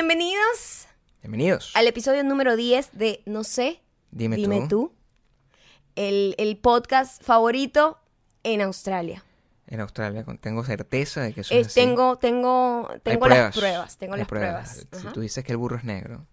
Bienvenidos 0.00 0.86
Bienvenidos. 1.22 1.72
al 1.74 1.86
episodio 1.86 2.22
número 2.22 2.54
10 2.54 2.90
de 2.92 3.22
No 3.24 3.44
sé, 3.44 3.80
Dime, 4.10 4.36
dime 4.36 4.60
tú. 4.60 4.68
tú, 4.68 4.92
el, 5.94 6.34
el 6.36 6.58
podcast 6.58 7.22
favorito 7.22 7.98
en 8.42 8.60
Australia. 8.60 9.24
En 9.66 9.80
Australia 9.80 10.22
tengo 10.38 10.64
certeza 10.64 11.22
de 11.22 11.32
que 11.32 11.40
eso 11.40 11.54
Es- 11.54 11.60
es 11.60 11.66
así. 11.68 11.80
tengo 11.80 12.18
tengo, 12.18 12.90
Hay 12.92 13.00
tengo 13.00 13.26
las 13.26 13.56
pruebas, 13.56 13.96
tengo 13.96 14.12
hay 14.12 14.18
las 14.18 14.28
pruebas. 14.28 14.86
Si 14.92 14.98
Ajá. 14.98 15.12
tú 15.14 15.20
dices 15.22 15.42
que 15.44 15.52
el 15.52 15.56
burro 15.56 15.78
es 15.78 15.84
negro, 15.84 16.26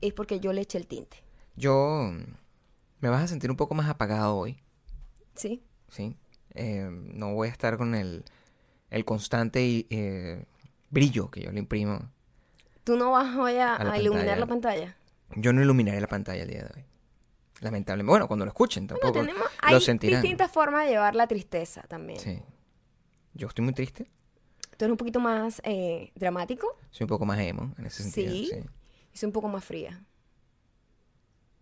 Es 0.00 0.12
porque 0.12 0.38
yo 0.38 0.52
le 0.52 0.60
eché 0.60 0.78
el 0.78 0.86
tinte, 0.86 1.16
yo 1.56 2.12
mm, 2.12 2.22
me 3.00 3.08
vas 3.08 3.24
a 3.24 3.26
sentir 3.26 3.50
un 3.50 3.56
poco 3.56 3.74
más 3.74 3.88
apagado 3.90 4.36
hoy, 4.36 4.62
¿sí? 5.34 5.60
¿sí? 5.88 6.16
Eh, 6.54 6.86
no 6.88 7.34
voy 7.34 7.48
a 7.48 7.50
estar 7.50 7.78
con 7.78 7.96
el, 7.96 8.24
el 8.90 9.04
constante 9.04 9.86
eh, 9.90 10.44
brillo 10.90 11.32
que 11.32 11.40
yo 11.40 11.50
le 11.50 11.58
imprimo. 11.58 12.12
¿Tú 12.88 12.96
no 12.96 13.10
vas 13.10 13.36
hoy 13.36 13.56
a, 13.56 13.76
A 13.76 13.84
la 13.84 13.92
a 13.92 13.98
iluminar 13.98 14.38
la 14.38 14.46
pantalla? 14.46 14.96
Yo 15.36 15.52
no 15.52 15.60
iluminaré 15.60 16.00
la 16.00 16.06
pantalla 16.06 16.42
el 16.42 16.48
día 16.48 16.62
de 16.62 16.70
hoy. 16.74 16.84
Lamentablemente. 17.60 18.08
Bueno, 18.08 18.28
cuando 18.28 18.46
lo 18.46 18.50
escuchen 18.50 18.86
Bueno, 18.86 18.98
tampoco 18.98 19.26
tenemos, 19.26 19.42
lo 19.42 19.76
hay 19.76 19.80
sentirán. 19.82 20.22
distintas 20.22 20.50
formas 20.50 20.86
de 20.86 20.92
llevar 20.92 21.14
la 21.14 21.26
tristeza 21.26 21.82
también. 21.82 22.18
Sí. 22.18 22.40
Yo 23.34 23.48
estoy 23.48 23.62
muy 23.62 23.74
triste. 23.74 24.10
Tú 24.78 24.86
eres 24.86 24.92
un 24.92 24.96
poquito 24.96 25.20
más 25.20 25.60
eh, 25.64 26.12
dramático 26.14 26.78
Soy 26.90 27.04
un 27.04 27.08
poco 27.08 27.26
más 27.26 27.38
emo 27.40 27.74
en 27.76 27.84
ese 27.84 28.04
sentido. 28.04 28.32
Sí. 28.32 28.50
sí. 28.54 28.64
y 29.12 29.18
soy 29.18 29.26
un 29.26 29.32
poco 29.34 29.48
más 29.48 29.66
fría. 29.66 30.02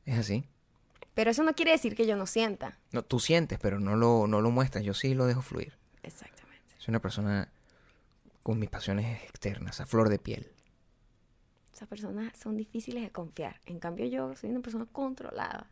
Es 0.05 0.19
así. 0.21 0.49
Pero 1.15 1.33
eso 1.33 1.43
no 1.43 1.55
quiere 1.55 1.73
decir 1.73 1.97
que 1.97 2.07
yo 2.07 2.15
no 2.15 2.29
sienta. 2.29 2.79
No, 2.93 3.03
tú 3.03 3.19
sientes, 3.19 3.59
pero 3.59 3.81
no 3.81 3.97
lo, 3.97 4.29
no 4.29 4.41
lo 4.41 4.53
muestras. 4.53 4.85
Yo 4.85 4.95
sí 4.95 5.15
lo 5.15 5.27
dejo 5.27 5.43
fluir. 5.43 5.77
Exactamente. 6.05 6.73
Soy 6.79 6.93
una 6.93 7.01
persona 7.03 7.51
con 8.45 8.61
mis 8.61 8.71
pasiones 8.71 9.25
externas, 9.25 9.81
a 9.81 9.87
flor 9.87 10.09
de 10.09 10.21
piel. 10.21 10.53
Esas 11.77 11.89
personas 11.89 12.33
son 12.39 12.57
difíciles 12.57 13.03
de 13.03 13.11
confiar. 13.11 13.61
En 13.67 13.79
cambio, 13.79 14.07
yo 14.07 14.35
soy 14.35 14.49
una 14.49 14.61
persona 14.61 14.87
controlada. 14.91 15.67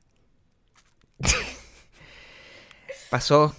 Pasó 3.08 3.56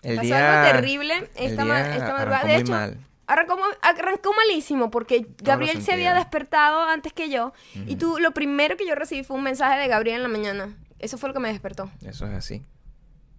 el 0.00 0.16
Pasó 0.16 0.26
día... 0.26 0.62
algo 0.62 0.72
terrible 0.72 1.30
esta, 1.34 1.64
día 1.64 1.94
esta 1.94 2.12
madrugada. 2.14 2.44
De 2.46 2.56
hecho, 2.56 2.72
mal. 2.72 2.98
Arrancó, 3.26 3.58
ma- 3.58 3.76
arrancó 3.82 4.32
malísimo 4.32 4.90
porque 4.90 5.26
Gabriel 5.42 5.82
se 5.82 5.92
había 5.92 6.14
despertado 6.14 6.84
antes 6.84 7.12
que 7.12 7.28
yo. 7.28 7.52
Y 7.86 7.96
tú, 7.96 8.18
lo 8.18 8.30
primero 8.32 8.78
que 8.78 8.86
yo 8.86 8.94
recibí 8.94 9.22
fue 9.22 9.36
un 9.36 9.42
mensaje 9.42 9.78
de 9.78 9.88
Gabriel 9.88 10.16
en 10.16 10.22
la 10.22 10.30
mañana. 10.30 10.74
Eso 10.98 11.18
fue 11.18 11.28
lo 11.28 11.34
que 11.34 11.40
me 11.40 11.50
despertó. 11.52 11.90
Eso 12.00 12.26
es 12.26 12.32
así. 12.32 12.64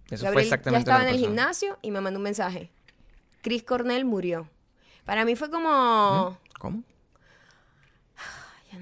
Eso 0.06 0.18
fue 0.18 0.26
Gabriel 0.26 0.44
exactamente 0.46 0.86
ya 0.86 0.94
estaba 0.94 1.10
en 1.10 1.16
el 1.16 1.20
gimnasio 1.20 1.80
y 1.82 1.90
me 1.90 2.00
mandó 2.00 2.20
un 2.20 2.26
mensaje. 2.26 2.70
Chris 3.42 3.64
Cornell 3.64 4.06
murió. 4.06 4.48
Para 5.04 5.26
mí 5.26 5.36
fue 5.36 5.50
como... 5.50 6.38
¿Cómo? 6.60 6.84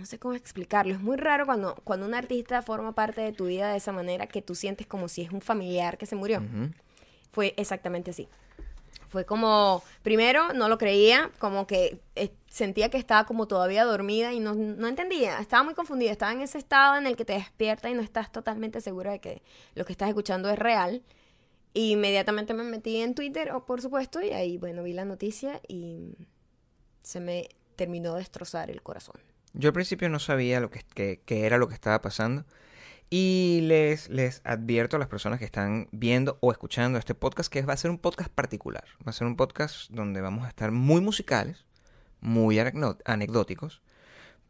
Sé 0.08 0.20
cómo 0.20 0.36
explicarlo. 0.36 0.94
Es 0.94 1.02
muy 1.02 1.18
raro 1.18 1.46
cuando, 1.46 1.76
cuando 1.84 2.06
un 2.06 2.14
artista 2.14 2.62
forma 2.62 2.94
parte 2.94 3.20
de 3.20 3.34
tu 3.34 3.48
vida 3.48 3.72
de 3.72 3.78
esa 3.78 3.92
manera 3.92 4.26
que 4.28 4.42
tú 4.42 4.56
sientes 4.56 4.88
como 4.88 5.10
si 5.10 5.22
es 5.22 5.32
un 5.32 5.42
familiar 5.42 5.98
que 5.98 6.06
se 6.06 6.16
murió. 6.16 6.38
Ujú. 6.38 6.72
Fue 7.30 7.54
exactamente 7.58 8.12
así. 8.12 8.30
Fue 9.10 9.26
como, 9.26 9.84
primero 10.04 10.54
no 10.54 10.70
lo 10.70 10.78
creía, 10.78 11.30
como 11.40 11.68
que 11.68 12.00
eh, 12.16 12.32
sentía 12.50 12.90
que 12.90 12.98
estaba 12.98 13.26
como 13.26 13.50
todavía 13.50 13.84
dormida 13.84 14.32
y 14.32 14.40
no, 14.40 14.56
no 14.56 14.88
entendía, 14.88 15.40
estaba 15.40 15.64
muy 15.64 15.74
confundida, 15.74 16.12
estaba 16.12 16.32
en 16.32 16.42
ese 16.42 16.58
estado 16.58 16.96
en 16.96 17.06
el 17.06 17.18
que 17.18 17.26
te 17.26 17.34
despierta 17.34 17.90
y 17.90 17.94
no 17.94 18.02
estás 18.02 18.32
totalmente 18.32 18.80
segura 18.80 19.12
de 19.12 19.20
que 19.20 19.42
lo 19.76 19.84
que 19.84 19.92
estás 19.92 20.08
escuchando 20.08 20.50
es 20.50 20.58
real. 20.58 21.04
Y 21.74 21.92
inmediatamente 21.92 22.54
me 22.54 22.64
metí 22.64 23.02
en 23.02 23.14
Twitter, 23.14 23.52
oh, 23.52 23.66
por 23.66 23.82
supuesto, 23.82 24.22
y 24.22 24.30
ahí, 24.30 24.58
bueno, 24.58 24.84
vi 24.84 24.94
la 24.94 25.04
noticia 25.04 25.60
y 25.68 26.16
se 27.02 27.20
me 27.20 27.50
terminó 27.76 28.14
de 28.14 28.20
destrozar 28.20 28.72
el 28.72 28.82
corazón. 28.82 29.20
Yo 29.60 29.70
al 29.70 29.74
principio 29.74 30.08
no 30.10 30.20
sabía 30.20 30.60
lo 30.60 30.70
que, 30.70 30.82
que- 30.94 31.22
que 31.26 31.46
era 31.46 31.58
lo 31.58 31.68
que 31.68 31.74
estaba 31.74 32.02
pasando. 32.02 32.46
Y 33.10 33.62
les, 33.64 34.10
les 34.10 34.42
advierto 34.44 34.98
a 34.98 35.00
las 35.00 35.08
personas 35.08 35.40
que 35.40 35.46
están 35.46 35.88
viendo 35.94 36.38
o 36.42 36.52
escuchando 36.52 37.00
este 37.00 37.16
podcast 37.16 37.52
que 37.52 37.62
va 37.62 37.74
a 37.74 37.78
ser 37.78 37.90
un 37.90 37.98
podcast 38.00 38.30
particular. 38.30 38.84
Va 39.06 39.12
a 39.12 39.14
ser 39.14 39.28
un 39.28 39.38
podcast 39.38 39.90
donde 39.92 40.20
vamos 40.22 40.46
a 40.46 40.50
estar 40.50 40.72
muy 40.72 41.00
musicales, 41.00 41.66
muy 42.20 42.58
anecdó- 42.60 42.98
anecdóticos, 43.06 43.82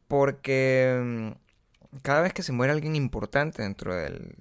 porque 0.08 1.00
mm, 1.04 1.98
cada 2.02 2.22
vez 2.22 2.34
que 2.34 2.44
se 2.44 2.52
muere 2.52 2.74
alguien 2.74 2.96
importante 2.96 3.62
dentro 3.62 3.96
del- 3.96 4.36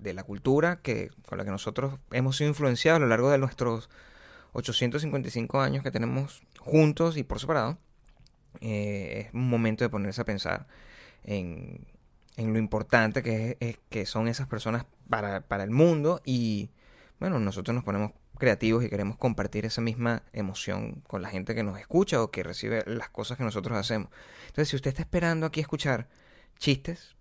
de 0.00 0.14
la 0.14 0.22
cultura 0.22 0.80
que, 0.80 1.10
con 1.26 1.38
la 1.38 1.44
que 1.44 1.50
nosotros 1.50 1.98
hemos 2.12 2.36
sido 2.36 2.48
influenciados 2.50 2.98
a 2.98 3.00
lo 3.00 3.08
largo 3.08 3.30
de 3.30 3.38
nuestros 3.38 3.90
855 4.52 5.60
años 5.60 5.82
que 5.82 5.90
tenemos 5.90 6.42
juntos 6.60 7.16
y 7.16 7.24
por 7.24 7.40
separado, 7.40 7.78
eh, 8.60 9.24
es 9.28 9.34
un 9.34 9.48
momento 9.48 9.84
de 9.84 9.90
ponerse 9.90 10.20
a 10.20 10.24
pensar 10.24 10.66
en, 11.24 11.86
en 12.36 12.52
lo 12.52 12.58
importante 12.58 13.22
que, 13.22 13.56
es, 13.60 13.68
es- 13.70 13.78
que 13.88 14.06
son 14.06 14.28
esas 14.28 14.46
personas 14.48 14.84
para, 15.08 15.40
para 15.42 15.64
el 15.64 15.70
mundo 15.70 16.20
y 16.24 16.70
bueno, 17.20 17.38
nosotros 17.40 17.74
nos 17.74 17.84
ponemos 17.84 18.12
creativos 18.38 18.84
y 18.84 18.88
queremos 18.88 19.16
compartir 19.16 19.66
esa 19.66 19.80
misma 19.80 20.22
emoción 20.32 21.02
con 21.08 21.22
la 21.22 21.28
gente 21.28 21.54
que 21.56 21.64
nos 21.64 21.78
escucha 21.80 22.22
o 22.22 22.30
que 22.30 22.44
recibe 22.44 22.84
las 22.86 23.08
cosas 23.10 23.36
que 23.36 23.42
nosotros 23.44 23.76
hacemos. 23.76 24.08
Entonces, 24.46 24.68
si 24.68 24.76
usted 24.76 24.90
está 24.90 25.02
esperando 25.02 25.44
aquí 25.46 25.58
escuchar 25.60 26.08
chistes, 26.58 27.16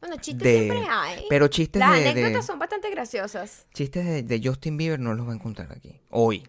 Bueno, 0.00 0.16
chistes 0.16 0.42
De- 0.42 0.58
siempre 0.60 0.86
hay. 0.90 1.24
pero 1.28 1.48
chistes 1.48 1.80
Las 1.80 1.92
de, 1.96 2.02
de- 2.02 2.08
anécdotas 2.10 2.46
son 2.46 2.58
bastante 2.58 2.88
graciosas. 2.90 3.66
chistes 3.74 4.06
de, 4.06 4.22
de 4.22 4.40
Justin 4.42 4.76
Bieber 4.78 4.98
no 5.00 5.12
los 5.14 5.26
va 5.28 5.32
a 5.32 5.34
encontrar 5.34 5.70
aquí. 5.72 6.00
Hoy. 6.10 6.48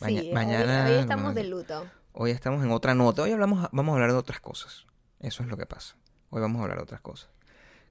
Maña- 0.00 0.20
sí, 0.20 0.30
mañana 0.32 0.86
hoy, 0.88 0.98
estamos 0.98 1.34
de 1.34 1.44
luto. 1.44 1.86
Hoy 2.20 2.32
estamos 2.32 2.64
en 2.64 2.72
otra 2.72 2.94
nota. 2.96 3.22
Hoy 3.22 3.30
hablamos, 3.30 3.68
vamos 3.70 3.92
a 3.92 3.94
hablar 3.94 4.10
de 4.10 4.18
otras 4.18 4.40
cosas. 4.40 4.86
Eso 5.20 5.44
es 5.44 5.48
lo 5.48 5.56
que 5.56 5.66
pasa. 5.66 5.96
Hoy 6.30 6.40
vamos 6.40 6.58
a 6.58 6.62
hablar 6.64 6.78
de 6.78 6.82
otras 6.82 7.00
cosas. 7.00 7.30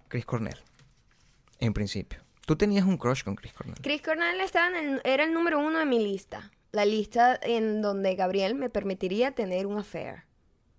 Chris 0.09 0.25
Cornell. 0.25 0.57
En 1.59 1.73
principio. 1.73 2.19
Tú 2.45 2.57
tenías 2.57 2.85
un 2.85 2.97
crush 2.97 3.23
con 3.23 3.35
Chris 3.35 3.53
Cornell. 3.53 3.77
Chris 3.81 4.01
Cornell 4.01 4.41
estaba 4.41 4.67
en 4.67 4.75
el- 4.95 5.01
era 5.05 5.23
el 5.23 5.33
número 5.33 5.59
uno 5.59 5.79
de 5.79 5.85
mi 5.85 5.99
lista. 5.99 6.51
La 6.73 6.83
lista 6.83 7.39
en 7.41 7.81
donde 7.81 8.15
Gabriel 8.15 8.55
me 8.55 8.69
permitiría 8.69 9.31
tener 9.31 9.65
un 9.65 9.77
affair. 9.77 10.23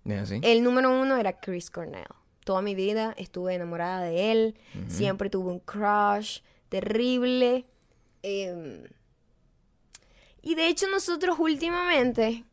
¿Es 0.05 0.19
así? 0.21 0.39
El 0.43 0.63
número 0.63 0.89
uno 0.91 1.17
era 1.17 1.39
Chris 1.39 1.71
Cornell. 1.71 2.05
Toda 2.45 2.61
mi 2.61 2.75
vida 2.75 3.13
estuve 3.17 3.55
enamorada 3.55 4.01
de 4.03 4.31
él. 4.31 4.59
Siempre 4.87 5.29
tuve 5.31 5.51
un 5.51 5.59
crush 5.59 6.41
terrible. 6.69 7.65
Em, 8.21 8.83
y 10.43 10.53
de 10.55 10.67
hecho 10.67 10.87
nosotros 10.89 11.37
últimamente 11.39 12.45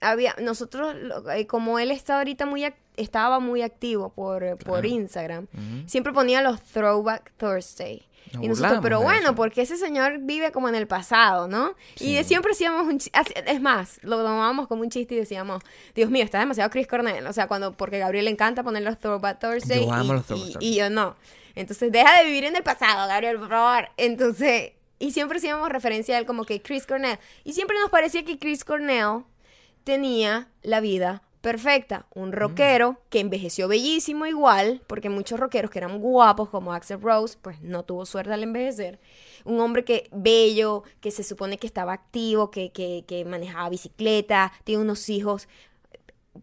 había 0.00 0.34
nosotros 0.40 0.94
eh, 1.32 1.46
como 1.46 1.78
él 1.78 1.90
está 1.90 2.18
ahorita 2.18 2.46
muy 2.46 2.70
estaba 2.96 3.40
muy 3.40 3.62
activo 3.62 4.10
por, 4.10 4.42
eh, 4.44 4.56
por 4.56 4.80
Claro. 4.80 4.88
Instagram 4.88 5.44
Ujú. 5.52 5.88
siempre 5.88 6.12
ponía 6.12 6.42
los 6.42 6.60
throwback 6.62 7.32
Thursday. 7.36 8.02
Nos 8.34 8.42
y 8.44 8.48
nosotros 8.48 8.80
pero 8.82 9.00
bueno 9.02 9.34
porque 9.36 9.62
ese 9.62 9.76
señor 9.76 10.18
vive 10.18 10.50
como 10.50 10.68
en 10.68 10.74
el 10.74 10.86
pasado 10.88 11.46
no 11.46 11.74
y 12.00 12.16
Sí. 12.18 12.24
siempre 12.24 12.52
hacíamos 12.52 12.86
un 12.86 12.98
es 13.46 13.60
más 13.60 13.98
lo 14.02 14.16
tomábamos 14.18 14.66
como 14.66 14.82
un 14.82 14.90
chiste 14.90 15.14
y 15.14 15.18
decíamos 15.18 15.62
Dios 15.94 16.10
mío 16.10 16.24
está 16.24 16.40
demasiado 16.40 16.68
Chris 16.70 16.88
Cornell 16.88 17.24
o 17.26 17.32
sea 17.32 17.46
cuando 17.46 17.72
porque 17.72 17.96
a 17.96 18.00
Gabriel 18.00 18.24
le 18.24 18.32
encanta 18.32 18.62
poner 18.64 18.82
los 18.82 18.98
throwback 18.98 19.38
Thursday 19.38 19.84
Yo 19.86 19.92
amo 19.92 20.12
y, 20.12 20.16
los 20.16 20.26
Throwback 20.26 20.56
y- 20.62 20.72
y 20.72 20.76
yo 20.76 20.90
no. 20.90 21.14
Entonces 21.54 21.90
deja 21.92 22.18
de 22.18 22.24
vivir 22.26 22.44
en 22.44 22.56
el 22.56 22.62
pasado 22.64 23.06
Gabriel 23.08 23.38
por 23.38 23.48
favor. 23.48 23.88
Entonces 23.96 24.72
y 24.98 25.12
siempre 25.12 25.38
hacíamos 25.38 25.68
referencia 25.68 26.16
a 26.16 26.18
él 26.18 26.26
como 26.26 26.44
que 26.44 26.60
Chris 26.62 26.86
Cornell. 26.86 27.18
Y 27.44 27.52
siempre 27.52 27.78
nos 27.80 27.90
parecía 27.90 28.24
que 28.24 28.38
Chris 28.38 28.64
Cornell 28.64 29.24
tenía 29.86 30.48
la 30.62 30.80
vida 30.80 31.22
perfecta. 31.40 32.06
Un 32.12 32.32
rockero 32.32 33.00
que 33.08 33.20
envejeció 33.20 33.68
bellísimo 33.68 34.26
igual, 34.26 34.82
porque 34.88 35.08
muchos 35.10 35.38
rockeros 35.38 35.70
que 35.70 35.78
eran 35.78 36.00
guapos 36.00 36.48
como 36.48 36.72
Axel 36.72 37.00
Rose, 37.00 37.38
pues 37.40 37.62
no 37.62 37.84
tuvo 37.84 38.04
suerte 38.04 38.32
al 38.32 38.42
envejecer. 38.42 38.98
Un 39.44 39.60
hombre 39.60 39.84
que 39.84 40.08
bello, 40.10 40.82
que 41.00 41.12
se 41.12 41.22
supone 41.22 41.56
que 41.56 41.68
estaba 41.68 41.92
activo, 41.92 42.50
que, 42.50 42.72
que, 42.72 43.04
que 43.06 43.24
manejaba 43.24 43.68
bicicleta, 43.70 44.52
tiene 44.64 44.82
unos 44.82 45.08
hijos 45.08 45.46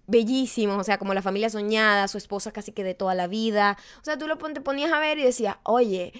bellísimos, 0.07 0.79
o 0.79 0.83
sea, 0.85 0.97
como 0.97 1.13
la 1.13 1.21
familia 1.21 1.49
soñada, 1.49 2.07
su 2.07 2.17
esposa 2.17 2.53
casi 2.53 2.71
que 2.71 2.85
de 2.85 2.93
toda 2.93 3.13
la 3.13 3.27
vida. 3.27 3.77
O 4.01 4.05
sea, 4.05 4.17
tú 4.17 4.27
lo 4.27 4.37
te 4.37 4.61
ponías 4.61 4.93
a 4.93 4.99
ver 4.99 5.17
y 5.19 5.23
decías, 5.23 5.57
oye, 5.63 6.13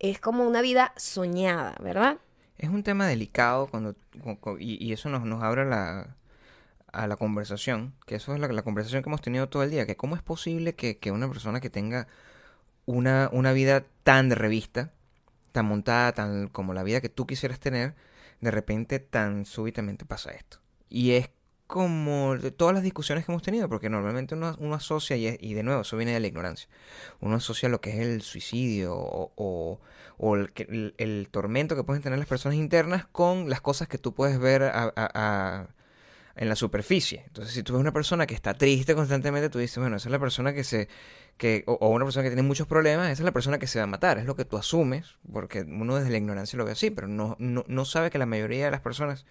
es 0.00 0.18
como 0.20 0.44
una 0.44 0.60
vida 0.60 0.92
soñada, 0.96 1.76
¿verdad? 1.80 2.18
Es 2.58 2.68
un 2.68 2.82
tema 2.82 3.06
delicado 3.06 3.68
cuando 3.68 3.94
cu- 4.22 4.38
cu- 4.40 4.58
y, 4.58 4.84
y 4.84 4.92
eso 4.92 5.08
nos, 5.08 5.22
nos 5.24 5.40
abre 5.42 5.64
la, 5.64 6.16
a 6.94 7.06
la 7.06 7.16
conversación, 7.16 7.94
que 8.06 8.16
eso 8.16 8.34
es 8.34 8.40
la, 8.40 8.62
conversación 8.62 9.02
que 9.02 9.08
hemos 9.10 9.22
tenido 9.22 9.48
todo 9.48 9.62
el 9.62 9.70
día, 9.70 9.86
que 9.86 9.96
cómo 9.96 10.16
es 10.16 10.22
posible 10.22 10.74
que, 10.74 10.98
que 10.98 11.10
una 11.12 11.28
persona 11.28 11.60
que 11.60 11.70
tenga 11.70 12.08
una, 12.86 13.28
una 13.32 13.52
vida 13.52 13.84
tan 14.02 14.28
de 14.28 14.34
revista, 14.34 14.92
tan 15.52 15.66
montada, 15.66 16.12
tan 16.12 16.48
como 16.48 16.74
la 16.74 16.82
vida 16.82 17.00
que 17.00 17.08
tú 17.08 17.26
quisieras 17.26 17.60
tener, 17.60 17.94
de 18.40 18.50
repente 18.50 18.98
tan 18.98 19.46
súbitamente 19.46 20.04
pasa 20.04 20.32
esto. 20.32 20.58
Y 20.90 21.12
es 21.12 21.30
como 21.66 22.36
de 22.36 22.50
todas 22.50 22.74
las 22.74 22.82
discusiones 22.82 23.24
que 23.24 23.32
hemos 23.32 23.42
tenido, 23.42 23.68
porque 23.68 23.88
normalmente 23.88 24.34
uno, 24.34 24.74
asocia, 24.74 25.16
y, 25.16 25.26
es- 25.26 25.38
y 25.40 25.54
de 25.54 25.62
nuevo, 25.62 25.80
eso 25.82 25.96
viene 25.96 26.12
de 26.12 26.20
la 26.20 26.26
ignorancia, 26.26 26.68
uno 27.20 27.36
asocia 27.36 27.68
lo 27.68 27.80
que 27.80 27.90
es 27.90 27.98
el 28.00 28.22
suicidio 28.22 28.94
o, 28.96 29.32
o- 30.18 30.36
el, 30.36 30.94
el- 30.98 31.28
tormento 31.30 31.74
que 31.76 31.84
pueden 31.84 32.02
tener 32.02 32.18
las 32.18 32.28
personas 32.28 32.56
internas 32.58 33.06
con 33.06 33.48
las 33.48 33.60
cosas 33.60 33.88
que 33.88 33.98
tú 33.98 34.14
puedes 34.14 34.38
ver 34.38 34.62
a- 34.64 35.68
en 36.36 36.48
la 36.48 36.56
superficie. 36.56 37.24
Entonces, 37.26 37.54
si 37.54 37.62
tú 37.62 37.74
ves 37.74 37.80
una 37.80 37.92
persona 37.92 38.26
que 38.26 38.34
está 38.34 38.54
triste 38.54 38.94
constantemente, 38.94 39.48
tú 39.50 39.58
dices, 39.58 39.78
bueno, 39.78 39.96
esa 39.96 40.08
es 40.08 40.12
la 40.12 40.18
persona 40.18 40.52
que 40.52 40.64
se... 40.64 40.88
Que, 41.36 41.64
o, 41.66 41.88
una 41.88 42.04
persona 42.04 42.22
que 42.22 42.30
tiene 42.30 42.42
muchos 42.42 42.66
problemas, 42.66 43.06
esa 43.10 43.22
es 43.22 43.24
la 43.24 43.32
persona 43.32 43.58
que 43.58 43.66
se 43.66 43.78
va 43.78 43.84
a 43.84 43.88
matar. 43.88 44.18
Es 44.18 44.24
lo 44.24 44.36
que 44.36 44.44
tú 44.44 44.56
asumes, 44.56 45.16
porque 45.32 45.62
uno 45.62 45.96
desde 45.96 46.10
la 46.10 46.18
ignorancia 46.18 46.56
lo 46.56 46.64
ve 46.64 46.72
así, 46.72 46.90
pero 46.90 47.08
no, 47.08 47.36
no, 47.38 47.64
no 47.66 47.84
sabe 47.84 48.10
que 48.10 48.18
la 48.18 48.26
mayoría 48.26 48.66
de 48.66 48.70
las 48.70 48.80
personas 48.80 49.26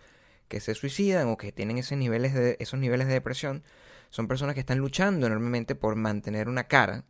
que 0.48 0.60
se 0.60 0.76
suicidan 0.76 1.30
o 1.30 1.38
que 1.38 1.52
tienen 1.52 1.78
esos 1.78 1.98
niveles 1.98 2.34
de, 2.34 2.58
esos 2.60 2.80
niveles 2.80 3.08
de 3.08 3.14
depresión 3.14 3.64
son 4.10 4.28
personas 4.28 4.54
que 4.54 4.60
están 4.60 4.78
luchando 4.78 5.26
enormemente 5.26 5.76
por 5.76 5.96
mantener 5.96 6.48
una 6.48 6.66
cara 6.66 7.06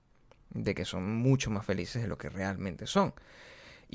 de 0.51 0.75
que 0.75 0.85
son 0.85 1.17
mucho 1.17 1.49
más 1.49 1.65
felices 1.65 2.01
de 2.01 2.07
lo 2.07 2.17
que 2.17 2.29
realmente 2.29 2.87
son. 2.87 3.13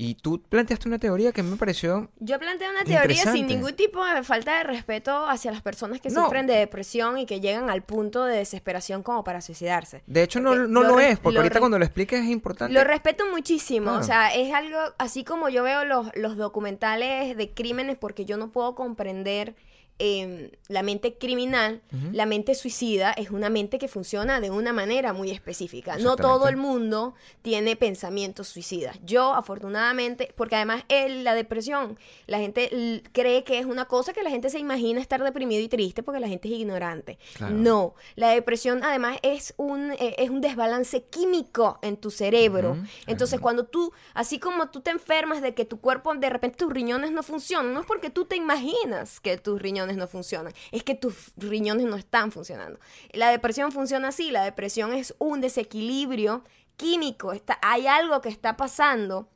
Y 0.01 0.15
tú 0.15 0.41
planteaste 0.41 0.87
una 0.87 0.97
teoría 0.97 1.33
que 1.33 1.43
me 1.43 1.57
pareció. 1.57 2.09
Yo 2.19 2.39
planteé 2.39 2.69
una 2.69 2.85
teoría 2.85 3.33
sin 3.33 3.47
ningún 3.47 3.73
tipo 3.73 4.05
de 4.05 4.23
falta 4.23 4.59
de 4.59 4.63
respeto 4.63 5.27
hacia 5.27 5.51
las 5.51 5.61
personas 5.61 5.99
que 5.99 6.09
sufren 6.09 6.47
de 6.47 6.53
depresión 6.53 7.17
y 7.17 7.25
que 7.25 7.41
llegan 7.41 7.69
al 7.69 7.83
punto 7.83 8.23
de 8.23 8.37
desesperación 8.37 9.03
como 9.03 9.25
para 9.25 9.41
suicidarse. 9.41 10.01
De 10.07 10.23
hecho, 10.23 10.39
no, 10.39 10.55
no 10.55 10.83
lo, 10.83 11.01
es, 11.01 11.19
porque 11.19 11.39
ahorita 11.39 11.59
cuando 11.59 11.77
lo 11.77 11.83
expliques 11.83 12.21
es 12.21 12.29
importante. 12.29 12.73
Lo 12.73 12.85
respeto 12.85 13.25
muchísimo. 13.29 13.91
O 13.91 14.01
sea, 14.01 14.33
es 14.33 14.53
algo 14.53 14.79
así 14.99 15.25
como 15.25 15.49
yo 15.49 15.63
veo 15.63 15.83
los, 15.83 16.07
los 16.15 16.37
documentales 16.37 17.35
de 17.35 17.49
crímenes, 17.49 17.97
porque 17.97 18.23
yo 18.23 18.37
no 18.37 18.53
puedo 18.53 18.75
comprender 18.75 19.57
La 19.99 20.83
mente 20.83 21.17
criminal, 21.17 21.81
la 22.13 22.25
mente 22.25 22.55
suicida 22.55 23.11
es 23.11 23.31
una 23.31 23.49
mente 23.49 23.79
que 23.79 23.87
funciona 23.87 24.39
de 24.39 24.49
una 24.49 24.71
manera 24.71 25.13
muy 25.13 25.31
específica. 25.31 25.97
No 25.97 26.15
todo 26.15 26.47
el 26.47 26.57
mundo 26.57 27.15
tiene 27.41 27.75
pensamientos 27.75 28.47
suicidas. 28.47 28.97
Yo, 29.03 29.33
afortunadamente, 29.33 30.33
porque 30.35 30.55
además 30.55 30.83
la 30.89 31.35
depresión, 31.35 31.97
la 32.27 32.39
gente 32.39 33.03
cree 33.11 33.43
que 33.43 33.59
es 33.59 33.65
una 33.65 33.85
cosa 33.85 34.13
que 34.13 34.23
la 34.23 34.29
gente 34.29 34.49
se 34.49 34.59
imagina 34.59 35.01
estar 35.01 35.23
deprimido 35.23 35.61
y 35.61 35.67
triste 35.67 36.03
porque 36.03 36.19
la 36.19 36.27
gente 36.27 36.47
es 36.47 36.53
ignorante. 36.53 37.17
No, 37.49 37.95
la 38.15 38.29
depresión 38.29 38.83
además 38.83 39.17
es 39.21 39.53
un, 39.57 39.91
e, 39.93 40.15
es 40.17 40.29
un 40.29 40.41
desbalance 40.41 41.03
químico 41.03 41.79
en 41.81 41.97
tu 41.97 42.11
cerebro. 42.11 42.77
Entonces, 43.07 43.39
cuando 43.39 43.65
tú, 43.65 43.91
así 44.13 44.39
como 44.39 44.69
tú 44.69 44.81
te 44.81 44.91
enfermas 44.91 45.41
de 45.41 45.53
que 45.53 45.65
tu 45.65 45.79
cuerpo, 45.81 46.13
de 46.15 46.29
repente 46.29 46.57
tus 46.57 46.71
riñones 46.71 47.11
no 47.11 47.23
funcionan, 47.23 47.73
no 47.73 47.81
es 47.81 47.85
porque 47.85 48.09
tú 48.09 48.25
te 48.25 48.35
imaginas 48.35 49.19
que 49.19 49.37
tus 49.37 49.61
riñones 49.61 49.88
no 49.97 50.07
funcionan, 50.07 50.53
es 50.71 50.83
que 50.83 50.95
tus 50.95 51.31
riñones 51.37 51.85
no 51.85 51.95
están 51.95 52.31
funcionando. 52.31 52.79
La 53.11 53.29
depresión 53.29 53.71
funciona 53.71 54.09
así, 54.09 54.31
la 54.31 54.43
depresión 54.43 54.93
es 54.93 55.15
un 55.19 55.41
desequilibrio 55.41 56.43
químico, 56.77 57.33
está, 57.33 57.59
hay 57.61 57.87
algo 57.87 58.21
que 58.21 58.29
está 58.29 58.57
pasando 58.57 59.29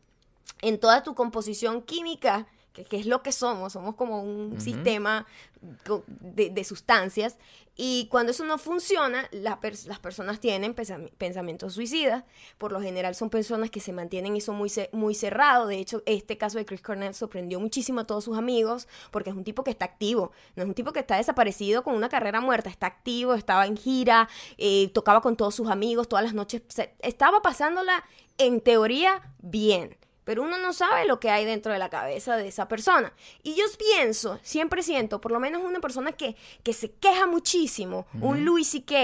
en 0.62 0.80
toda 0.80 1.04
tu 1.04 1.14
composición 1.16 1.82
química 1.82 2.48
que, 2.74 2.98
es 2.98 3.06
lo 3.06 3.22
que 3.22 3.32
somos, 3.32 3.74
somos 3.74 3.96
como 3.96 4.22
un 4.22 4.60
sistema 4.60 5.28
de, 5.62 6.64
sustancias, 6.64 7.38
y 7.76 8.08
cuando 8.12 8.32
eso 8.32 8.46
no 8.46 8.58
funciona, 8.60 9.28
las 9.32 10.00
personas 10.00 10.40
tienen 10.40 10.76
pensamientos 10.76 11.74
suicidas, 11.74 12.24
por 12.58 12.72
lo 12.72 12.82
general 12.82 13.16
son 13.16 13.30
personas 13.30 13.72
que 13.72 13.80
se 13.80 13.94
mantienen 13.94 14.36
y 14.36 14.42
son 14.42 14.58
muy, 14.58 14.72
muy 14.92 15.16
cerrados, 15.16 15.70
de 15.70 15.78
hecho 15.78 16.04
este 16.06 16.38
caso 16.38 16.58
de 16.58 16.66
Chris 16.66 16.82
Cornell 16.82 17.16
sorprendió 17.16 17.60
muchísimo 17.60 18.02
a 18.02 18.08
todos 18.08 18.24
sus 18.26 18.38
amigos, 18.38 18.88
porque 19.10 19.32
es 19.32 19.36
un 19.36 19.44
tipo 19.44 19.64
que 19.64 19.72
está 19.72 19.86
activo, 19.86 20.32
no 20.56 20.64
es 20.64 20.70
un 20.70 20.76
tipo 20.76 20.94
que 20.94 21.00
está 21.00 21.18
desaparecido 21.18 21.84
con 21.84 21.96
una 21.96 22.10
carrera 22.10 22.42
muerta, 22.42 22.70
está 22.70 22.88
activo, 22.88 23.34
estaba 23.34 23.66
en 23.66 23.78
gira, 23.78 24.30
eh, 24.58 24.90
tocaba 24.94 25.22
con 25.22 25.36
todos 25.36 25.56
sus 25.56 25.70
amigos 25.70 26.08
todas 26.08 26.26
las 26.26 26.34
noches, 26.34 26.62
estaba 27.00 27.42
pasándola 27.42 28.04
en 28.38 28.62
teoría 28.62 29.34
bien 29.40 29.98
pero 30.24 30.44
uno 30.44 30.58
no 30.58 30.74
sabe 30.74 31.06
lo 31.06 31.20
que 31.20 31.30
hay 31.30 31.46
dentro 31.46 31.72
de 31.72 31.80
la 31.80 31.90
cabeza 31.90 32.38
de 32.38 32.48
esa 32.48 32.68
persona. 32.68 33.14
Y 33.44 33.56
yo 33.56 33.64
pienso, 33.78 34.40
siempre 34.44 34.84
siento, 34.84 35.22
por 35.22 35.32
lo 35.32 35.40
menos 35.40 35.64
una 35.64 35.80
persona 35.80 36.12
que, 36.12 36.36
que 36.64 36.74
se 36.74 36.92
queja 36.92 37.28
muchísimo, 37.28 38.06
un 38.20 38.46
Louis 38.46 38.68
C.K., 38.68 38.96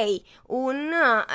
un... 0.47 0.91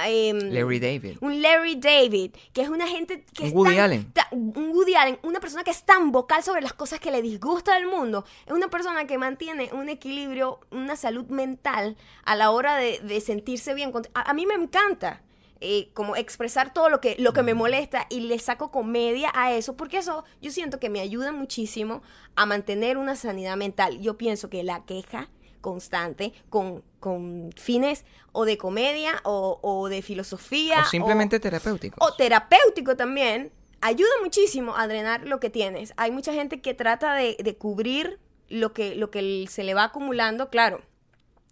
Em, 0.07 0.39
Larry 0.51 0.81
David. 0.81 1.19
Un 1.21 1.43
Larry 1.43 1.77
David, 1.77 2.33
que 2.53 2.63
es 2.63 2.69
una 2.69 2.87
gente 2.87 3.25
que 3.35 3.45
un 3.45 3.57
Woody 3.57 3.79
Allen. 3.79 4.13
un 4.31 4.71
Woody 4.73 4.95
Allen, 4.95 5.19
una 5.23 5.41
persona 5.41 5.65
que 5.65 5.71
es 5.71 5.85
tan 5.85 6.13
vocal 6.13 6.43
sobre 6.43 6.63
las 6.63 6.73
cosas 6.73 7.01
que 7.01 7.11
le 7.11 7.23
disgusta 7.23 7.75
del 7.75 7.87
mundo, 7.87 8.25
es 8.47 8.53
una 8.53 8.69
persona 8.69 9.07
que 9.07 9.19
mantiene 9.19 9.71
un 9.73 9.89
equilibrio, 9.89 10.61
una 10.71 10.97
salud 10.97 11.27
mental 11.27 11.97
a 12.25 12.35
la 12.37 12.51
hora 12.51 12.77
de, 12.77 13.01
de 13.01 13.21
sentirse 13.21 13.75
bien. 13.75 13.93
a 14.15 14.35
mí 14.35 14.47
me 14.47 14.55
encanta. 14.55 15.23
Eh, 15.67 15.89
como 15.95 16.15
expresar 16.15 16.75
todo 16.75 16.91
lo 16.91 17.01
que, 17.01 17.17
lo 17.19 17.33
que 17.33 17.43
me 17.43 17.55
molesta 17.55 18.07
y 18.11 18.21
le 18.21 18.39
saco 18.39 18.71
comedia 18.71 19.33
a 19.35 19.51
eso, 19.55 19.79
porque 19.79 19.97
eso 19.97 20.25
yo 20.43 20.51
siento 20.51 20.79
que 20.79 20.91
me 20.91 21.01
ayuda 21.01 21.33
muchísimo 21.33 22.03
a 22.37 22.45
mantener 22.45 22.99
una 22.99 23.17
sanidad 23.17 23.57
mental. 23.57 23.99
Yo 24.03 24.19
pienso 24.19 24.51
que 24.51 24.63
la 24.63 24.85
queja 24.85 25.31
constante 25.63 26.35
con, 26.51 26.85
con 27.01 27.51
fines 27.57 28.05
o 28.33 28.45
de 28.45 28.59
comedia 28.59 29.23
o, 29.25 29.89
de 29.89 30.03
filosofía. 30.03 30.83
O 30.83 30.85
simplemente 30.85 31.41
terapéutico. 31.41 31.97
O 32.05 32.13
terapéutico 32.13 32.95
también. 32.95 33.51
Ayuda 33.81 34.11
muchísimo 34.23 34.77
a 34.77 34.87
drenar 34.87 35.27
lo 35.27 35.41
que 35.41 35.49
tienes. 35.49 35.95
Hay 35.97 36.11
mucha 36.11 36.35
gente 36.35 36.61
que 36.61 36.75
trata 36.75 37.15
de, 37.15 37.57
cubrir 37.59 38.19
lo 38.51 38.75
que, 38.75 38.97
lo 38.97 39.11
que 39.11 39.47
se 39.49 39.65
le 39.65 39.73
va 39.73 39.85
acumulando. 39.85 40.51
Claro, 40.51 40.83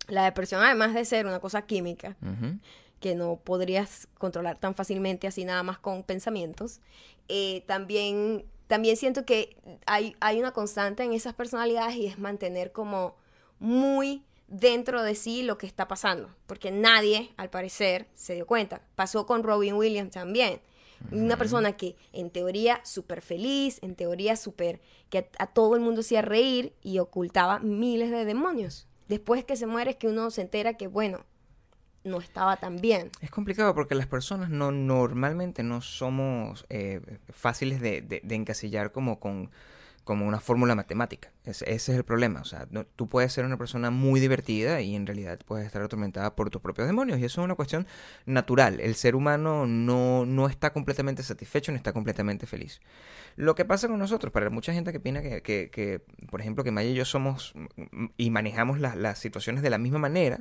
la 0.08 0.24
depresión, 0.24 0.62
además 0.62 0.92
de 0.92 1.06
ser 1.06 1.26
una 1.26 1.40
cosa 1.40 1.62
química, 1.62 2.14
que 3.02 3.16
no 3.16 3.40
podrías 3.42 4.08
controlar 4.16 4.58
tan 4.58 4.74
fácilmente 4.76 5.26
así 5.26 5.44
nada 5.44 5.64
más 5.64 5.78
con 5.78 6.04
pensamientos. 6.04 6.80
Eh, 7.28 7.64
también, 7.66 8.46
también 8.68 8.96
siento 8.96 9.26
que 9.26 9.56
hay, 9.86 10.16
hay 10.20 10.38
una 10.38 10.52
constante 10.52 11.02
en 11.02 11.12
esas 11.12 11.34
personalidades 11.34 11.96
y 11.96 12.06
es 12.06 12.18
mantener 12.20 12.70
como 12.70 13.16
muy 13.58 14.22
dentro 14.46 15.02
de 15.02 15.16
sí 15.16 15.42
lo 15.42 15.58
que 15.58 15.66
está 15.66 15.88
pasando, 15.88 16.30
porque 16.46 16.70
nadie, 16.70 17.32
al 17.36 17.50
parecer, 17.50 18.06
se 18.14 18.34
dio 18.34 18.46
cuenta. 18.46 18.82
Pasó 18.94 19.26
con 19.26 19.42
Robin 19.42 19.74
Williams 19.74 20.12
también. 20.12 20.60
Una 21.10 21.36
persona 21.36 21.76
que 21.76 21.96
en 22.12 22.30
teoría 22.30 22.80
súper 22.84 23.20
feliz, 23.20 23.80
en 23.82 23.96
teoría 23.96 24.36
súper, 24.36 24.80
que 25.10 25.18
a, 25.18 25.42
a, 25.42 25.46
todo 25.48 25.74
el 25.74 25.80
mundo 25.80 26.02
hacía 26.02 26.22
reír 26.22 26.72
y 26.82 27.00
ocultaba 27.00 27.58
miles 27.58 28.12
de 28.12 28.24
demonios. 28.24 28.86
Después 29.08 29.44
que 29.44 29.56
se 29.56 29.66
muere 29.66 29.90
es 29.90 29.96
que 29.96 30.06
uno 30.06 30.30
se 30.30 30.42
entera 30.42 30.74
que, 30.74 30.86
bueno, 30.86 31.24
no 32.04 32.18
estaba 32.18 32.56
tan 32.56 32.76
bien. 32.76 33.10
Es 33.20 33.30
complicado 33.30 33.74
porque 33.74 33.94
las 33.94 34.06
personas 34.06 34.50
no 34.50 34.72
normalmente 34.72 35.62
no 35.62 35.80
somos 35.80 36.66
eh, 36.68 37.00
fáciles 37.30 37.80
de, 37.80 38.00
de, 38.00 38.34
encasillar 38.34 38.92
como 38.92 39.20
con 39.20 39.50
como 40.04 40.26
una 40.26 40.40
fórmula 40.40 40.74
matemática. 40.74 41.30
Ese, 41.44 41.72
es 41.72 41.88
el 41.88 42.04
problema. 42.04 42.40
O 42.40 42.44
sea, 42.44 42.66
tú 42.96 43.08
puedes 43.08 43.32
ser 43.32 43.44
una 43.44 43.56
persona 43.56 43.90
muy 43.90 44.20
divertida 44.20 44.80
y 44.80 44.96
en 44.96 45.06
realidad 45.06 45.38
puedes 45.46 45.66
estar 45.66 45.82
atormentada 45.82 46.34
por 46.34 46.50
tus 46.50 46.60
propios 46.60 46.86
demonios. 46.86 47.20
Y 47.20 47.24
eso 47.24 47.40
es 47.40 47.44
una 47.44 47.54
cuestión 47.54 47.86
natural. 48.26 48.80
El 48.80 48.94
ser 48.94 49.14
humano 49.14 49.66
no, 49.66 50.26
no 50.26 50.48
está 50.48 50.72
completamente 50.72 51.22
satisfecho 51.22 51.70
ni 51.72 51.76
está 51.76 51.92
completamente 51.92 52.46
feliz. 52.46 52.80
Lo 53.36 53.54
que 53.54 53.64
pasa 53.64 53.88
con 53.88 53.98
nosotros, 53.98 54.32
para 54.32 54.50
mucha 54.50 54.72
gente 54.72 54.92
que 54.92 54.98
opina 54.98 55.22
que, 55.22 55.42
que, 55.42 56.02
por 56.30 56.40
ejemplo, 56.40 56.64
que 56.64 56.70
Maya 56.70 56.90
y 56.90 56.94
yo 56.94 57.04
somos 57.04 57.54
y 58.16 58.30
manejamos 58.30 58.80
las 58.80 59.18
situaciones 59.18 59.62
de 59.62 59.70
la 59.70 59.78
misma 59.78 59.98
manera 59.98 60.40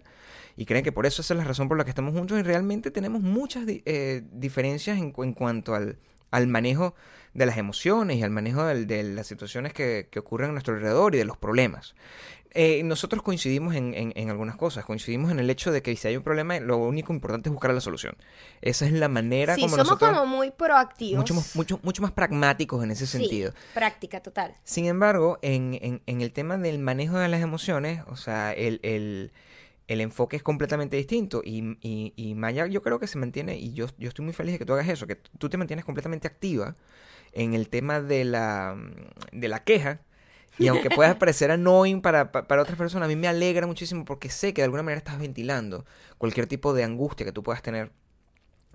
y 0.57 0.65
creen 0.65 0.83
que 0.83 0.91
por 0.91 1.05
eso 1.05 1.21
esa 1.21 1.33
es 1.33 1.37
la 1.37 1.43
razón 1.45 1.67
por 1.69 1.77
la 1.77 1.83
que 1.83 1.91
estamos 1.91 2.13
juntos 2.13 2.37
y 2.37 2.41
realmente 2.41 2.91
tenemos 2.91 3.21
muchas 3.21 3.63
eh, 3.67 4.23
diferencias 4.31 4.97
en, 4.97 5.13
en 5.17 5.33
cuanto 5.33 5.73
al, 5.73 5.97
al 6.31 6.47
manejo 6.47 6.95
de 7.33 7.45
las 7.45 7.57
emociones 7.57 8.17
y 8.17 8.23
al 8.23 8.29
manejo 8.29 8.65
de, 8.65 9.03
las 9.03 9.27
situaciones 9.27 9.73
que, 9.73 10.07
ocurren 10.17 10.49
a 10.49 10.53
nuestro 10.53 10.75
alrededor 10.75 11.15
y 11.15 11.17
de 11.17 11.25
los 11.25 11.37
problemas. 11.37 11.95
Eh, 12.53 12.83
nosotros 12.83 13.23
coincidimos 13.23 13.75
en, 13.75 14.29
algunas 14.29 14.57
cosas, 14.57 14.83
coincidimos 14.83 15.31
en 15.31 15.39
el 15.39 15.49
hecho 15.49 15.71
de 15.71 15.81
que 15.81 15.95
si 15.95 16.09
hay 16.09 16.17
un 16.17 16.23
problema, 16.23 16.59
lo 16.59 16.77
único 16.77 17.13
importante 17.13 17.47
es 17.47 17.53
buscar 17.53 17.73
la 17.73 17.79
solución. 17.79 18.17
Esa 18.61 18.85
es 18.85 18.91
la 18.91 19.07
manera 19.07 19.55
sí, 19.55 19.61
como 19.61 19.77
somos 19.77 19.97
como 19.97 20.25
muy 20.25 20.51
proactivos. 20.51 21.19
Mucho, 21.19 21.33
mucho, 21.53 21.79
mucho 21.81 22.01
más 22.01 22.11
pragmáticos 22.11 22.83
en 22.83 22.91
ese 22.91 23.07
sentido. 23.07 23.53
práctica 23.73 24.21
total. 24.21 24.53
Sin 24.65 24.85
embargo, 24.85 25.39
en, 25.41 26.01
el 26.05 26.33
tema 26.33 26.57
del 26.57 26.79
manejo 26.79 27.17
de 27.17 27.29
las 27.29 27.41
emociones, 27.41 28.03
o 28.07 28.17
sea, 28.17 28.51
el, 28.51 28.81
el 28.83 29.31
el 29.91 30.01
enfoque 30.01 30.37
es 30.37 30.43
completamente 30.43 30.95
distinto. 30.95 31.41
Y, 31.43 31.77
y, 31.81 32.35
Maya 32.35 32.65
yo 32.67 32.81
creo 32.81 32.99
que 32.99 33.07
se 33.07 33.17
mantiene, 33.17 33.57
y 33.57 33.73
yo, 33.73 33.87
yo 33.97 34.07
estoy 34.07 34.23
muy 34.23 34.33
feliz 34.33 34.53
de 34.53 34.59
que 34.59 34.65
tú 34.65 34.73
hagas 34.73 34.87
eso, 34.87 35.05
que 35.05 35.15
tú 35.15 35.49
te 35.49 35.57
mantienes 35.57 35.83
completamente 35.83 36.27
activa 36.27 36.75
en 37.33 37.53
el 37.53 37.67
tema 37.69 38.01
de 38.01 38.23
la, 38.23 38.77
de 39.33 39.47
la 39.49 39.63
queja. 39.63 40.01
Y 40.57 40.67
aunque 40.67 40.89
pueda 40.95 41.19
parecer 41.19 41.51
annoying 41.51 42.01
para, 42.01 42.31
para 42.31 42.61
otras 42.61 42.77
personas, 42.77 43.05
a 43.05 43.09
mí 43.09 43.15
me 43.17 43.27
alegra 43.27 43.67
muchísimo 43.67 44.05
porque 44.05 44.29
sé 44.29 44.53
que 44.53 44.61
de 44.61 44.65
alguna 44.65 44.83
manera 44.83 44.99
estás 44.99 45.19
ventilando 45.19 45.85
cualquier 46.17 46.47
tipo 46.47 46.73
de 46.73 46.83
angustia 46.83 47.25
que 47.25 47.31
tú 47.33 47.43
puedas 47.43 47.61
tener 47.61 47.91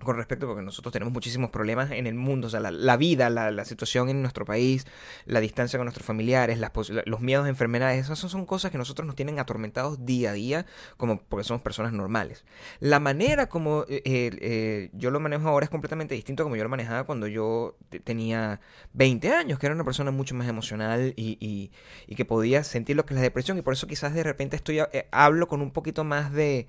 con 0.03 0.15
respecto, 0.15 0.45
porque 0.45 0.61
nosotros 0.61 0.93
tenemos 0.93 1.13
muchísimos 1.13 1.49
problemas 1.49 1.91
en 1.91 2.05
el 2.05 2.13
mundo, 2.13 2.47
o 2.47 2.49
sea, 2.49 2.59
la, 2.59 2.71
la 2.71 2.97
vida, 2.97 3.29
la, 3.29 3.49
la, 3.51 3.65
situación 3.65 4.09
en 4.09 4.21
nuestro 4.21 4.45
país, 4.45 4.85
la 5.25 5.39
distancia 5.39 5.79
con 5.79 5.85
nuestros 5.85 6.05
familiares, 6.05 6.59
las, 6.59 6.71
los 7.05 7.19
miedos 7.19 7.47
enfermedades, 7.47 8.05
esas 8.05 8.19
son 8.19 8.45
cosas 8.45 8.71
que 8.71 8.77
nosotros 8.77 9.07
nos 9.07 9.15
tienen 9.15 9.39
atormentados 9.39 10.05
día 10.05 10.31
a 10.31 10.33
día, 10.33 10.65
como 10.97 11.21
porque 11.21 11.43
somos 11.43 11.61
personas 11.63 11.93
normales. 11.93 12.45
La 12.79 12.99
manera 12.99 13.49
como 13.49 13.85
eh, 13.89 14.01
eh, 14.05 14.89
yo 14.93 15.09
lo 15.09 15.19
manejo 15.19 15.47
ahora 15.47 15.63
es 15.63 15.69
completamente 15.69 16.13
distinto 16.13 16.43
a 16.43 16.45
como 16.45 16.55
yo 16.55 16.63
lo 16.63 16.69
manejaba 16.69 17.03
cuando 17.03 17.27
yo 17.27 17.75
tenía 18.03 18.61
20 18.93 19.29
años, 19.33 19.59
que 19.59 19.65
era 19.65 19.75
una 19.75 19.83
persona 19.83 20.11
mucho 20.11 20.35
más 20.35 20.47
emocional 20.47 21.13
y, 21.15 21.37
y, 21.39 21.71
y, 22.05 22.15
que 22.15 22.25
podía 22.25 22.63
sentir 22.63 22.95
lo 22.95 23.05
que 23.05 23.13
es 23.13 23.17
la 23.17 23.23
depresión, 23.23 23.57
y 23.57 23.61
por 23.61 23.73
eso 23.73 23.87
quizás 23.87 24.13
de 24.13 24.23
repente 24.23 24.55
estoy 24.55 24.79
eh, 24.79 25.07
hablo 25.11 25.47
con 25.47 25.61
un 25.61 25.71
poquito 25.71 26.03
más 26.03 26.31
de 26.31 26.67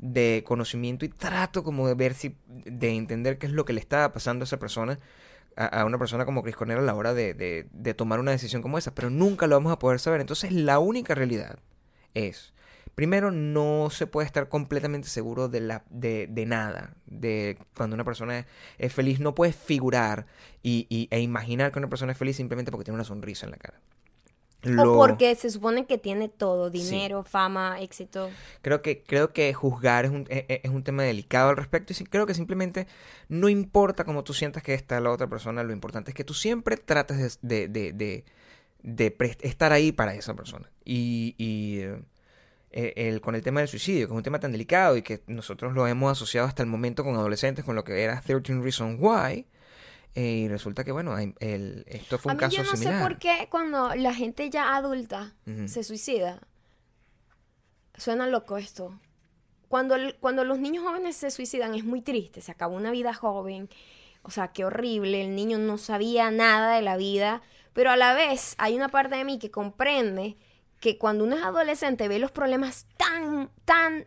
de 0.00 0.42
conocimiento 0.46 1.04
y 1.04 1.08
trato 1.08 1.62
como 1.62 1.86
de 1.86 1.94
ver 1.94 2.14
si, 2.14 2.36
de 2.46 2.96
entender 2.96 3.38
qué 3.38 3.46
es 3.46 3.52
lo 3.52 3.64
que 3.64 3.72
le 3.72 3.80
está 3.80 4.12
pasando 4.12 4.42
a 4.42 4.46
esa 4.46 4.58
persona, 4.58 4.98
a, 5.56 5.84
una 5.84 5.98
persona 5.98 6.24
como 6.24 6.42
Chris 6.42 6.56
Cornell 6.56 6.78
a 6.78 6.82
la 6.82 6.94
hora 6.94 7.12
de, 7.12 7.34
de, 7.34 7.68
de, 7.72 7.94
tomar 7.94 8.18
una 8.18 8.30
decisión 8.30 8.62
como 8.62 8.78
esa, 8.78 8.94
pero 8.94 9.10
nunca 9.10 9.46
lo 9.46 9.56
vamos 9.56 9.72
a 9.72 9.78
poder 9.78 9.98
saber. 10.00 10.20
Entonces 10.20 10.52
la 10.52 10.78
única 10.78 11.14
realidad 11.14 11.58
es, 12.14 12.54
primero, 12.94 13.30
no 13.30 13.88
se 13.90 14.06
puede 14.06 14.26
estar 14.26 14.48
completamente 14.48 15.08
seguro 15.08 15.48
de, 15.48 15.60
la, 15.60 15.84
de, 15.90 16.26
de 16.30 16.46
nada, 16.46 16.94
de 17.06 17.58
cuando 17.76 17.94
una 17.94 18.04
persona 18.04 18.46
es, 18.78 18.92
feliz, 18.92 19.20
no 19.20 19.34
puedes 19.34 19.54
figurar 19.54 20.26
y, 20.62 20.86
y, 20.88 21.08
e 21.10 21.20
imaginar 21.20 21.72
que 21.72 21.78
una 21.78 21.88
persona 21.88 22.12
es 22.12 22.18
feliz 22.18 22.36
simplemente 22.36 22.70
porque 22.70 22.84
tiene 22.84 22.96
una 22.96 23.04
sonrisa 23.04 23.44
en 23.44 23.52
la 23.52 23.58
cara. 23.58 23.80
O 24.62 24.96
porque 24.96 25.34
se 25.36 25.50
supone 25.50 25.86
que 25.86 25.96
tiene 25.96 26.28
todo, 26.28 26.68
dinero, 26.68 27.22
fama, 27.22 27.80
éxito. 27.80 28.30
Creo 28.60 28.82
que, 28.82 29.02
creo 29.02 29.32
que 29.32 29.54
juzgar 29.54 30.04
es 30.04 30.10
un, 30.10 30.26
e, 30.28 30.44
e, 30.48 30.60
es, 30.64 30.70
un 30.70 30.84
tema 30.84 31.02
delicado 31.02 31.50
al 31.50 31.56
respecto 31.56 31.94
y 31.98 32.04
creo 32.04 32.26
que 32.26 32.34
simplemente 32.34 32.86
no 33.28 33.48
importa 33.48 34.04
cómo 34.04 34.22
tú 34.22 34.34
sientas 34.34 34.62
que 34.62 34.74
está 34.74 35.00
la 35.00 35.10
otra 35.10 35.28
persona, 35.28 35.62
lo 35.62 35.72
importante 35.72 36.10
es 36.10 36.14
que 36.14 36.24
tú 36.24 36.34
siempre 36.34 36.76
trates 36.76 37.38
de, 37.40 37.68
de, 37.68 37.92
de, 37.92 38.24
de 38.82 39.36
estar 39.40 39.72
ahí 39.72 39.92
para 39.92 40.14
esa 40.14 40.34
persona. 40.34 40.70
Y, 40.84 41.34
y 41.38 41.80
eh, 42.72 42.92
el, 42.96 43.20
con 43.20 43.34
el 43.34 43.42
tema 43.42 43.60
del 43.60 43.68
suicidio, 43.68 44.06
que 44.06 44.12
es 44.12 44.16
un 44.16 44.22
tema 44.22 44.38
tan 44.38 44.52
delicado 44.52 44.96
y 44.96 45.02
que 45.02 45.22
nosotros 45.26 45.72
lo 45.72 45.86
hemos 45.86 46.12
asociado 46.12 46.46
hasta 46.46 46.62
el 46.62 46.68
momento 46.68 47.02
con 47.02 47.16
adolescentes, 47.16 47.64
con 47.64 47.74
lo 47.74 47.82
que 47.82 48.02
era 48.02 48.20
13 48.20 48.60
Reasons 48.60 48.98
Why, 49.00 49.46
y 50.14 50.48
resulta 50.48 50.84
que, 50.84 50.92
bueno, 50.92 51.16
el, 51.18 51.84
esto 51.86 52.18
fue 52.18 52.32
un 52.32 52.38
caso 52.38 52.56
yo 52.56 52.64
no 52.64 52.76
sé 52.76 52.90
por 53.00 53.18
qué 53.18 53.48
cuando 53.50 53.94
la 53.94 54.12
gente 54.12 54.50
ya 54.50 54.74
adulta 54.76 55.34
se 55.66 55.84
suicida. 55.84 56.40
Suena 57.96 58.26
loco 58.26 58.56
esto. 58.56 58.98
Cuando, 59.68 59.96
cuando 60.20 60.44
los 60.44 60.58
niños 60.58 60.84
jóvenes 60.84 61.16
se 61.16 61.30
suicidan 61.30 61.74
es 61.74 61.84
muy 61.84 62.00
triste. 62.00 62.40
Se 62.40 62.50
acabó 62.50 62.76
una 62.76 62.90
vida 62.90 63.14
joven. 63.14 63.68
O 64.22 64.30
sea, 64.30 64.48
qué 64.48 64.64
horrible. 64.64 65.24
El 65.24 65.36
niño 65.36 65.58
no 65.58 65.78
sabía 65.78 66.30
nada 66.30 66.74
de 66.74 66.82
la 66.82 66.96
vida. 66.96 67.42
Pero 67.72 67.90
a 67.90 67.96
la 67.96 68.14
vez 68.14 68.56
hay 68.58 68.74
una 68.74 68.88
parte 68.88 69.16
de 69.16 69.24
mí 69.24 69.38
que 69.38 69.50
comprende 69.50 70.36
que 70.80 70.98
cuando 70.98 71.24
uno 71.24 71.36
es 71.36 71.44
adolescente 71.44 72.08
ve 72.08 72.18
los 72.18 72.32
problemas 72.32 72.86
tan, 72.96 73.50
tan 73.64 74.06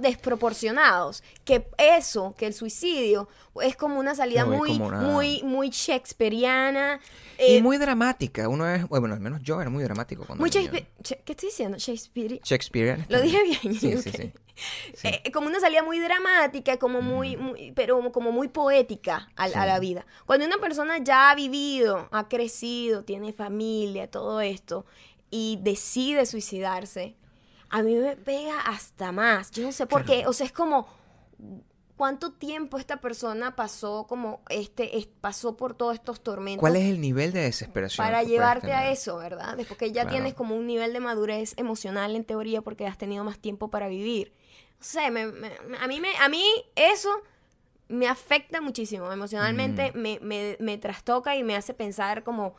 desproporcionados, 0.00 1.22
que 1.44 1.66
eso, 1.78 2.34
que 2.36 2.46
el 2.46 2.54
suicidio 2.54 3.28
es 3.62 3.76
como 3.76 3.98
una 3.98 4.14
salida 4.14 4.44
muy, 4.44 4.78
muy, 4.78 5.42
muy 5.42 5.70
shakespeariana. 5.70 7.00
y 7.38 7.56
eh, 7.56 7.62
muy 7.62 7.78
dramática. 7.78 8.48
Uno 8.48 8.68
es, 8.68 8.86
bueno, 8.88 9.14
al 9.14 9.20
menos 9.20 9.42
yo 9.42 9.60
era 9.60 9.70
muy 9.70 9.82
dramático 9.84 10.24
cuando 10.26 10.42
muy 10.42 10.50
¿Qué 10.50 11.32
estoy 11.32 11.48
diciendo? 11.48 11.78
Shakespeare. 11.78 12.40
Shakespearean. 12.42 13.06
Lo 13.08 13.20
dije 13.20 13.42
bien. 13.42 13.74
Sí, 13.74 13.96
sí, 14.02 14.10
sí. 14.10 14.32
Eh, 15.02 15.30
como 15.32 15.48
una 15.48 15.60
salida 15.60 15.82
muy 15.82 15.98
dramática, 15.98 16.78
como 16.78 17.02
muy, 17.02 17.36
muy 17.36 17.72
pero 17.72 18.10
como 18.10 18.32
muy 18.32 18.48
poética 18.48 19.28
a, 19.36 19.44
a, 19.44 19.66
la 19.66 19.78
vida. 19.78 20.06
Cuando 20.24 20.46
una 20.46 20.58
persona 20.58 20.98
ya 20.98 21.30
ha 21.30 21.34
vivido, 21.34 22.08
ha 22.10 22.28
crecido, 22.28 23.04
tiene 23.04 23.32
familia, 23.32 24.10
todo 24.10 24.40
esto, 24.40 24.86
y 25.30 25.58
decide 25.60 26.24
suicidarse, 26.24 27.16
a 27.70 27.82
mí 27.82 27.96
me 27.96 28.16
pega 28.16 28.60
hasta 28.60 29.12
más. 29.12 29.50
Yo 29.50 29.64
no 29.64 29.72
sé 29.72 29.86
por 29.86 30.04
qué. 30.04 30.26
O 30.26 30.32
sea, 30.32 30.46
es 30.46 30.52
como 30.52 30.86
cuánto 31.96 32.32
tiempo 32.32 32.78
esta 32.78 33.00
persona 33.00 33.56
pasó 33.56 34.06
como 34.06 34.40
este 34.50 35.08
pasó 35.20 35.56
por 35.56 35.74
todos 35.74 35.94
estos 35.94 36.20
tormentos. 36.20 36.60
¿Cuál 36.60 36.76
es 36.76 36.84
el 36.84 37.00
nivel 37.00 37.32
de 37.32 37.40
desesperación? 37.40 38.06
Para 38.06 38.22
llevarte 38.22 38.72
a 38.72 38.90
eso, 38.90 39.16
¿verdad? 39.16 39.56
Después 39.56 39.78
que 39.78 39.92
ya 39.92 40.06
tienes 40.08 40.34
como 40.34 40.54
un 40.56 40.66
nivel 40.66 40.92
de 40.92 41.00
madurez 41.00 41.54
emocional 41.56 42.14
en 42.14 42.24
teoría 42.24 42.62
porque 42.62 42.86
has 42.86 42.98
tenido 42.98 43.24
más 43.24 43.38
tiempo 43.38 43.68
para 43.68 43.88
vivir. 43.88 44.32
O 44.78 44.84
sea, 44.84 45.10
me, 45.10 45.22
a, 45.22 45.88
mí 45.88 46.00
me, 46.00 46.16
a 46.18 46.28
mí 46.28 46.44
eso 46.74 47.10
me 47.88 48.08
afecta 48.08 48.60
muchísimo. 48.60 49.10
Emocionalmente 49.10 49.92
me, 49.94 50.20
me, 50.20 50.56
me 50.60 50.76
trastoca 50.76 51.34
y 51.34 51.42
me 51.42 51.56
hace 51.56 51.72
pensar 51.72 52.24
como, 52.24 52.54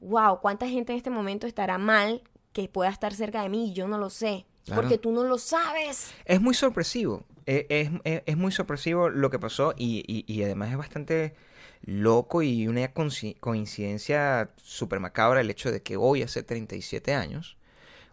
wow, 0.00 0.40
¿cuánta 0.40 0.68
gente 0.68 0.92
en 0.92 0.98
este 0.98 1.10
momento 1.10 1.46
estará 1.46 1.76
mal 1.76 2.22
que 2.56 2.70
pueda 2.70 2.88
estar 2.88 3.12
cerca 3.12 3.42
de 3.42 3.50
mí 3.50 3.68
y 3.68 3.72
yo 3.74 3.86
no 3.86 3.98
lo 3.98 4.08
sé. 4.08 4.46
Porque 4.74 4.96
tú 4.96 5.12
no 5.12 5.24
lo 5.24 5.36
sabes. 5.36 6.10
Es 6.24 6.40
muy 6.40 6.54
sorpresivo. 6.54 7.22
E, 7.44 7.66
es, 7.68 7.90
es, 8.04 8.22
es 8.24 8.36
muy 8.38 8.50
sorpresivo 8.50 9.10
lo 9.10 9.28
que 9.28 9.38
pasó 9.38 9.74
y, 9.76 10.02
y, 10.08 10.24
y, 10.26 10.42
además 10.42 10.70
es 10.70 10.78
bastante 10.78 11.34
loco 11.82 12.42
y 12.42 12.66
una 12.66 12.90
coincidencia 12.92 14.50
súper 14.56 15.00
macabra 15.00 15.42
el 15.42 15.50
hecho 15.50 15.70
de 15.70 15.82
que 15.82 15.98
hoy 15.98 16.22
hace 16.22 16.42
37 16.42 17.14
años, 17.14 17.58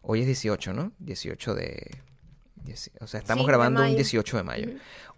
hoy 0.02 0.20
es 0.20 0.26
18, 0.26 0.74
¿no? 0.74 0.92
18 1.00 1.56
de... 1.56 2.02
O 3.00 3.08
sea, 3.08 3.22
estamos 3.22 3.48
grabando 3.48 3.82
un 3.82 3.96
18 3.96 4.38
de 4.38 4.44
mayo. 4.44 4.70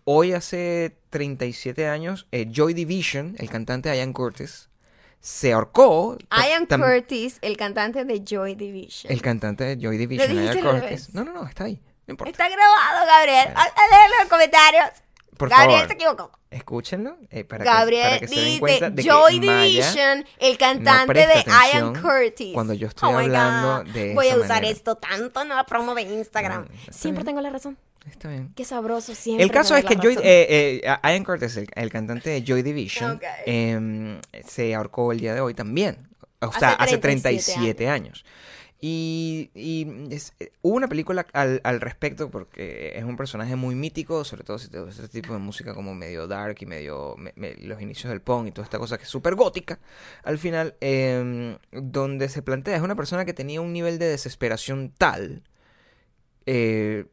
Hoy 0.03 0.34
hace 0.34 0.98
37 1.10 1.88
años, 1.88 2.27
eh, 2.32 2.48
Joy 2.51 2.75
Division, 2.75 3.36
el 3.39 3.50
cantante 3.50 3.89
Ian 3.89 4.13
Curtis, 4.13 4.70
se 5.19 5.53
ahorcó. 5.53 6.17
Ian 6.31 6.65
Curtis, 6.65 7.39
el 7.41 7.57
cantante 7.57 8.05
de 8.05 8.24
Joy 8.24 8.55
Division. 8.55 9.12
El 9.12 9.22
cantante 9.22 9.63
de 9.63 9.77
Joy 9.77 9.98
Division, 9.98 10.34
Ian 10.34 10.62
Curtis. 10.62 11.13
No, 11.13 11.24
no, 11.24 11.34
no, 11.34 11.48
está 11.48 11.65
ahí. 11.65 11.81
No 12.07 12.13
importa. 12.13 12.31
Está 12.31 12.50
grabado, 12.50 13.07
Gabriel. 13.07 13.53
A 13.55 13.63
leer 13.63 14.10
los 14.19 14.29
comentarios. 14.29 15.05
Por 15.38 15.50
Gabriel 15.50 15.88
se 15.88 15.93
equivocó. 15.93 16.31
Escúchenlo 16.50 17.17
eh, 17.29 17.43
para, 17.43 17.65
Gabriel, 17.65 18.03
que, 18.03 18.10
para 18.10 18.19
que 18.19 18.27
se 18.27 18.39
den 18.39 18.60
cuenta 18.60 18.89
de 18.89 19.03
Joy 19.03 19.39
que 19.41 19.48
Division, 19.48 20.25
el 20.39 20.57
cantante 20.57 21.27
de 21.27 21.43
Ian 21.74 22.01
Curtis. 22.01 22.53
Cuando 22.53 22.74
yo 22.74 22.88
estoy 22.88 23.13
oh 23.13 23.17
hablando 23.17 23.91
de 23.91 24.13
Voy 24.13 24.29
a 24.29 24.38
usar 24.38 24.63
esto 24.63 24.95
tanto 24.95 25.41
en 25.41 25.50
la 25.50 25.65
promo 25.65 25.93
de 25.93 26.03
Instagram. 26.03 26.67
Siempre 26.89 27.25
tengo 27.25 27.41
la 27.41 27.50
razón. 27.50 27.77
Está 28.09 28.29
bien. 28.29 28.53
Qué 28.55 28.65
sabroso 28.65 29.15
siempre. 29.15 29.43
El 29.43 29.51
caso 29.51 29.75
es 29.75 29.85
que 29.85 29.95
Joy, 29.95 30.17
eh, 30.21 30.81
eh, 30.83 30.97
Ian 31.03 31.24
Curtis, 31.24 31.57
el, 31.57 31.89
cantante 31.89 32.29
de 32.29 32.43
Joy 32.43 32.62
Division, 32.62 33.19
eh, 33.45 34.19
se 34.45 34.75
ahorcó 34.75 35.12
el 35.12 35.19
día 35.19 35.33
de 35.33 35.41
hoy 35.41 35.53
también. 35.53 36.07
O 36.39 36.51
sea, 36.51 36.74
hace 36.74 36.97
37, 36.97 37.89
años. 37.89 38.24
Y, 38.81 39.50
y 39.55 39.88
eh, 40.39 40.51
hubo 40.62 40.75
una 40.75 40.88
película 40.88 41.25
al, 41.33 41.62
al, 41.63 41.81
respecto 41.81 42.29
porque 42.29 42.93
es 42.95 43.03
un 43.03 43.17
personaje 43.17 43.55
muy 43.55 43.74
mítico, 43.74 44.24
sobre 44.24 44.43
todo 44.43 44.59
si 44.59 44.69
te 44.69 44.79
gusta 44.79 45.03
este 45.03 45.21
tipo 45.21 45.33
de 45.33 45.39
música 45.39 45.74
como 45.74 45.95
medio 45.95 46.27
dark 46.27 46.57
y 46.59 46.65
medio 46.65 47.15
los 47.35 47.81
inicios 47.81 48.12
del 48.12 48.21
punk 48.21 48.47
y 48.47 48.51
toda 48.51 48.65
esta 48.65 48.77
cosa 48.77 48.97
que 48.97 49.05
es 49.05 49.09
súper 49.09 49.33
gótica. 49.33 49.79
Al 50.24 50.38
final, 50.38 50.75
em, 50.81 51.57
donde 51.71 52.29
se 52.29 52.43
plantea, 52.43 52.75
es 52.75 52.83
una 52.83 52.95
persona 52.95 53.25
que 53.25 53.33
tenía 53.33 53.62
un 53.62 53.74
nivel 53.74 53.97
de 53.97 54.07
desesperación 54.07 54.93
tal 54.95 55.41
eh, 56.45 57.05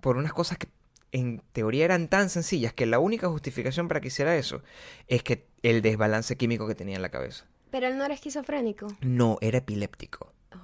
por 0.00 0.16
unas 0.16 0.32
cosas 0.32 0.58
que 0.58 0.68
en 1.12 1.42
teoría 1.52 1.84
eran 1.84 2.08
tan 2.08 2.30
sencillas 2.30 2.72
que 2.72 2.86
la 2.86 2.98
única 2.98 3.28
justificación 3.28 3.86
para 3.86 4.00
que 4.00 4.08
hiciera 4.08 4.36
eso 4.36 4.62
es 5.08 5.22
que 5.22 5.46
el 5.62 5.82
desbalance 5.82 6.36
químico 6.36 6.66
que 6.66 6.74
tenía 6.74 6.96
en 6.96 7.02
la 7.02 7.10
cabeza. 7.10 7.46
Pero 7.70 7.86
él 7.86 7.96
no 7.96 8.04
era 8.04 8.14
esquizofrénico. 8.14 8.88
No, 9.00 9.38
era 9.40 9.58
epiléptico. 9.58 10.32
Oh, 10.54 10.58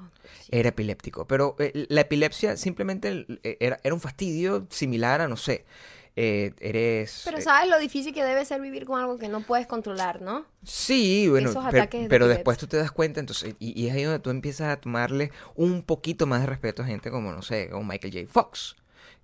era 0.50 0.70
epiléptico. 0.70 1.26
Pero 1.26 1.56
eh, 1.58 1.86
la 1.88 2.02
epilepsia 2.02 2.56
simplemente 2.56 3.26
eh, 3.42 3.56
era, 3.60 3.78
era, 3.82 3.94
un 3.94 4.00
fastidio 4.00 4.66
similar 4.70 5.20
a, 5.20 5.28
no 5.28 5.36
sé, 5.36 5.64
eh, 6.16 6.52
eres... 6.58 7.22
Pero 7.24 7.40
sabes 7.40 7.70
lo 7.70 7.78
difícil 7.78 8.12
que 8.12 8.24
debe 8.24 8.44
ser 8.44 8.60
vivir 8.60 8.86
con 8.86 9.00
algo 9.00 9.18
que 9.18 9.28
no 9.28 9.40
puedes 9.40 9.66
controlar, 9.66 10.20
¿no? 10.20 10.46
Sí, 10.64 11.28
bueno, 11.28 11.52
pero, 12.08 12.26
después 12.26 12.58
tú 12.58 12.66
te 12.66 12.76
das 12.76 12.90
cuenta, 12.90 13.20
entonces, 13.20 13.54
y, 13.60 13.86
es 13.86 13.94
ahí 13.94 14.02
donde 14.02 14.18
tú 14.18 14.30
empiezas 14.30 14.68
a 14.72 14.80
tomarle 14.80 15.30
un 15.54 15.82
poquito 15.82 16.26
más 16.26 16.40
de 16.40 16.46
respeto 16.46 16.82
a 16.82 16.86
gente 16.86 17.10
como, 17.10 17.32
no 17.32 17.42
sé, 17.42 17.70
como 17.70 17.84
Michael 17.84 18.12
J. 18.12 18.26
Fox 18.32 18.74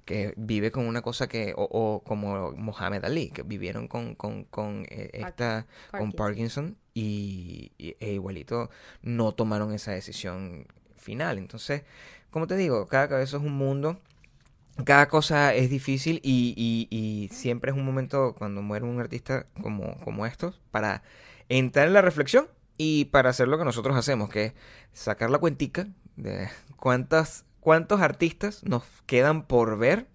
que 0.05 0.35
vive 0.37 0.71
con 0.71 0.87
una 0.87 1.03
cosa 1.03 1.29
que, 1.29 1.55
o, 1.57 2.03
como 2.05 2.53
Mohamed 2.53 3.05
Ali, 3.05 3.31
que 3.31 3.43
vivieron 3.43 3.89
con, 3.89 4.15
con, 4.15 4.45
con 4.45 4.87
eh, 4.89 5.11
esta, 5.13 5.67
Parkinson. 5.91 5.99
con 6.01 6.13
Parkinson 6.13 6.77
y, 6.95 7.73
e 7.79 8.13
igualito 8.13 8.71
no 9.03 9.33
tomaron 9.33 9.73
esa 9.73 9.93
decisión 9.93 10.67
final. 10.97 11.39
Entonces, 11.39 11.83
como 12.31 12.47
te 12.47 12.57
digo, 12.57 12.87
cada 12.87 13.09
cabeza 13.09 13.37
es 13.37 13.43
un 13.43 13.57
mundo, 13.57 14.01
cada 14.85 15.09
cosa 15.09 15.55
es 15.55 15.71
difícil 15.71 16.21
y, 16.23 16.55
y, 16.57 16.89
y 16.97 17.29
siempre 17.29 17.71
es 17.71 17.77
un 17.77 17.85
momento 17.85 18.35
cuando 18.37 18.63
muere 18.63 18.85
un 18.85 19.01
artista 19.01 19.47
como, 19.63 19.99
como 20.01 20.27
estos 20.27 20.61
para 20.71 21.03
entrar 21.49 21.87
en 21.87 21.93
la 21.93 22.03
reflexión 22.03 22.49
y 22.77 23.07
para 23.07 23.31
hacer 23.31 23.49
lo 23.49 23.59
que 23.59 23.65
nosotros 23.65 23.97
hacemos, 23.97 24.31
que 24.31 24.47
es 24.47 24.53
sacar 24.93 25.31
la 25.31 25.39
cuentica 25.39 25.87
de 26.17 26.49
cuántas 26.77 27.45
cuántos 27.65 28.01
artistas 28.01 28.63
nos 28.65 28.85
quedan 29.07 29.47
por 29.47 29.77
ver 29.79 30.07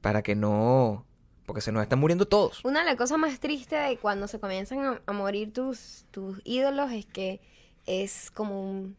para 0.00 0.22
que 0.22 0.34
no 0.34 1.04
porque 1.44 1.60
se 1.60 1.72
nos 1.72 1.82
están 1.82 1.98
muriendo 1.98 2.26
todos. 2.26 2.64
Una 2.64 2.78
de 2.80 2.86
las 2.86 2.96
cosas 2.96 3.18
más 3.18 3.38
tristes 3.40 3.88
de 3.88 3.96
cuando 3.98 4.26
se 4.28 4.38
comienzan 4.40 4.78
a, 4.80 5.02
a 5.04 5.12
morir 5.12 5.52
tus, 5.52 6.06
tus 6.12 6.40
ídolos 6.44 6.90
es 6.92 7.04
que 7.04 7.40
es 7.84 8.30
como 8.30 8.62
un 8.70 8.96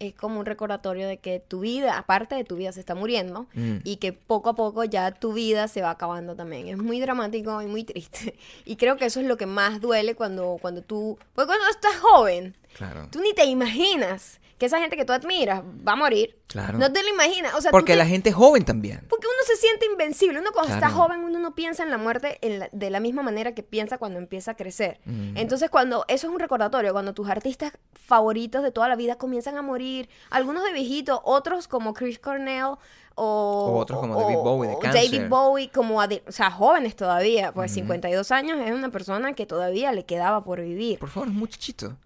es 0.00 0.12
como 0.12 0.40
un 0.40 0.44
recordatorio 0.44 1.06
de 1.06 1.18
que 1.18 1.38
tu 1.38 1.60
vida, 1.60 1.96
aparte 1.96 2.34
de 2.34 2.42
tu 2.44 2.56
vida, 2.56 2.72
se 2.72 2.80
está 2.80 2.96
muriendo 2.96 3.46
Mm. 3.54 3.76
y 3.84 3.96
que 3.96 4.12
poco 4.12 4.50
a 4.50 4.54
poco 4.54 4.82
ya 4.84 5.12
tu 5.12 5.32
vida 5.32 5.68
se 5.68 5.82
va 5.82 5.90
acabando 5.90 6.34
también. 6.34 6.66
Es 6.68 6.76
muy 6.76 7.00
dramático 7.00 7.62
y 7.62 7.66
muy 7.66 7.84
triste. 7.84 8.34
Y 8.66 8.74
creo 8.76 8.96
que 8.96 9.06
eso 9.06 9.20
es 9.20 9.26
lo 9.26 9.36
que 9.36 9.46
más 9.46 9.80
duele 9.80 10.14
cuando, 10.16 10.58
cuando 10.60 10.82
tú... 10.82 11.16
Porque 11.34 11.46
cuando 11.46 11.68
estás 11.70 11.94
joven, 12.00 12.56
Claro. 12.76 13.06
tú 13.12 13.20
ni 13.20 13.32
te 13.34 13.44
imaginas 13.44 14.40
que 14.58 14.66
esa 14.66 14.80
gente 14.80 14.96
que 14.96 15.04
tú 15.04 15.12
admiras 15.12 15.62
va 15.86 15.92
a 15.92 15.96
morir. 15.96 16.36
Claro. 16.54 16.78
No 16.78 16.92
te 16.92 17.02
lo 17.02 17.08
imaginas. 17.08 17.52
O 17.54 17.60
sea, 17.60 17.72
Porque 17.72 17.94
te- 17.94 17.98
la 17.98 18.06
gente 18.06 18.28
es 18.30 18.36
joven 18.36 18.64
también. 18.64 19.04
porque 19.10 19.26
uno 19.26 19.36
se 19.44 19.56
siente 19.56 19.86
invencible. 19.86 20.38
Uno 20.38 20.52
cuando 20.52 20.72
está 20.72 20.86
Claro. 20.86 21.02
joven, 21.02 21.24
uno 21.24 21.40
no 21.40 21.52
piensa 21.56 21.82
en 21.82 21.90
la 21.90 21.98
muerte 21.98 22.38
en 22.42 22.60
la- 22.60 22.68
de 22.70 22.90
la 22.90 23.00
misma 23.00 23.22
manera 23.22 23.54
que 23.56 23.64
piensa 23.64 23.98
cuando 23.98 24.20
empieza 24.20 24.52
a 24.52 24.54
crecer. 24.56 25.00
Mm. 25.04 25.36
Entonces, 25.36 25.68
cuando 25.68 26.04
eso 26.06 26.28
es 26.28 26.32
un 26.32 26.38
recordatorio, 26.38 26.92
cuando 26.92 27.12
tus 27.12 27.28
artistas 27.28 27.72
favoritos 27.94 28.62
de 28.62 28.70
toda 28.70 28.86
la 28.86 28.94
vida 28.94 29.16
comienzan 29.16 29.56
a 29.56 29.62
morir, 29.62 30.08
algunos 30.30 30.62
de 30.62 30.72
viejitos, 30.72 31.18
otros 31.24 31.66
como 31.66 31.92
Chris 31.92 32.20
Cornell 32.20 32.76
o, 33.16 33.72
O 33.74 33.78
otros 33.78 33.98
como 33.98 34.20
David 34.20 34.36
Bowie 34.36 34.70
de 34.70 34.78
cáncer. 34.78 35.10
David 35.10 35.28
Bowie 35.28 35.70
como 35.70 35.98
o 36.00 36.32
sea, 36.32 36.52
jóvenes 36.52 36.94
todavía, 36.94 37.50
pues 37.52 37.72
Mm. 37.72 37.74
52 37.74 38.30
años 38.30 38.60
es 38.64 38.70
una 38.72 38.90
persona 38.90 39.32
que 39.32 39.44
todavía 39.44 39.90
le 39.90 40.04
quedaba 40.04 40.44
por 40.44 40.60
vivir. 40.60 41.00
Por 41.00 41.08
favor, 41.10 41.30
muchachito. 41.30 41.96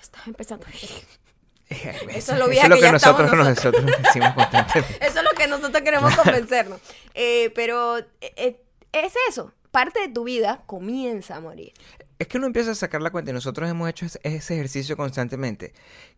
Estás 0.00 0.26
empezando. 0.28 0.64
Eso 1.70 2.32
es 2.32 2.38
lo 2.38 2.48
que 2.48 2.68
nosotros, 2.90 3.26
estamos 3.26 3.48
nosotros 3.48 3.84
decimos 4.02 4.32
constantemente. 4.34 5.06
Eso 5.06 5.18
es 5.20 5.24
lo 5.24 5.30
que 5.36 5.46
nosotros 5.46 5.82
queremos 5.82 6.14
convencernos. 6.16 6.80
Eh, 7.14 7.50
pero 7.54 7.98
eh, 7.98 8.04
eh, 8.36 8.60
es 8.92 9.14
eso. 9.28 9.52
Parte 9.70 10.00
de 10.00 10.08
tu 10.08 10.24
vida 10.24 10.62
comienza 10.66 11.36
a 11.36 11.40
morir. 11.40 11.72
Es 12.18 12.26
que 12.26 12.38
uno 12.38 12.48
empieza 12.48 12.72
a 12.72 12.74
sacar 12.74 13.00
la 13.00 13.10
cuenta 13.10 13.30
y 13.30 13.34
nosotros 13.34 13.70
hemos 13.70 13.88
hecho 13.88 14.04
ese, 14.04 14.18
ejercicio 14.54 14.96
constantemente. 14.96 15.72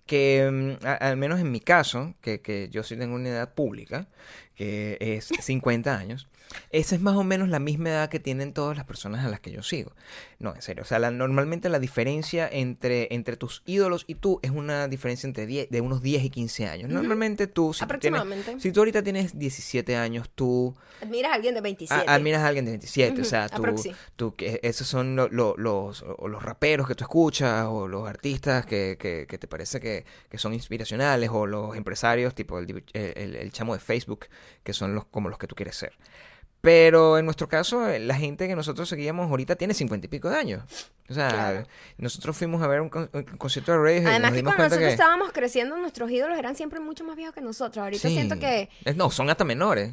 Que 0.06 0.49
mm, 0.82 0.87
a- 0.87 0.94
al 0.94 1.16
menos 1.18 1.38
en 1.38 1.50
mi 1.52 1.61
caso, 1.61 2.14
que, 2.23 2.40
que 2.40 2.68
yo 2.71 2.82
sí 2.82 2.97
tengo 2.97 3.14
una 3.14 3.28
edad 3.28 3.52
pública, 3.54 4.09
que 4.56 4.97
es 5.00 5.30
50 5.38 5.94
años, 5.97 6.28
esa 6.71 6.95
es 6.95 7.01
más 7.01 7.17
o 7.17 7.25
menos 7.25 7.49
la 7.49 7.59
misma 7.59 7.91
edad 7.91 8.09
que 8.11 8.21
tienen 8.21 8.53
todas 8.53 8.77
las 8.77 8.87
personas 8.87 9.25
a 9.25 9.29
las 9.29 9.41
que 9.41 9.51
yo 9.51 9.63
sigo. 9.63 9.93
No, 10.39 10.55
en 10.55 10.63
serio. 10.63 10.83
O 10.83 10.87
sea, 10.87 10.99
la- 10.99 11.11
normalmente 11.11 11.69
la 11.69 11.79
diferencia 11.79 12.49
entre, 12.51 13.09
entre 13.15 13.37
tus 13.37 13.63
ídolos 13.67 14.05
y 14.07 14.17
tú 14.17 14.39
es 14.43 14.51
una 14.51 14.89
diferencia 14.89 15.27
entre 15.27 15.47
10, 15.47 15.71
de 15.71 15.81
unos 15.81 16.03
10 16.03 16.25
y 16.25 16.31
15 16.31 16.67
años. 16.67 16.91
Normalmente 16.91 17.47
tú, 17.47 17.73
si 17.73 17.81
tú, 17.87 17.87
tienes, 17.99 18.21
Aproximadamente. 18.21 18.61
si 18.61 18.73
tú 18.73 18.81
ahorita 18.81 19.03
tienes 19.03 19.39
17 19.39 19.97
años, 19.97 20.31
tú 20.35 20.75
Admiras 21.03 21.33
a 21.33 21.35
alguien 21.37 21.55
de 21.55 21.61
27. 21.61 22.05
a- 22.11 22.15
admiras 22.15 22.43
a 22.43 22.47
alguien 22.49 22.65
de 22.65 22.73
27, 22.73 23.21
o 23.21 23.25
sea, 23.25 23.49
tú, 23.49 23.63
tú 24.17 24.37
que 24.37 24.61
esos 24.63 24.87
son 24.87 25.17
lo- 25.17 25.29
lo- 25.29 25.55
los, 25.57 26.05
los 26.27 26.43
raperos 26.43 26.87
que 26.87 26.95
tú 26.95 27.05
escuchas, 27.05 27.67
o 27.69 27.89
los 27.89 28.09
artistas 28.09 28.67
que, 28.67 28.97
que- 28.99 29.27
que 29.29 29.39
te 29.39 29.47
parece 29.49 29.81
que, 29.81 30.05
que 30.29 30.39
son 30.39 30.55
inspiracionales, 30.55 31.31
o 31.33 31.47
los 31.47 31.77
empresarios, 31.77 32.35
tipo 32.35 32.59
el, 32.59 32.85
el- 32.95 33.37
el 33.37 33.53
chamo 33.53 33.75
de 33.75 33.81
Facebook, 33.81 34.27
que 34.63 34.73
son 34.73 34.95
los 34.95 35.05
como 35.07 35.29
los 35.29 35.39
que 35.39 35.47
tú 35.47 35.55
quieres 35.55 35.77
ser. 35.77 35.93
Pero 36.62 37.19
en 37.19 37.25
nuestro 37.25 37.49
caso, 37.49 37.88
eh, 37.88 37.99
la 37.99 38.14
gente 38.14 38.47
que 38.47 38.54
nosotros 38.54 38.88
seguíamos 38.88 39.28
ahorita 39.28 39.57
tiene 39.57 39.75
cincuenta 39.75 40.07
y 40.07 40.09
pico 40.09 40.31
de 40.31 40.37
años. 40.37 40.62
O 41.09 41.12
sea, 41.12 41.28
Claro. 41.28 41.66
nosotros 41.99 42.37
fuimos 42.37 42.62
a 42.62 42.69
ver 42.69 42.81
un, 42.81 42.88
con- 42.88 43.11
un 43.12 43.25
concierto 43.37 43.73
de 43.73 43.78
Radiohead 43.78 44.02
y 44.02 44.07
Además 44.07 44.21
nos 44.23 44.31
que 44.31 44.37
dimos 44.37 44.54
cuando 44.54 44.57
cuenta 44.62 44.76
nosotros 44.76 44.88
que... 44.88 44.92
estábamos 44.92 45.33
creciendo, 45.33 45.76
nuestros 45.76 46.11
ídolos 46.11 46.38
eran 46.38 46.54
siempre 46.54 46.78
mucho 46.78 47.02
más 47.02 47.16
viejos 47.16 47.35
que 47.35 47.40
nosotros. 47.40 47.83
Ahorita 47.83 48.09
Sí. 48.09 48.14
siento 48.14 48.38
que 48.38 48.69
No, 48.95 49.11
son 49.11 49.28
hasta 49.28 49.45
menores. 49.45 49.92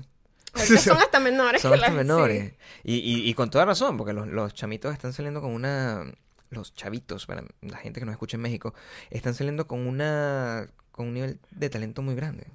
ahorita 0.53 0.77
son 0.77 0.97
hasta 1.01 1.19
menores. 1.19 1.59
Son 1.61 1.73
hasta 1.73 1.87
las- 1.87 1.95
menores. 1.95 2.53
Y, 2.83 2.95
y, 2.97 3.27
y 3.27 3.33
con 3.33 3.49
toda 3.49 3.65
razón, 3.65 3.97
porque 3.97 4.13
los, 4.13 4.27
los 4.27 4.53
chamitos 4.53 4.93
están 4.93 5.11
saliendo 5.11 5.41
con 5.41 5.51
una... 5.51 6.05
Los 6.51 6.73
chavitos, 6.75 7.25
para 7.25 7.43
la 7.61 7.77
gente 7.77 7.99
que 7.99 8.05
nos 8.05 8.13
escucha 8.13 8.37
en 8.37 8.41
México, 8.41 8.75
están 9.09 9.33
saliendo 9.33 9.65
con 9.67 9.87
una... 9.87 10.67
con 10.91 11.07
un 11.07 11.13
nivel 11.15 11.39
de 11.49 11.69
talento 11.71 12.03
muy 12.03 12.13
grande. 12.13 12.45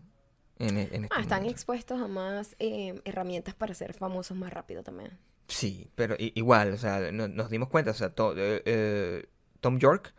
En, 0.69 0.79
e- 0.79 0.89
en 0.93 1.05
este 1.05 1.17
Ah, 1.17 1.21
están 1.21 1.39
momento. 1.41 1.53
expuestos 1.53 2.01
a 2.01 2.09
más 2.09 2.57
eh, 2.59 3.01
herramientas 3.05 3.55
para 3.55 3.75
ser 3.75 3.95
famosos 3.95 4.37
más 4.37 4.53
rápido 4.53 4.83
también. 4.83 5.19
Sí, 5.49 5.91
pero 5.95 6.17
igual, 6.19 6.73
o 6.73 6.79
sea, 6.79 7.11
no- 7.13 7.29
nos 7.29 7.51
dimos 7.51 7.69
cuenta, 7.69 7.91
o 7.91 7.95
sea, 7.95 8.11
to- 8.11 8.35
eh, 8.37 8.63
eh, 8.65 9.27
Tom 9.61 9.79
York 9.79 10.15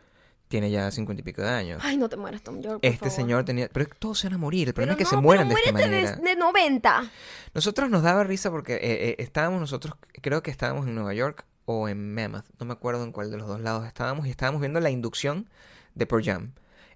tiene 0.47 0.69
ya 0.69 0.91
cincuenta 0.91 1.21
y 1.21 1.23
pico 1.23 1.41
de 1.41 1.49
años. 1.49 1.81
Ay, 1.83 1.97
no 1.97 2.07
te 2.07 2.17
mueras, 2.17 2.43
Tom 2.43 2.61
York. 2.61 2.75
por 2.81 2.85
Este 2.85 2.97
favor. 3.09 3.15
señor 3.15 3.45
tenía... 3.45 3.67
Pero 3.73 3.87
todos 3.97 4.19
se 4.19 4.27
van 4.27 4.35
a 4.35 4.37
morir, 4.37 4.67
el 4.67 4.73
problema 4.75 4.95
Pero 4.95 5.03
es 5.03 5.09
que 5.09 5.15
no, 5.15 5.21
se 5.21 5.23
mueran 5.25 5.49
de 5.49 5.55
pero 5.55 5.65
esta 5.65 5.71
muérete 5.71 5.91
manera. 6.05 6.15
de, 6.17 6.29
de 6.29 6.35
90. 6.35 7.11
Nosotros 7.55 7.89
nos 7.89 8.03
daba 8.03 8.23
risa 8.23 8.51
porque 8.51 8.75
eh, 8.75 8.79
eh, 9.09 9.15
estábamos 9.17 9.59
nosotros, 9.59 9.95
creo 10.21 10.43
que 10.43 10.51
estábamos 10.51 10.87
en 10.87 10.93
Nueva 10.93 11.13
York 11.15 11.45
o 11.65 11.89
en 11.89 12.13
Mammoth, 12.13 12.45
no 12.59 12.67
me 12.67 12.73
acuerdo 12.73 13.03
en 13.03 13.11
cuál 13.11 13.31
de 13.31 13.37
los 13.37 13.47
dos 13.47 13.59
lados 13.59 13.87
estábamos, 13.87 14.27
y 14.27 14.29
estábamos 14.29 14.61
viendo 14.61 14.79
la 14.79 14.91
inducción 14.91 15.49
de 15.95 16.05
Pearl 16.05 16.23
Jam 16.23 16.51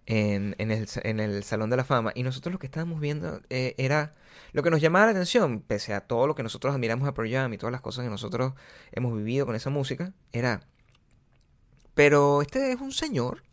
en, 0.09 0.71
el, 0.71 0.87
en 1.03 1.19
el 1.19 1.43
Salón 1.43 1.69
de 1.69 1.77
la 1.77 1.83
Fama. 1.83 2.11
Y 2.15 2.23
nosotros 2.23 2.51
lo 2.51 2.59
que 2.59 2.65
estábamos 2.65 2.99
viendo 2.99 3.41
eh, 3.49 3.75
era 3.77 4.15
lo 4.51 4.63
que 4.63 4.71
nos 4.71 4.81
llamaba 4.81 5.05
la 5.05 5.11
atención, 5.11 5.61
pese 5.61 5.93
a 5.93 6.01
todo 6.01 6.25
lo 6.25 6.33
que 6.33 6.41
nosotros 6.41 6.73
admiramos 6.73 7.07
a 7.07 7.13
Pearl 7.13 7.31
Jam 7.31 7.53
y 7.53 7.57
todas 7.57 7.71
las 7.71 7.81
cosas 7.81 8.03
que 8.03 8.09
nosotros 8.09 8.53
hemos 8.91 9.15
vivido 9.15 9.45
con 9.45 9.55
esa 9.55 9.69
música, 9.69 10.13
era, 10.33 10.61
pero 11.93 12.41
este 12.41 12.71
es 12.71 12.81
un 12.81 12.91
señor. 12.91 13.43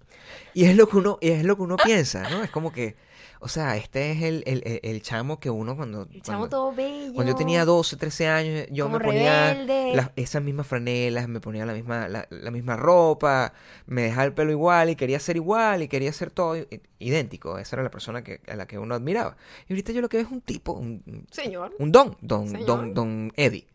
Y 0.54 0.64
es 0.64 0.76
lo 0.76 0.88
que 0.88 0.96
uno, 0.96 1.18
y 1.20 1.28
es 1.28 1.44
lo 1.44 1.56
que 1.56 1.62
uno 1.62 1.76
piensa, 1.76 2.28
¿no? 2.30 2.42
Es 2.42 2.50
como 2.50 2.72
que, 2.72 2.96
o 3.40 3.48
sea, 3.48 3.76
este 3.76 4.10
es 4.12 4.22
el, 4.22 4.42
el, 4.46 4.80
el- 4.82 5.02
chamo 5.02 5.38
que 5.40 5.50
uno 5.50 5.76
cuando... 5.76 6.02
El 6.12 6.22
chamo 6.22 6.38
cuando- 6.40 6.48
todo 6.48 6.72
bello. 6.72 7.14
cuando 7.14 7.32
yo 7.32 7.36
tenía 7.36 7.64
12, 7.64 7.96
13 7.96 8.28
años, 8.28 8.66
yo 8.70 8.86
Como 8.86 8.98
me 8.98 9.04
ponía 9.04 9.54
las- 9.94 10.10
esas 10.16 10.42
mismas 10.42 10.66
franelas, 10.66 11.28
me 11.28 11.40
ponía 11.40 11.64
la 11.66 11.72
misma, 11.74 12.08
la, 12.08 12.26
la 12.30 12.50
misma 12.50 12.76
ropa, 12.76 13.52
me 13.86 14.02
dejaba 14.02 14.24
el 14.24 14.32
pelo 14.32 14.50
igual 14.50 14.90
y 14.90 14.96
quería 14.96 15.20
ser 15.20 15.36
igual 15.36 15.82
y 15.82 15.88
quería 15.88 16.12
ser 16.12 16.30
todo 16.30 16.56
idéntico. 16.98 17.58
Esa 17.58 17.76
era 17.76 17.82
la 17.82 17.90
persona 17.90 18.22
que, 18.24 18.40
a 18.48 18.56
la 18.56 18.66
que 18.66 18.78
uno 18.78 18.94
admiraba. 18.94 19.36
Y 19.68 19.72
ahorita 19.72 19.92
yo 19.92 20.00
lo 20.00 20.08
que 20.08 20.16
veo 20.18 20.26
es 20.26 20.32
un 20.32 20.40
tipo, 20.40 20.72
un, 20.72 21.02
un- 21.06 21.26
Señor, 21.30 21.74
un 21.78 21.92
don, 21.92 22.16
don, 22.20 22.48
Señor. 22.48 22.66
don, 22.66 22.94
don 22.94 23.32
Eddie. 23.36 23.66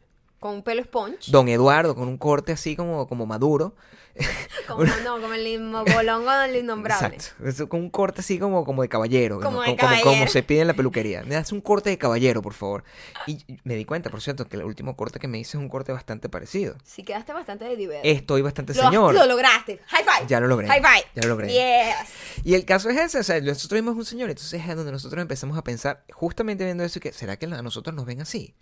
Con 0.41 0.55
un 0.55 0.63
pelo 0.63 0.83
sponge. 0.83 1.31
Don 1.31 1.47
Eduardo, 1.47 1.93
con 1.93 2.07
un 2.07 2.17
corte 2.17 2.51
así 2.51 2.75
como, 2.75 3.07
como 3.07 3.27
maduro. 3.27 3.75
Como, 4.67 4.83
no, 4.83 5.21
como 5.21 5.33
el 5.33 5.43
mismo 5.43 5.85
bolongo 5.85 6.29
del 6.31 6.57
innombrable. 6.57 7.15
Exacto. 7.15 7.47
Es 7.47 7.61
con 7.69 7.79
un 7.79 7.89
corte 7.89 8.19
así 8.19 8.37
como, 8.39 8.65
como 8.65 8.81
de 8.81 8.89
caballero. 8.89 9.39
Como 9.39 9.57
¿no? 9.57 9.61
de 9.61 9.77
como, 9.77 9.77
como 9.77 10.01
caballero. 10.01 10.29
se 10.29 10.43
pide 10.43 10.61
en 10.61 10.67
la 10.67 10.73
peluquería. 10.73 11.23
Me 11.23 11.35
das 11.35 11.53
un 11.53 11.61
corte 11.61 11.89
de 11.89 11.97
caballero, 11.97 12.41
por 12.41 12.53
favor. 12.53 12.83
Y 13.25 13.39
me 13.63 13.75
di 13.75 13.85
cuenta, 13.85 14.09
por 14.09 14.21
cierto, 14.21 14.49
que 14.49 14.57
el 14.57 14.63
último 14.63 14.97
corte 14.97 15.17
que 15.17 15.29
me 15.29 15.39
hice 15.39 15.57
es 15.57 15.63
un 15.63 15.69
corte 15.69 15.93
bastante 15.93 16.27
parecido. 16.27 16.75
Sí, 16.83 17.03
quedaste 17.03 17.31
bastante 17.31 17.63
de 17.63 17.77
diverso. 17.77 18.01
Estoy 18.03 18.41
bastante 18.41 18.73
lo, 18.73 18.83
señor. 18.83 19.13
lo 19.13 19.25
lograste. 19.25 19.79
High 19.87 20.03
five. 20.03 20.27
Ya 20.27 20.41
lo 20.41 20.47
logré. 20.47 20.67
High 20.67 20.81
five. 20.81 21.05
Ya 21.15 21.21
lo 21.23 21.29
logré. 21.29 21.47
Yes. 21.47 22.43
Y 22.43 22.53
el 22.55 22.65
caso 22.65 22.89
es 22.89 22.97
ese, 22.97 23.19
o 23.19 23.23
sea, 23.23 23.39
nosotros 23.39 23.79
vimos 23.79 23.95
un 23.95 24.05
señor, 24.05 24.29
entonces 24.29 24.61
es 24.61 24.75
donde 24.75 24.91
nosotros 24.91 25.21
empezamos 25.21 25.57
a 25.57 25.63
pensar, 25.63 26.03
justamente 26.11 26.65
viendo 26.65 26.83
eso, 26.83 26.99
que 26.99 27.13
¿será 27.13 27.37
que 27.37 27.45
a 27.45 27.61
nosotros 27.61 27.95
nos 27.95 28.05
ven 28.05 28.21
así? 28.21 28.53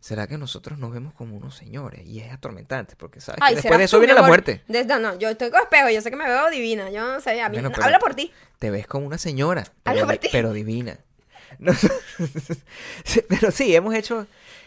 ¿Será 0.00 0.26
que 0.26 0.36
nosotros 0.38 0.78
nos 0.78 0.92
vemos 0.92 1.14
como 1.14 1.36
unos 1.36 1.56
señores? 1.56 2.06
Y 2.06 2.20
es 2.20 2.32
atormentante, 2.32 2.96
porque 2.96 3.20
sabes 3.20 3.40
que 3.48 3.54
después 3.56 3.78
de 3.78 3.84
eso 3.84 3.98
viene 3.98 4.14
la 4.14 4.22
muerte. 4.22 4.62
De- 4.68 4.84
no, 4.84 4.98
no, 4.98 5.18
yo 5.18 5.28
estoy 5.30 5.50
con 5.50 5.60
espejo, 5.62 5.88
yo 5.90 6.00
sé 6.00 6.10
que 6.10 6.16
me 6.16 6.24
veo 6.28 6.50
divina, 6.50 6.90
yo 6.90 7.06
no 7.06 7.20
sé, 7.20 7.40
a 7.40 7.48
mí, 7.48 7.56
Bueno, 7.56 7.70
pero- 7.70 7.84
habla 7.84 7.98
por 7.98 8.14
ti. 8.14 8.32
Te 8.58 8.70
ves 8.70 8.86
como 8.86 9.06
una 9.06 9.18
señora, 9.18 9.62
Habla 9.84 10.02
pero, 10.02 10.06
por 10.06 10.16
ti. 10.18 10.28
pero 10.32 10.52
divina. 10.52 10.98
No, 11.58 11.72
pero 13.28 13.50
sí, 13.50 13.74
hemos 13.76 13.94
hecho, 13.94 14.26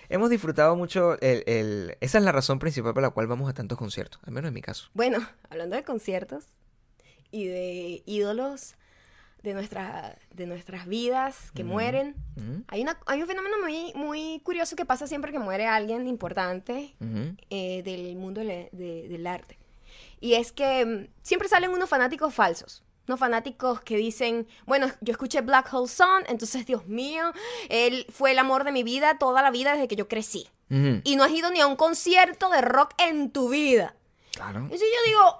hemos 0.09 0.29
disfrutado 0.29 0.75
mucho, 0.75 1.19
el, 1.21 1.43
el- 1.47 1.97
esa 2.01 2.17
es 2.17 2.23
la 2.23 2.31
razón 2.31 2.59
principal 2.59 2.93
por 2.93 3.03
la 3.03 3.09
cual 3.09 3.27
vamos 3.27 3.49
a 3.49 3.53
tantos 3.53 3.77
conciertos, 3.77 4.21
al 4.25 4.33
menos 4.33 4.49
en 4.49 4.53
mi 4.53 4.61
caso. 4.61 4.89
Bueno, 4.93 5.27
hablando 5.49 5.75
de 5.75 5.83
conciertos 5.83 6.45
y 7.31 7.47
de 7.47 8.03
ídolos 8.05 8.75
de, 9.43 9.53
nuestra, 9.53 10.17
de 10.33 10.45
nuestras 10.45 10.87
vidas 10.87 11.51
que 11.51 11.63
mueren, 11.63 12.15
hay, 12.67 12.81
una, 12.81 12.97
hay 13.05 13.21
un 13.21 13.27
fenómeno 13.27 13.57
muy, 13.61 13.93
muy 13.95 14.41
curioso 14.43 14.75
que 14.75 14.85
pasa 14.85 15.07
siempre 15.07 15.31
que 15.31 15.39
muere 15.39 15.67
alguien 15.67 16.07
importante 16.07 16.95
eh, 17.49 17.81
del 17.83 18.15
mundo 18.15 18.41
de- 18.41 18.69
de- 18.71 19.07
del 19.07 19.25
arte. 19.27 19.57
Y 20.19 20.33
es 20.33 20.51
que 20.51 20.85
mm, 20.85 21.07
siempre 21.21 21.47
salen 21.47 21.69
unos 21.71 21.89
fanáticos 21.89 22.33
falsos. 22.33 22.83
Unos 23.07 23.19
fanáticos 23.21 23.79
que 23.81 23.95
dicen, 23.95 24.47
bueno, 24.65 24.87
yo 24.99 25.11
escuché 25.13 25.39
Black 25.39 25.73
Hole 25.73 25.87
Sun, 25.87 26.23
entonces, 26.27 26.65
Dios 26.65 26.87
mío, 26.87 27.31
él 27.69 28.05
fue 28.09 28.31
el 28.31 28.39
amor 28.39 28.65
de 28.65 28.73
mi 28.73 28.83
vida 28.83 29.17
toda 29.17 29.41
la 29.41 29.49
vida 29.49 29.71
desde 29.73 29.87
que 29.87 29.95
yo 29.95 30.07
crecí. 30.09 30.49
Y 31.05 31.15
no 31.15 31.23
has 31.23 31.31
ido 31.31 31.49
ni 31.49 31.61
a 31.61 31.67
un 31.67 31.77
concierto 31.77 32.49
de 32.49 32.59
rock 32.59 32.91
en 32.97 33.31
tu 33.31 33.47
vida. 33.47 33.95
Claro. 34.33 34.59
Entonces 34.59 34.85
yo 34.93 35.09
digo, 35.09 35.37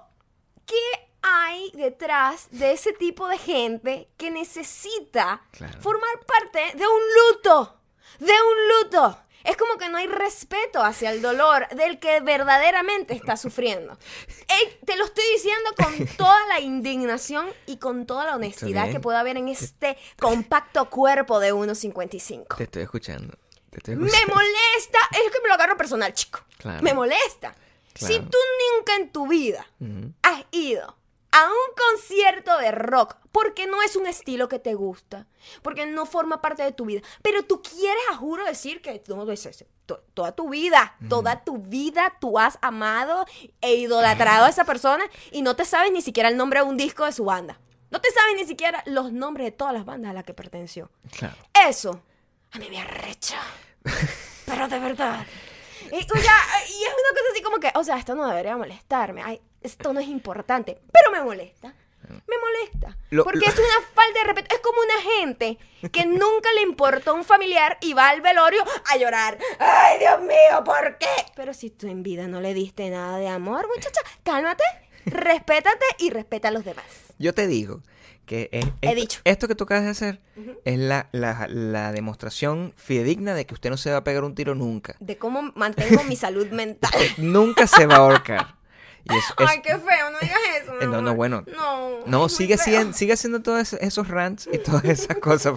¿qué 0.64 1.07
hay 1.22 1.70
detrás 1.74 2.48
de 2.50 2.72
ese 2.72 2.92
tipo 2.92 3.28
de 3.28 3.38
gente 3.38 4.08
que 4.16 4.30
necesita 4.30 5.42
Claro. 5.52 5.80
formar 5.80 6.20
parte 6.26 6.58
de 6.76 6.86
un 6.86 7.00
luto? 7.32 7.80
De 8.18 8.32
un 8.32 8.84
luto. 8.84 9.18
Es 9.44 9.56
como 9.56 9.78
que 9.78 9.88
no 9.88 9.96
hay 9.98 10.06
respeto 10.08 10.82
hacia 10.82 11.10
el 11.10 11.22
dolor 11.22 11.68
del 11.68 11.98
que 12.00 12.20
verdaderamente 12.20 13.14
está 13.14 13.36
sufriendo. 13.36 13.96
Ey, 14.48 14.78
te 14.84 14.96
lo 14.96 15.04
estoy 15.04 15.24
diciendo 15.32 15.70
con 15.76 16.06
toda 16.16 16.46
la 16.48 16.60
indignación 16.60 17.48
y 17.66 17.78
con 17.78 18.04
toda 18.04 18.26
la 18.26 18.34
honestidad 18.36 18.90
que 18.90 19.00
pueda 19.00 19.20
haber 19.20 19.36
en 19.36 19.48
este 19.48 19.96
compacto 20.20 20.90
cuerpo 20.90 21.38
de 21.40 21.54
1.55. 21.54 22.56
Te 22.56 22.64
estoy 22.64 22.82
escuchando. 22.82 23.38
Te 23.70 23.78
estoy 23.78 23.96
Me 23.96 24.08
acusando. 24.08 24.34
molesta, 24.34 24.98
es 25.12 25.32
que 25.32 25.40
me 25.42 25.48
lo 25.48 25.54
agarro 25.54 25.76
personal, 25.76 26.12
chico. 26.12 26.40
Claro. 26.58 26.82
Me 26.82 26.92
molesta. 26.92 27.54
Claro. 27.94 28.14
Si 28.14 28.20
tú 28.20 28.38
nunca 28.76 28.96
en 28.96 29.10
tu 29.12 29.26
vida 29.28 29.66
has 30.22 30.44
ido 30.50 30.96
a 31.32 31.46
un 31.46 31.74
concierto 31.92 32.56
de 32.58 32.70
rock 32.72 33.16
porque 33.32 33.66
no 33.66 33.82
es 33.82 33.96
un 33.96 34.06
estilo 34.06 34.48
que 34.48 34.58
te 34.58 34.74
gusta, 34.74 35.26
porque 35.62 35.86
no 35.86 36.06
forma 36.06 36.40
parte 36.40 36.62
de 36.62 36.72
tu 36.72 36.86
vida, 36.86 37.02
pero 37.22 37.42
tú 37.44 37.60
quieres, 37.62 38.02
a 38.10 38.16
juro, 38.16 38.44
decir 38.44 38.80
que 38.80 39.02
no, 39.08 39.30
es 39.30 39.46
ese, 39.46 39.66
to- 39.86 40.02
toda 40.14 40.32
tu 40.32 40.48
vida, 40.48 40.96
toda 41.08 41.44
tu 41.44 41.58
vida 41.58 42.14
tú 42.20 42.38
has 42.38 42.58
amado 42.62 43.26
e 43.60 43.74
idolatrado 43.74 44.46
a 44.46 44.48
esa 44.48 44.64
persona 44.64 45.04
y 45.30 45.42
no 45.42 45.54
te 45.56 45.64
sabes 45.64 45.92
ni 45.92 46.02
siquiera 46.02 46.28
el 46.30 46.36
nombre 46.36 46.60
de 46.60 46.66
un 46.66 46.76
disco 46.76 47.04
de 47.04 47.12
su 47.12 47.24
banda. 47.24 47.60
No 47.90 48.00
te 48.00 48.10
sabes 48.10 48.34
ni 48.36 48.44
siquiera 48.46 48.82
los 48.86 49.12
nombres 49.12 49.46
de 49.46 49.52
todas 49.52 49.72
las 49.72 49.84
bandas 49.84 50.10
a 50.10 50.14
las 50.14 50.24
que 50.24 50.34
perteneció. 50.34 50.90
Claro. 51.16 51.36
Eso 51.68 52.02
a 52.52 52.58
mí 52.58 52.68
me 52.70 52.80
arrecha. 52.80 53.40
Pero 54.46 54.68
de 54.68 54.78
verdad. 54.78 55.26
Y, 55.90 55.96
o 55.96 56.16
sea, 56.20 56.36
y 56.68 56.82
es 56.82 56.88
una 56.90 57.10
cosa 57.10 57.32
así 57.32 57.42
como 57.42 57.58
que, 57.58 57.72
o 57.74 57.84
sea, 57.84 57.96
esto 57.98 58.14
no 58.14 58.26
debería 58.28 58.56
molestarme. 58.56 59.22
Ay, 59.22 59.40
esto 59.62 59.92
no 59.92 60.00
es 60.00 60.08
importante. 60.08 60.80
Pero 60.92 61.10
me 61.10 61.22
molesta. 61.22 61.74
Me 62.26 62.36
molesta. 62.38 62.96
Lo- 63.10 63.24
porque 63.24 63.40
lo- 63.40 63.46
es 63.46 63.54
una 63.58 63.86
falta 63.94 64.20
de 64.20 64.24
respeto. 64.24 64.54
Es 64.54 64.60
como 64.62 64.78
una 64.80 65.18
gente 65.20 65.58
que 65.92 66.06
nunca 66.06 66.50
le 66.54 66.62
importó 66.62 67.14
un 67.14 67.24
familiar 67.24 67.76
y 67.82 67.92
va 67.92 68.08
al 68.08 68.20
velorio 68.22 68.62
a 68.86 68.96
llorar. 68.96 69.36
Ay, 69.58 69.98
Dios 69.98 70.20
mío, 70.22 70.64
¿por 70.64 70.96
qué? 70.98 71.06
Pero 71.36 71.52
si 71.52 71.70
tú 71.70 71.86
en 71.88 72.02
vida 72.02 72.26
no 72.28 72.40
le 72.40 72.54
diste 72.54 72.88
nada 72.88 73.18
de 73.18 73.28
amor, 73.28 73.66
muchacha, 73.74 74.00
cálmate, 74.22 74.62
respétate 75.04 75.84
y 75.98 76.10
respeta 76.10 76.48
a 76.48 76.50
los 76.50 76.64
demás. 76.64 76.84
Yo 77.18 77.34
te 77.34 77.46
digo 77.46 77.82
que 78.26 78.48
es- 78.52 78.64
He 78.80 78.88
esto, 78.88 78.94
dicho. 78.94 79.20
esto 79.24 79.48
que 79.48 79.54
tú 79.54 79.64
acabas 79.64 79.84
de 79.84 79.90
hacer 79.90 80.20
es 80.64 80.78
la, 80.78 81.08
la, 81.12 81.46
la 81.48 81.92
demostración 81.92 82.72
fidedigna 82.76 83.34
de 83.34 83.44
que 83.46 83.54
usted 83.54 83.70
no 83.70 83.76
se 83.76 83.90
va 83.90 83.98
a 83.98 84.04
pegar 84.04 84.24
un 84.24 84.34
tiro 84.34 84.54
nunca. 84.54 84.96
De 85.00 85.18
cómo 85.18 85.50
mantengo 85.56 86.04
mi 86.04 86.14
salud 86.16 86.46
mental. 86.50 86.90
Nunca 87.18 87.66
se 87.66 87.86
va 87.86 87.96
a 87.96 87.98
ahorcar. 87.98 88.57
Y 89.10 89.16
eso 89.16 89.34
es- 89.38 89.48
Ay, 89.48 89.60
qué 89.62 89.70
feo, 89.78 90.10
no 90.10 90.18
digas 90.20 90.38
eso. 90.62 90.72
mi 90.72 90.84
Eh, 90.84 90.86
no, 90.86 90.92
no, 90.92 90.98
amor. 90.98 91.16
bueno. 91.16 91.44
No. 91.56 92.06
No, 92.06 92.28
sigue, 92.28 92.58
feo. 92.58 92.92
sigue, 92.92 93.12
haciendo 93.12 93.40
todos 93.42 93.72
esos- 93.74 94.08
rants 94.08 94.48
y 94.52 94.58
todas 94.58 94.84
esas 94.84 95.16
cosas. 95.20 95.54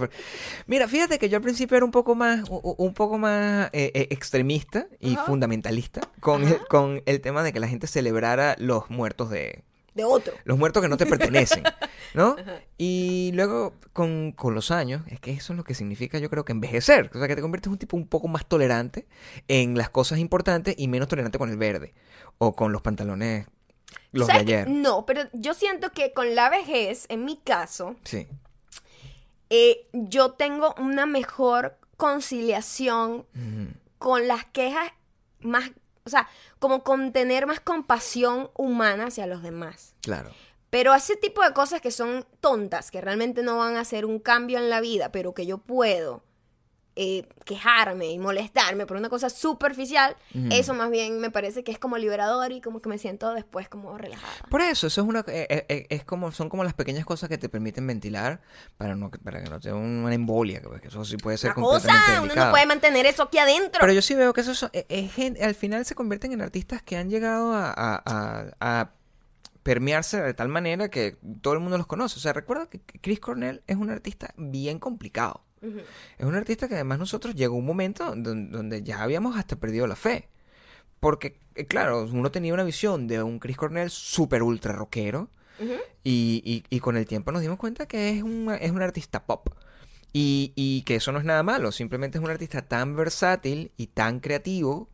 Mira, 0.68 0.88
fíjate 0.88 1.20
que 1.20 1.30
yo 1.30 1.38
al 1.38 1.44
principio 1.44 1.78
era 1.78 1.86
un 1.86 1.92
poco 1.92 2.16
más, 2.16 2.44
un 2.50 2.94
poco 2.94 3.18
más 3.18 3.70
eh, 3.74 3.92
eh, 3.94 4.08
extremista 4.12 4.88
y 5.00 5.16
Ajá. 5.16 5.26
fundamentalista 5.26 6.02
con 6.20 6.44
el, 6.48 6.66
con 6.68 7.02
el 7.06 7.22
tema 7.22 7.44
de 7.44 7.52
que 7.54 7.60
la 7.60 7.68
gente 7.68 7.88
celebrara 7.88 8.56
los 8.58 8.90
muertos 8.90 9.30
de, 9.30 9.64
De 9.94 10.04
otro. 10.06 10.34
los 10.46 10.58
muertos 10.58 10.82
que 10.82 10.88
no 10.90 10.96
te 10.98 11.06
pertenecen, 11.06 11.64
¿no? 12.14 12.36
Y 12.78 13.32
luego, 13.34 13.74
con, 13.94 14.32
con 14.32 14.56
los 14.56 14.72
años, 14.72 15.04
es 15.08 15.20
que 15.20 15.32
eso 15.32 15.54
es 15.54 15.58
lo 15.58 15.64
que 15.64 15.74
significa, 15.76 16.18
yo 16.18 16.30
creo 16.30 16.46
que 16.46 16.52
envejecer. 16.54 17.12
O 17.14 17.20
sea, 17.20 17.28
que 17.28 17.36
te 17.36 17.42
conviertes 17.42 17.68
en 17.68 17.74
un 17.74 17.78
tipo 17.78 17.98
un 17.98 18.08
poco 18.08 18.28
más 18.28 18.46
tolerante 18.48 19.08
en 19.48 19.78
las 19.78 19.90
cosas 19.90 20.18
importantes 20.20 20.76
y 20.78 20.88
menos 20.88 21.08
tolerante 21.10 21.38
con 21.38 21.50
el 21.50 21.58
verde 21.58 21.94
o 22.38 22.56
con 22.56 22.72
los 22.72 22.82
pantalones, 22.82 23.48
los 24.14 24.28
de 24.28 24.34
ayer. 24.34 24.70
No, 24.70 25.06
pero 25.06 25.24
yo 25.34 25.54
siento 25.54 25.92
que 25.92 26.14
con 26.14 26.34
la 26.36 26.50
vejez, 26.50 27.06
en 27.10 27.26
mi 27.26 27.38
caso, 27.38 27.96
Sí. 28.04 28.28
eh, 29.50 29.88
yo 29.94 30.32
tengo 30.32 30.74
una 30.80 31.06
mejor 31.06 31.78
conciliación 31.98 33.26
con 33.98 34.28
las 34.28 34.46
quejas 34.46 34.92
más, 35.42 35.72
o 36.06 36.10
sea, 36.10 36.28
como 36.60 36.84
con 36.84 37.12
tener 37.12 37.48
más 37.48 37.60
compasión 37.60 38.50
humana 38.56 39.06
hacia 39.06 39.28
los 39.28 39.44
demás. 39.44 39.96
Claro. 40.02 40.32
Pero 40.70 40.96
ese 40.96 41.18
tipo 41.18 41.44
de 41.44 41.54
cosas 41.54 41.82
que 41.82 41.92
son 41.92 42.26
tontas, 42.40 42.92
que 42.92 43.02
realmente 43.02 43.44
no 43.44 43.58
van 43.58 43.76
a 43.76 43.82
hacer 43.82 44.06
un 44.06 44.20
cambio 44.20 44.58
en 44.58 44.70
la 44.70 44.80
vida, 44.80 45.12
pero 45.12 45.34
que 45.34 45.46
yo 45.46 45.58
puedo 45.58 46.24
eh, 46.98 47.26
quejarme 47.46 48.12
y 48.12 48.20
molestarme 48.20 48.86
por 48.86 48.98
una 48.98 49.08
cosa 49.10 49.30
superficial, 49.30 50.16
eso 50.52 50.74
más 50.74 50.92
bien 50.92 51.20
me 51.20 51.32
parece 51.32 51.64
que 51.64 51.72
es 51.72 51.80
como 51.80 51.98
liberador 51.98 52.52
y 52.52 52.60
como 52.60 52.82
que 52.82 52.90
me 52.90 52.98
siento 52.98 53.34
después 53.34 53.70
como 53.70 53.98
relajada. 53.98 54.34
Por 54.50 54.60
eso, 54.62 54.88
eso 54.88 55.02
es 55.02 55.08
una 55.08 55.22
eh, 55.28 55.48
eh, 55.50 55.66
eh, 55.70 55.88
es 55.90 56.04
como 56.04 56.32
son 56.34 56.50
como 56.50 56.64
las 56.66 56.74
pequeñas 56.74 57.06
cosas 57.06 57.30
que 57.30 57.38
te 57.38 57.48
permiten 57.50 57.88
ventilar 57.88 58.42
para 58.78 58.96
no 58.96 59.10
para 59.10 59.42
que 59.42 59.50
no 59.50 59.60
te 59.60 59.72
una 59.72 60.14
embolia, 60.14 60.62
que 60.62 60.82
que 60.82 60.88
eso 60.90 61.06
sí 61.06 61.16
puede 61.18 61.38
ser 61.38 61.52
Una 61.52 61.62
cosa, 61.62 61.88
uno 62.24 62.36
no 62.36 62.52
puede 62.52 62.66
mantener 62.66 63.06
eso 63.06 63.24
aquí 63.24 63.38
adentro. 63.38 63.80
Pero 63.80 63.94
yo 63.94 64.02
sí 64.02 64.14
veo 64.16 64.34
que 64.34 64.42
eso 64.42 64.54
son- 64.54 64.70
eh, 64.74 65.38
al 65.42 65.56
final 65.56 65.86
se 65.86 65.96
convierten 65.96 66.34
en 66.34 66.42
artistas 66.42 66.82
que 66.84 66.98
han 66.98 67.10
llegado 67.10 67.54
a, 67.54 67.70
a- 67.70 68.02
a- 68.06 68.52
a 68.60 68.92
permearse 69.64 70.20
de 70.22 70.34
tal 70.34 70.48
manera 70.50 70.90
que 70.90 71.18
todo 71.42 71.54
el 71.54 71.60
mundo 71.60 71.78
los 71.78 71.88
conoce. 71.88 72.18
O 72.18 72.22
sea, 72.22 72.34
recuerda 72.34 72.68
que 72.68 72.80
Chris 73.00 73.20
Cornell 73.20 73.62
es 73.68 73.78
un 73.78 73.90
artista 73.90 74.34
bien 74.38 74.80
complicado. 74.80 75.44
Es 76.18 76.26
un 76.26 76.36
artista 76.36 76.68
que 76.68 76.76
además 76.76 77.00
nosotros 77.00 77.36
llegó 77.36 77.56
un 77.56 77.66
momento 77.66 78.14
don- 78.16 78.52
donde 78.52 78.84
ya 78.84 79.02
habíamos 79.02 79.38
hasta 79.38 79.56
perdido 79.56 79.88
la 79.88 79.96
fe. 79.96 80.28
Porque, 81.00 81.38
eh, 81.56 81.66
claro, 81.66 82.04
uno 82.12 82.32
tenía 82.32 82.54
una 82.54 82.64
visión 82.64 83.08
de 83.08 83.22
un 83.24 83.40
Chris 83.40 83.58
Cornell 83.58 83.90
súper 83.90 84.44
ultra 84.44 84.74
rockero. 84.74 85.30
Y, 86.04 86.42
y- 86.44 86.64
y 86.76 86.80
con 86.80 86.98
el 86.98 87.06
tiempo 87.06 87.32
nos 87.32 87.42
dimos 87.44 87.58
cuenta 87.60 87.88
que 87.88 88.10
es 88.10 88.24
un, 88.24 88.52
es 88.60 88.72
un 88.72 88.82
artista 88.82 89.24
pop. 89.26 89.50
Y, 90.14 90.52
y 90.56 90.82
que 90.82 90.96
eso 90.96 91.12
no 91.12 91.20
es 91.20 91.26
nada 91.26 91.42
malo, 91.44 91.72
simplemente 91.72 92.18
es 92.18 92.24
un 92.24 92.30
artista 92.30 92.62
tan 92.64 92.96
versátil 92.98 93.72
y 93.78 93.88
tan 93.88 94.20
creativo 94.20 94.90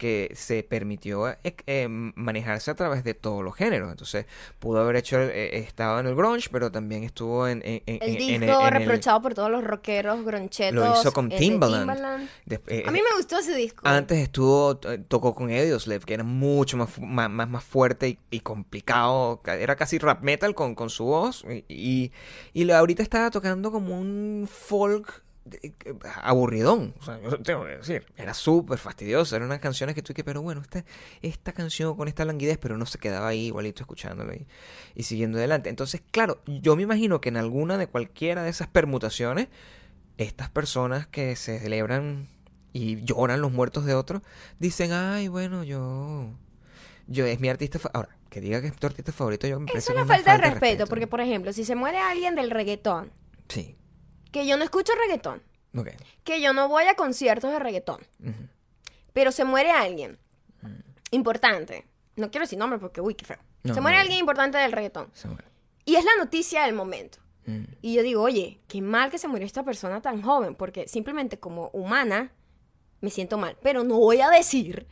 que 0.00 0.32
se 0.34 0.62
permitió 0.62 1.28
eh, 1.28 1.36
eh, 1.66 1.86
manejarse 1.88 2.70
a 2.70 2.74
través 2.74 3.04
de 3.04 3.12
todos 3.12 3.44
los 3.44 3.54
géneros. 3.54 3.90
Entonces, 3.90 4.24
pudo 4.58 4.80
haber 4.80 4.96
hecho, 4.96 5.20
eh, 5.20 5.58
estaba 5.58 6.00
en 6.00 6.06
el 6.06 6.14
grunge, 6.14 6.48
pero 6.50 6.72
también 6.72 7.04
estuvo 7.04 7.46
en, 7.46 7.60
en- 7.64 7.82
en- 7.84 7.98
El 8.02 8.16
disco 8.16 8.34
en 8.36 8.42
el- 8.44 8.72
reprochado 8.72 9.20
por 9.20 9.34
todos 9.34 9.50
los 9.50 9.62
rockeros 9.62 10.24
gronchetos. 10.24 10.74
Lo 10.74 10.90
hizo 10.98 11.12
con 11.12 11.28
Timbaland. 11.28 12.28
eh, 12.48 12.84
A 12.86 12.90
mí 12.90 13.00
me 13.02 13.16
gustó 13.16 13.38
ese 13.38 13.54
disco. 13.54 13.86
antes 13.86 14.18
estuvo, 14.18 14.80
eh, 14.90 14.98
tocó 15.06 15.34
con 15.34 15.50
Audioslave, 15.50 16.00
que 16.00 16.14
era 16.14 16.24
mucho 16.24 16.78
más, 16.78 16.98
más, 16.98 17.28
más, 17.28 17.48
más 17.48 17.62
fuerte 17.62 18.08
y, 18.08 18.18
y 18.30 18.40
complicado. 18.40 19.40
ca- 19.42 19.56
Era 19.56 19.76
casi 19.76 19.98
rap 19.98 20.22
metal 20.22 20.54
con, 20.54 20.74
con 20.74 20.88
su 20.88 21.04
voz. 21.04 21.44
Y, 21.50 21.64
y, 21.68 22.12
y 22.54 22.70
ahorita 22.70 23.02
estaba 23.02 23.30
tocando 23.30 23.70
como 23.70 24.00
un 24.00 24.48
folk 24.50 25.22
aburridón. 26.22 26.94
O 27.00 27.02
sea, 27.02 27.20
yo 27.20 27.38
tengo 27.40 27.64
que 27.64 27.78
decir, 27.78 28.06
era 28.16 28.34
súper 28.34 28.78
fastidioso. 28.78 29.36
Eran 29.36 29.46
unas 29.46 29.60
canciones 29.60 29.94
que 29.94 30.02
tú 30.02 30.12
que, 30.14 30.24
pero 30.24 30.42
bueno, 30.42 30.60
esta, 30.60 30.84
esta 31.22 31.52
canción 31.52 31.96
con 31.96 32.08
esta 32.08 32.24
languidez, 32.24 32.58
pero 32.58 32.76
no 32.76 32.86
se 32.86 32.98
quedaba 32.98 33.28
ahí 33.28 33.46
igualito 33.46 33.82
escuchándolo 33.82 34.34
y, 34.34 34.46
y 34.94 35.02
siguiendo 35.04 35.38
adelante. 35.38 35.70
Entonces, 35.70 36.02
claro, 36.10 36.40
yo 36.46 36.76
me 36.76 36.82
imagino 36.82 37.20
que 37.20 37.30
en 37.30 37.36
alguna 37.36 37.78
de 37.78 37.86
cualquiera 37.86 38.42
de 38.42 38.50
esas 38.50 38.68
permutaciones, 38.68 39.48
estas 40.18 40.50
personas 40.50 41.06
que 41.06 41.34
se 41.36 41.58
celebran 41.58 42.28
y 42.72 43.02
lloran 43.02 43.40
los 43.40 43.52
muertos 43.52 43.84
de 43.84 43.94
otros, 43.94 44.22
dicen, 44.58 44.92
ay, 44.92 45.28
bueno, 45.28 45.64
yo... 45.64 46.30
Yo 47.06 47.26
es 47.26 47.40
mi 47.40 47.48
artista... 47.48 47.80
fa-". 47.80 47.90
Ahora, 47.92 48.16
que 48.28 48.40
diga 48.40 48.60
que 48.60 48.68
es 48.68 48.76
tu 48.76 48.86
artista 48.86 49.10
favorito, 49.10 49.48
yo 49.48 49.58
me 49.58 49.66
parece 49.66 49.90
Eso 49.90 49.98
es 49.98 50.04
una 50.04 50.14
falta 50.14 50.32
de 50.32 50.38
respeto, 50.38 50.86
porque 50.86 51.08
por 51.08 51.20
ejemplo, 51.20 51.52
si 51.52 51.64
se 51.64 51.74
muere 51.74 51.98
alguien 51.98 52.36
del 52.36 52.50
reggaetón, 52.50 53.10
Sí, 53.48 53.74
que 54.30 54.46
yo 54.46 54.56
no 54.56 54.64
escucho 54.64 54.92
reggaetón, 54.94 55.42
ok. 55.76 55.88
que 56.24 56.40
yo 56.40 56.52
no 56.52 56.68
voy 56.68 56.84
a 56.84 56.94
conciertos 56.94 57.50
de 57.50 57.58
reggaetón, 57.58 58.00
pero 59.12 59.32
se 59.32 59.44
muere 59.44 59.70
alguien 59.70 60.18
importante, 61.10 61.86
no 62.16 62.30
quiero 62.30 62.44
decir 62.44 62.58
nombre 62.58 62.78
porque, 62.78 63.00
uy, 63.00 63.14
qué 63.14 63.24
feo. 63.24 63.38
No, 63.62 63.74
se 63.74 63.80
muere 63.80 63.96
no. 63.96 64.02
alguien 64.02 64.20
importante 64.20 64.58
del 64.58 64.72
reggaetón. 64.72 65.10
Se 65.12 65.28
muere. 65.28 65.48
Y 65.84 65.96
es 65.96 66.04
la 66.04 66.16
noticia 66.16 66.64
del 66.64 66.74
momento. 66.74 67.18
Mm. 67.46 67.64
Y 67.82 67.94
yo 67.94 68.02
digo, 68.02 68.22
oye, 68.22 68.60
qué 68.68 68.80
mal 68.80 69.10
que 69.10 69.18
se 69.18 69.28
murió 69.28 69.46
esta 69.46 69.64
persona 69.64 70.00
tan 70.00 70.22
joven, 70.22 70.54
porque 70.54 70.88
simplemente 70.88 71.38
como 71.38 71.68
humana 71.68 72.32
me 73.00 73.10
siento 73.10 73.38
mal. 73.38 73.56
Pero 73.62 73.84
no 73.84 73.96
voy 73.96 74.20
a 74.20 74.30
decir, 74.30 74.86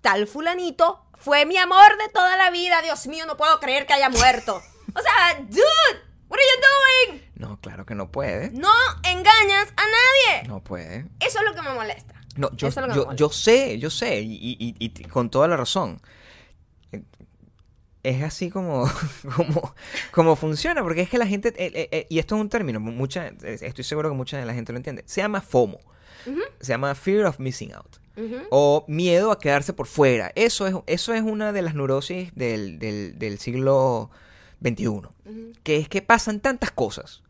tal 0.00 0.26
fulanito 0.26 1.04
fue 1.14 1.46
mi 1.46 1.56
amor 1.56 1.96
de 1.98 2.08
toda 2.08 2.36
la 2.36 2.50
vida, 2.50 2.82
Dios 2.82 3.06
mío, 3.06 3.26
no 3.26 3.36
puedo 3.36 3.60
creer 3.60 3.86
que 3.86 3.92
haya 3.92 4.08
muerto. 4.08 4.60
O 4.94 5.00
sea, 5.00 5.40
dude, 5.48 6.02
what 6.32 6.38
are 6.38 6.48
you 7.08 7.12
doing? 7.12 7.22
No, 7.36 7.60
claro 7.60 7.84
que 7.86 7.94
no 7.94 8.10
puede. 8.10 8.50
No 8.52 8.70
engañas 9.04 9.68
a 9.76 9.82
nadie. 9.84 10.48
No 10.48 10.60
puede. 10.64 11.06
Eso 11.20 11.38
es 11.40 11.44
lo 11.44 11.54
que 11.54 11.62
me 11.62 11.74
molesta. 11.74 12.14
No, 12.36 12.50
yo, 12.56 12.68
Eso 12.68 12.80
es 12.80 12.86
lo 12.86 12.92
que 12.92 12.98
me 12.98 13.04
molesta. 13.04 13.16
yo 13.16 13.28
sé, 13.30 13.78
yo 13.78 13.90
sé, 13.90 14.20
y, 14.22 14.32
y- 14.34 14.56
y- 14.58 14.74
y 14.78 14.88
t- 14.88 15.08
con 15.08 15.28
toda 15.30 15.46
la 15.48 15.56
razón. 15.56 16.00
Eh, 16.92 17.02
Es 18.04 18.22
así 18.22 18.50
como, 18.50 18.90
como, 19.36 19.74
como 20.12 20.36
funciona, 20.36 20.82
porque 20.82 21.02
es 21.02 21.08
que 21.10 21.18
la 21.18 21.26
gente, 21.26 21.52
eh, 21.56 21.88
eh, 21.92 22.06
y 22.08 22.18
esto 22.18 22.34
es 22.36 22.40
un 22.40 22.48
término, 22.48 22.80
mucha, 22.80 23.28
estoy 23.42 23.84
seguro 23.84 24.08
que 24.10 24.16
mucha 24.16 24.38
de 24.38 24.46
la 24.46 24.54
gente 24.54 24.72
lo 24.72 24.78
entiende, 24.78 25.04
se 25.06 25.20
llama 25.20 25.40
FOMO, 25.40 25.78
se 26.60 26.68
llama 26.72 26.94
Fear 26.94 27.26
of 27.26 27.38
Missing 27.38 27.74
Out, 27.74 27.98
o 28.50 28.84
miedo 28.88 29.30
a 29.30 29.38
quedarse 29.38 29.72
por 29.72 29.86
fuera. 29.86 30.32
Eso 30.34 30.66
es, 30.66 30.74
eso 30.86 31.14
es 31.14 31.22
una 31.22 31.52
de 31.52 31.62
las 31.62 31.74
neurosis 31.74 32.34
del, 32.34 32.78
del, 32.78 33.18
del 33.18 33.38
siglo 33.38 34.10
XXI, 34.62 35.08
que 35.62 35.76
es 35.76 35.88
que 35.88 36.02
pasan 36.02 36.40
tantas 36.40 36.70
cosas. 36.70 37.22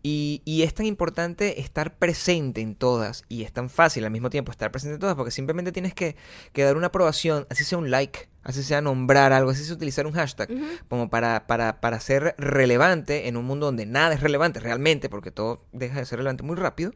Y, 0.00 0.42
y 0.44 0.62
es 0.62 0.74
tan 0.74 0.86
importante 0.86 1.60
estar 1.60 1.98
presente 1.98 2.60
en 2.60 2.76
todas 2.76 3.24
y 3.28 3.42
es 3.42 3.52
tan 3.52 3.68
fácil 3.68 4.04
al 4.04 4.12
mismo 4.12 4.30
tiempo 4.30 4.52
estar 4.52 4.70
presente 4.70 4.94
en 4.94 5.00
todas 5.00 5.16
porque 5.16 5.32
simplemente 5.32 5.72
tienes 5.72 5.92
que, 5.92 6.14
que 6.52 6.62
dar 6.62 6.76
una 6.76 6.86
aprobación, 6.86 7.48
así 7.50 7.64
sea 7.64 7.78
un 7.78 7.90
like, 7.90 8.28
así 8.44 8.62
sea 8.62 8.80
nombrar 8.80 9.32
algo, 9.32 9.50
así 9.50 9.64
sea 9.64 9.74
utilizar 9.74 10.06
un 10.06 10.12
hashtag, 10.12 10.48
como 10.88 11.10
para, 11.10 11.48
para, 11.48 11.80
para 11.80 11.98
ser 11.98 12.36
relevante 12.38 13.26
en 13.26 13.36
un 13.36 13.44
mundo 13.44 13.66
donde 13.66 13.86
nada 13.86 14.14
es 14.14 14.20
relevante 14.20 14.60
realmente, 14.60 15.08
porque 15.08 15.32
todo 15.32 15.66
deja 15.72 15.98
de 15.98 16.06
ser 16.06 16.18
relevante 16.18 16.44
muy 16.44 16.56
rápido, 16.56 16.92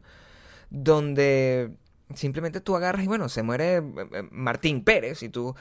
donde 0.69 1.75
simplemente 2.15 2.61
tú 2.61 2.75
agarras 2.75 3.03
y 3.03 3.07
bueno, 3.07 3.29
se 3.29 3.43
muere 3.43 3.77
eh, 3.77 3.81
eh, 4.13 4.23
Martín 4.31 4.83
Pérez 4.83 5.23
y 5.23 5.29
tú 5.29 5.55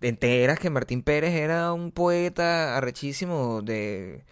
te 0.00 0.08
enteras 0.08 0.58
que 0.58 0.70
Martín 0.70 1.02
Pérez 1.02 1.32
era 1.34 1.72
un 1.72 1.90
poeta 1.92 2.76
arrechísimo 2.76 3.62
de, 3.62 4.24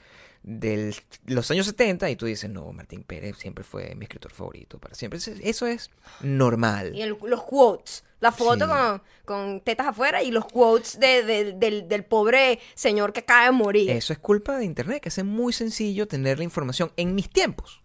de 0.42 0.94
los 1.26 1.50
años 1.50 1.66
70 1.66 2.10
y 2.10 2.16
tú 2.16 2.26
dices, 2.26 2.50
no, 2.50 2.72
Martín 2.72 3.02
Pérez 3.04 3.36
siempre 3.38 3.64
fue 3.64 3.94
mi 3.94 4.04
escritor 4.04 4.32
favorito 4.32 4.78
para 4.78 4.94
siempre. 4.94 5.18
Eso, 5.42 5.66
es 5.66 5.90
normal. 6.20 6.92
Y 6.94 7.02
el- 7.02 7.16
los 7.26 7.42
quotes. 7.44 8.04
La 8.20 8.30
foto 8.30 8.66
Sí. 8.66 8.70
con, 8.70 9.02
con 9.24 9.60
tetas 9.62 9.88
afuera 9.88 10.22
y 10.22 10.30
los 10.30 10.44
quotes 10.44 11.00
de- 11.00 11.24
de- 11.24 11.52
del, 11.54 11.88
del 11.88 12.04
pobre 12.04 12.60
señor 12.74 13.12
que 13.12 13.18
acaba 13.20 13.46
de 13.46 13.50
morir. 13.50 13.90
Eso 13.90 14.12
es 14.12 14.20
culpa 14.20 14.56
de 14.58 14.64
Internet, 14.64 15.02
que 15.02 15.08
es 15.08 15.24
muy 15.24 15.52
sencillo 15.52 16.06
tener 16.06 16.38
la 16.38 16.44
información. 16.44 16.92
En 16.96 17.16
mis 17.16 17.28
tiempos, 17.28 17.82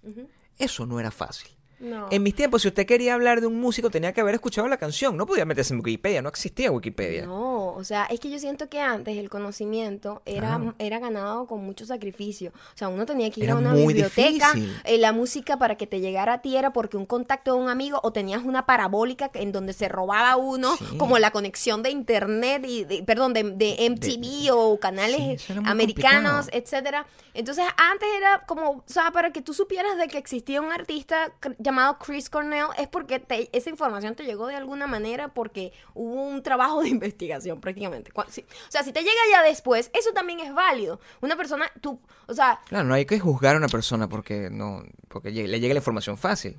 eso 0.59 0.85
no 0.85 0.99
era 0.99 1.09
fácil. 1.09 1.49
No. 1.79 2.07
En 2.11 2.23
mis 2.23 2.33
tiempos, 2.35 2.63
si 2.63 2.67
usted 2.69 2.85
quería 2.85 3.13
hablar 3.13 3.39
de 3.41 3.47
un 3.47 3.59
músico, 3.59 3.89
tenía 3.89 4.11
que 4.13 4.21
haber 4.21 4.33
escuchado 4.35 4.67
la 4.67 4.77
canción. 4.77 5.15
No 5.15 5.25
podía 5.25 5.45
meterse 5.45 5.73
en 5.73 5.79
Wikipedia, 5.81 6.21
no 6.21 6.29
existía 6.29 6.71
Wikipedia. 6.71 7.25
No, 7.25 7.73
o 7.73 7.83
sea, 7.83 8.05
es 8.05 8.19
que 8.19 8.29
yo 8.31 8.39
siento 8.39 8.67
que 8.67 8.81
antes 8.81 9.15
el 9.17 9.29
conocimiento 9.29 10.21
era, 10.25 10.73
era 10.79 10.99
ganado 10.99 11.45
con 11.45 11.63
mucho 11.63 11.85
sacrificio. 11.85 12.51
O 12.73 12.77
sea, 12.77 12.87
uno 12.89 13.05
tenía 13.05 13.29
que 13.29 13.41
ir 13.41 13.45
Era 13.45 13.53
a 13.53 13.57
una 13.57 13.73
biblioteca, 13.73 14.53
eh, 14.85 14.97
la 14.97 15.11
música 15.11 15.57
para 15.57 15.75
que 15.75 15.85
te 15.87 15.99
llegara 15.99 16.33
a 16.33 16.41
ti 16.41 16.57
era 16.57 16.73
porque 16.73 16.97
un 16.97 17.05
contacto 17.05 17.53
de 17.53 17.59
un 17.61 17.69
amigo 17.69 17.99
o 18.03 18.11
tenías 18.11 18.43
una 18.43 18.65
parabólica 18.65 19.29
en 19.35 19.51
donde 19.51 19.73
se 19.73 19.87
robaba 19.87 20.35
uno, 20.35 20.75
Sí. 20.77 20.97
como 20.97 21.19
la 21.19 21.31
conexión 21.31 21.83
de 21.83 21.91
internet 21.91 22.65
y, 22.67 22.83
de- 22.85 23.03
perdón, 23.03 23.33
de, 23.33 23.43
de 23.43 23.85
MTV 23.89 24.51
o 24.51 24.79
canales 24.79 25.41
Sí, 25.41 25.53
americanos, 25.65 26.31
complicado. 26.47 26.49
etcétera. 26.63 27.05
Entonces, 27.33 27.65
antes 27.77 28.09
era 28.17 28.43
como, 28.47 28.71
o 28.71 28.83
sea, 28.87 29.11
para 29.11 29.31
que 29.31 29.41
tú 29.41 29.53
supieras 29.53 29.97
de 29.97 30.07
que 30.07 30.17
existía 30.17 30.59
un 30.61 30.71
artista 30.71 31.31
llamado 31.67 31.97
Chris 31.99 32.29
Cornell, 32.29 32.67
es 32.77 32.87
porque 32.87 33.19
te- 33.19 33.49
esa 33.55 33.69
información 33.69 34.15
te 34.15 34.23
llegó 34.23 34.47
de 34.47 34.55
alguna 34.55 34.87
manera 34.87 35.27
porque 35.29 35.71
hubo 35.93 36.23
un 36.23 36.41
trabajo 36.41 36.81
de 36.81 36.89
investigación 36.97 37.61
prácticamente. 37.61 38.11
O 38.15 38.23
sea, 38.69 38.83
si 38.83 38.91
te 38.91 39.01
llega 39.01 39.11
ya 39.31 39.43
después, 39.43 39.91
eso 39.93 40.11
también 40.13 40.39
es 40.39 40.53
válido. 40.53 40.99
Una 41.21 41.35
persona, 41.35 41.71
tú, 41.81 41.99
o 42.27 42.33
sea, 42.33 42.59
Claro, 42.67 42.85
no 42.87 42.93
hay 42.93 43.05
que 43.05 43.19
juzgar 43.19 43.55
a 43.55 43.57
una 43.59 43.67
persona 43.67 44.07
porque 44.09 44.49
no 44.49 44.83
porque 45.09 45.31
le 45.31 45.59
llegue 45.59 45.73
la 45.73 45.79
información 45.79 46.17
fácil. 46.17 46.57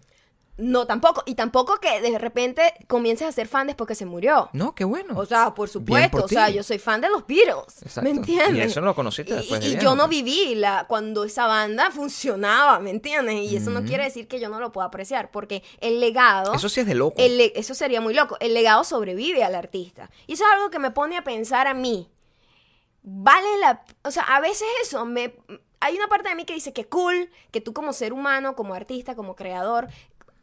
No 0.59 0.87
tampoco, 0.87 1.23
y 1.25 1.37
tampoco 1.37 1.79
que 1.79 2.01
de 2.01 2.19
repente 2.19 2.75
comiences 2.89 3.29
a 3.29 3.33
ser 3.33 3.47
fan 3.47 3.69
después 3.69 3.87
que 3.87 3.95
se 3.95 4.05
murió. 4.07 4.51
No, 4.53 4.75
qué 4.75 4.85
bueno. 4.85 5.15
O 5.17 5.25
sea, 5.25 5.55
por 5.55 5.69
supuesto, 5.69 6.11
por 6.11 6.25
o 6.25 6.29
sea, 6.29 6.51
yo 6.51 6.63
soy 6.65 6.79
fan 6.79 7.01
de 7.01 7.09
los 7.09 7.27
Beatles, 7.27 7.81
Exacto. 7.83 8.03
¿me 8.03 8.11
entiendes? 8.11 8.57
Y 8.57 8.61
eso 8.69 8.81
lo 8.81 8.95
conociste 8.95 9.33
Y- 9.33 9.37
después 9.37 9.61
de 9.61 9.69
Y, 9.69 9.79
yo 9.79 9.95
no 9.95 10.09
viví 10.09 10.57
la, 10.57 10.87
cuando 10.89 11.23
esa 11.25 11.47
banda 11.47 11.91
funcionaba, 11.93 12.81
¿me 12.81 12.91
entiendes? 12.91 13.37
Y 13.51 13.57
eso 13.57 13.71
no 13.71 13.85
quiere 13.85 14.05
decir 14.05 14.27
que 14.27 14.41
yo 14.41 14.49
no 14.49 14.59
lo 14.59 14.73
pueda 14.73 14.89
apreciar, 14.89 15.31
porque 15.31 15.63
el 15.81 16.01
legado... 16.01 16.53
Eso 16.55 16.69
sí 16.69 16.81
es 16.81 16.87
de 16.87 16.95
loco. 16.97 17.15
el 17.19 17.41
eso 17.55 17.75
sería 17.75 18.01
muy 18.01 18.13
loco. 18.15 18.37
El 18.41 18.53
legado 18.53 18.83
sobrevive 18.83 19.45
al 19.45 19.55
artista. 19.55 20.11
Y 20.27 20.33
eso 20.33 20.45
es 20.45 20.51
algo 20.53 20.71
que 20.71 20.81
me 20.81 20.91
pone 20.91 21.17
a 21.17 21.23
pensar 21.23 21.69
a 21.69 21.75
mí. 21.75 22.11
Vale 23.03 23.47
la... 23.61 23.85
O 24.03 24.11
sea, 24.11 24.25
a 24.25 24.41
veces 24.41 24.67
eso 24.83 25.05
me... 25.05 25.35
Hay 25.81 25.95
una 25.97 26.09
parte 26.09 26.29
de 26.29 26.35
mí 26.35 26.45
que 26.45 26.55
dice 26.55 26.73
que 26.73 26.89
cool, 26.89 27.31
que 27.53 27.61
tú 27.61 27.73
como 27.73 27.93
ser 27.93 28.13
humano, 28.13 28.57
como 28.57 28.75
artista, 28.75 29.15
como 29.15 29.37
creador, 29.37 29.87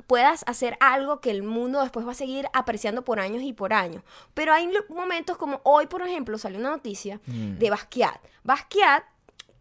puedas 0.08 0.44
hacer 0.48 0.78
algo 0.80 1.20
que 1.22 1.32
el 1.32 1.44
mundo 1.44 1.82
después 1.82 2.06
va 2.08 2.12
a 2.12 2.16
seguir 2.16 2.48
apreciando 2.54 3.04
por 3.04 3.20
años 3.20 3.42
y 3.44 3.54
por 3.54 3.74
años. 3.74 4.04
Pero 4.34 4.54
hay 4.54 4.70
momentos 4.90 5.38
como 5.38 5.62
hoy, 5.64 5.88
por 5.88 6.02
ejemplo, 6.02 6.38
salió 6.38 6.60
una 6.60 6.70
noticia 6.72 7.20
Mm. 7.26 7.58
de 7.58 7.70
Basquiat. 7.70 8.20
Basquiat, 8.44 9.04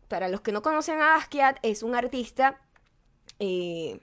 para 0.09 0.29
los 0.29 0.41
que 0.43 0.53
no 0.53 0.63
conocen 0.63 1.01
a 1.01 1.15
Basquiat, 1.17 1.59
es 1.63 1.83
un 1.83 1.95
artista... 1.95 2.61
eh, 3.39 3.99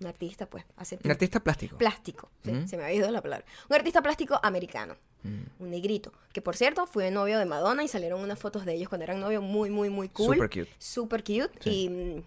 un 0.00 0.06
artista, 0.06 0.46
pues, 0.46 0.64
hace 0.76 0.98
Un 1.04 1.10
artista 1.10 1.40
plástico. 1.40 1.76
plástico. 1.76 2.30
sí, 2.42 2.52
Mm. 2.52 2.66
Se 2.66 2.76
me 2.78 2.84
había 2.84 2.96
ido 2.96 3.10
la 3.10 3.20
palabra. 3.20 3.44
Un 3.68 3.76
artista 3.76 4.00
plástico 4.00 4.40
americano. 4.42 4.96
Mm. 5.24 5.42
Un 5.58 5.70
negrito. 5.70 6.10
Que 6.32 6.40
por 6.40 6.56
cierto 6.56 6.86
fue 6.86 7.10
novio 7.10 7.38
de 7.38 7.44
Madonna 7.44 7.84
y 7.84 7.88
salieron 7.88 8.22
unas 8.22 8.38
fotos 8.38 8.64
de 8.64 8.72
ellos 8.72 8.88
cuando 8.88 9.04
eran 9.04 9.20
novios 9.20 9.42
muy, 9.42 9.68
muy, 9.68 9.90
muy 9.90 10.08
cool. 10.08 10.36
Super 10.36 10.48
cute. 10.48 10.70
Super 10.78 11.22
cute. 11.22 11.50
Sí. 11.60 11.70
Y 11.70 11.88
mm, 11.90 12.22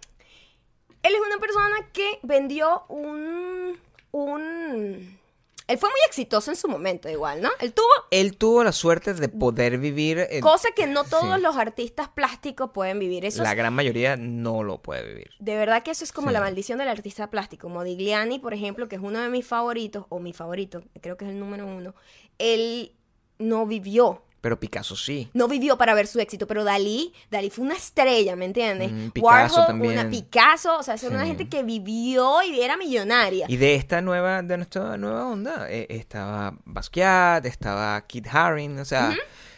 él 1.03 1.13
es 1.15 1.21
una 1.21 1.37
persona 1.39 1.75
que 1.93 2.19
vendió 2.23 2.83
un. 2.89 3.79
un. 4.11 5.19
Él 5.65 5.77
fue 5.77 5.89
muy 5.89 5.99
exitoso 6.07 6.51
en 6.51 6.57
su 6.57 6.67
momento, 6.67 7.09
igual, 7.09 7.41
¿no? 7.41 7.49
Él 7.61 7.73
tuvo. 7.73 7.87
Él 8.11 8.35
tuvo 8.37 8.65
la 8.65 8.73
suerte 8.73 9.13
de 9.13 9.29
poder 9.29 9.77
vivir. 9.77 10.27
Cosa 10.41 10.67
que 10.75 10.87
no 10.87 11.03
todos 11.09 11.35
sí. 11.37 11.41
los 11.41 11.55
artistas 11.55 12.09
plásticos 12.09 12.71
pueden 12.73 12.99
vivir. 12.99 13.23
Eso 13.23 13.43
La 13.43 13.55
gran 13.55 13.73
mayoría 13.73 14.17
no 14.17 14.61
lo 14.63 14.81
puede 14.81 15.07
vivir. 15.07 15.29
de 15.39 15.55
verdad 15.55 15.81
que 15.81 15.91
eso 15.91 16.03
es 16.03 16.11
como 16.11 16.27
Sí. 16.27 16.33
la 16.33 16.41
maldición 16.41 16.79
del 16.79 16.89
artista 16.89 17.29
plástico. 17.29 17.69
Modigliani, 17.69 18.39
por 18.39 18.53
ejemplo, 18.53 18.89
que 18.89 18.97
es 18.97 19.01
uno 19.01 19.21
de 19.21 19.29
mis 19.29 19.47
favoritos, 19.47 20.05
o 20.09 20.19
mi 20.19 20.33
favorito, 20.33 20.83
creo 21.01 21.15
que 21.15 21.23
es 21.25 21.31
el 21.31 21.39
número 21.39 21.65
uno, 21.65 21.95
él 22.39 22.91
no 23.39 23.65
vivió. 23.65 24.21
Pero 24.43 24.59
Picasso 24.59 24.97
sí. 24.97 25.29
No 25.33 25.47
vivió 25.47 25.77
para 25.77 25.93
ver 25.93 26.05
su 26.05 26.19
éxito, 26.19 26.47
pero 26.47 26.65
Dalí, 26.65 27.13
Dalí 27.31 27.49
fue 27.49 27.63
una 27.63 27.75
estrella, 27.75 28.35
¿me 28.35 28.43
entiendes? 28.43 28.91
Mm, 28.91 29.09
Picasso 29.11 29.55
Warhol, 29.55 29.67
también. 29.67 29.93
una 29.93 30.09
Picasso, 30.09 30.77
o 30.79 30.83
sea, 30.83 30.97
son 30.97 31.13
una 31.13 31.25
gente 31.25 31.47
que 31.47 31.63
vivió 31.63 32.43
y 32.43 32.59
era 32.59 32.75
millonaria. 32.75 33.45
Y 33.47 33.55
de 33.55 33.75
esta 33.75 34.01
nueva, 34.01 34.41
de 34.41 34.57
nuestra 34.57 34.97
nueva 34.97 35.27
onda, 35.27 35.71
eh, 35.71 35.87
estaba 35.87 36.57
Basquiat, 36.65 37.45
estaba 37.45 38.05
Kit 38.05 38.27
Haring, 38.27 38.79
o 38.79 38.83
sea, 38.83 39.15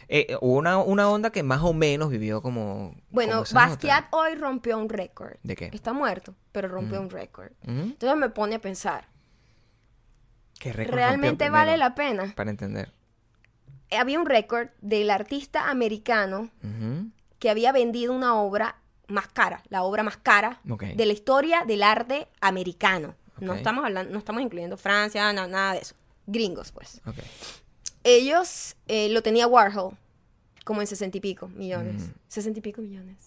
eh, 0.08 0.38
hubo 0.40 0.56
una, 0.56 0.78
una 0.78 1.10
onda 1.10 1.32
que 1.32 1.42
más 1.42 1.64
o 1.64 1.74
menos 1.74 2.12
vivió 2.12 2.44
como. 2.44 2.94
bueno, 3.10 3.32
como 3.32 3.44
esa 3.46 3.56
nota. 3.56 3.70
Basquiat 3.70 4.06
hoy 4.12 4.36
rompió 4.36 4.78
un 4.78 4.88
récord. 4.88 5.38
¿De 5.42 5.56
qué? 5.56 5.72
Está 5.74 5.94
muerto, 5.94 6.36
pero 6.52 6.68
rompió 6.68 7.02
un 7.02 7.10
récord. 7.10 7.54
Entonces 7.66 8.20
me 8.20 8.30
pone 8.30 8.54
a 8.54 8.60
pensar, 8.62 9.08
¿Qué 10.60 10.72
récord 10.72 10.94
¿realmente 10.94 11.50
vale 11.50 11.76
la 11.76 11.96
pena? 11.96 12.32
Para 12.36 12.52
entender. 12.52 12.94
Había 13.98 14.20
un 14.20 14.26
récord 14.26 14.70
del 14.82 15.10
artista 15.10 15.70
americano 15.70 16.50
que 17.40 17.50
había 17.50 17.72
vendido 17.72 18.14
una 18.14 18.36
obra 18.40 18.78
más 19.08 19.28
cara, 19.28 19.62
la 19.70 19.84
obra 19.84 20.02
más 20.04 20.18
cara 20.18 20.60
de 20.96 21.06
la 21.06 21.14
historia 21.14 21.64
del 21.66 21.84
arte 21.84 22.28
americano. 22.42 23.16
No 23.40 23.54
estamos 23.54 23.84
hablando, 23.86 24.12
no 24.14 24.18
estamos 24.20 24.42
incluyendo 24.42 24.78
Francia, 24.78 25.32
na- 25.34 25.48
nada 25.48 25.74
de 25.74 25.80
eso. 25.80 25.96
Gringos, 26.26 26.72
pues. 26.72 27.02
Ellos 28.04 28.76
eh, 28.88 29.10
lo 29.10 29.22
tenía 29.24 29.48
Warhol 29.48 29.98
como 30.64 30.82
en 30.82 30.88
sesenta 30.88 31.18
y 31.18 31.22
pico 31.22 31.48
millones. 31.50 32.04
Mm. 32.08 32.12
Sesenta 32.28 32.60
y 32.60 32.62
pico 32.62 32.82
millones. 32.82 33.18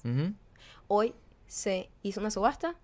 Hoy 0.89 1.15
se 1.47 1.91
hizo 2.03 2.21
una 2.21 2.31
subasta. 2.31 2.75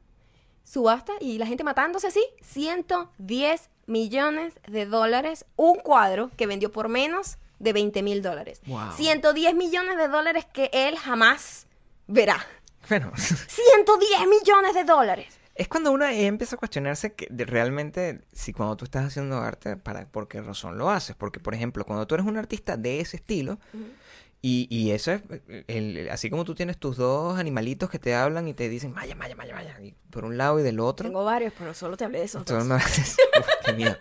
Subasta 0.64 1.12
y 1.20 1.38
la 1.38 1.46
gente 1.46 1.64
matándose 1.64 2.06
así. 2.06 2.24
110 2.42 3.70
millones 3.86 4.54
de 4.66 4.86
dólares. 4.86 5.44
Un 5.56 5.76
cuadro 5.78 6.30
que 6.36 6.46
vendió 6.46 6.70
por 6.72 6.88
menos 6.88 7.38
de 7.64 7.72
20 7.72 8.02
mil 8.04 8.22
dólares. 8.22 8.60
Wow. 8.66 8.92
110 8.96 9.54
millones 9.54 9.96
de 9.96 10.06
dólares 10.08 10.46
que 10.52 10.70
él 10.72 10.96
jamás 10.96 11.66
verá. 12.06 12.46
Bueno, 12.88 13.10
110 13.16 14.28
millones 14.28 14.74
de 14.74 14.84
dólares. 14.84 15.26
es 15.54 15.68
cuando 15.68 15.90
uno 15.90 16.06
empieza 16.06 16.56
a 16.56 16.58
cuestionarse 16.58 17.14
que 17.14 17.26
realmente 17.46 18.20
si 18.32 18.52
cuando 18.52 18.76
tú 18.76 18.84
estás 18.84 19.06
haciendo 19.06 19.38
arte, 19.38 19.76
para 19.76 20.06
por 20.06 20.28
qué 20.28 20.40
razón 20.42 20.76
lo 20.78 20.90
haces. 20.90 21.16
Porque, 21.16 21.40
por 21.40 21.54
ejemplo, 21.54 21.84
cuando 21.84 22.06
tú 22.06 22.14
eres 22.14 22.26
un 22.26 22.36
artista 22.36 22.76
de 22.76 23.00
ese 23.00 23.16
estilo, 23.16 23.58
y, 24.42 24.66
y 24.68 24.90
eso 24.90 25.10
es, 25.12 25.22
el- 25.68 26.08
así 26.10 26.28
como 26.28 26.44
tú 26.44 26.54
tienes 26.54 26.76
tus 26.76 26.98
dos 26.98 27.38
animalitos 27.38 27.88
que 27.88 27.98
te 27.98 28.14
hablan 28.14 28.46
y 28.46 28.52
te 28.52 28.68
dicen, 28.68 28.92
vaya, 28.92 29.14
vaya, 29.14 29.34
vaya, 29.34 29.54
vaya, 29.54 29.78
por 30.10 30.26
un 30.26 30.36
lado 30.36 30.60
y 30.60 30.62
del 30.62 30.80
otro. 30.80 31.06
Tengo 31.08 31.24
varios, 31.24 31.54
pero 31.58 31.72
solo 31.72 31.96
te 31.96 32.04
hablé 32.04 32.18
de 32.18 32.24
esos 32.26 32.44
dos. 32.44 32.62
qué 33.64 33.72
miedo. 33.72 33.96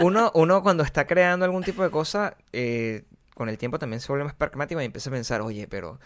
Uno, 0.00 0.30
uno 0.34 0.62
cuando 0.62 0.82
está 0.82 1.06
creando 1.06 1.44
algún 1.44 1.62
tipo 1.62 1.82
de 1.82 1.90
cosa, 1.90 2.36
eh, 2.52 3.04
con 3.34 3.48
el 3.48 3.56
tiempo 3.56 3.78
también 3.78 4.00
se 4.00 4.08
vuelve 4.08 4.24
más 4.24 4.34
pragmático 4.34 4.82
y 4.82 4.84
empieza 4.84 5.08
a 5.08 5.12
pensar, 5.12 5.40
oye, 5.40 5.66
pero 5.66 5.98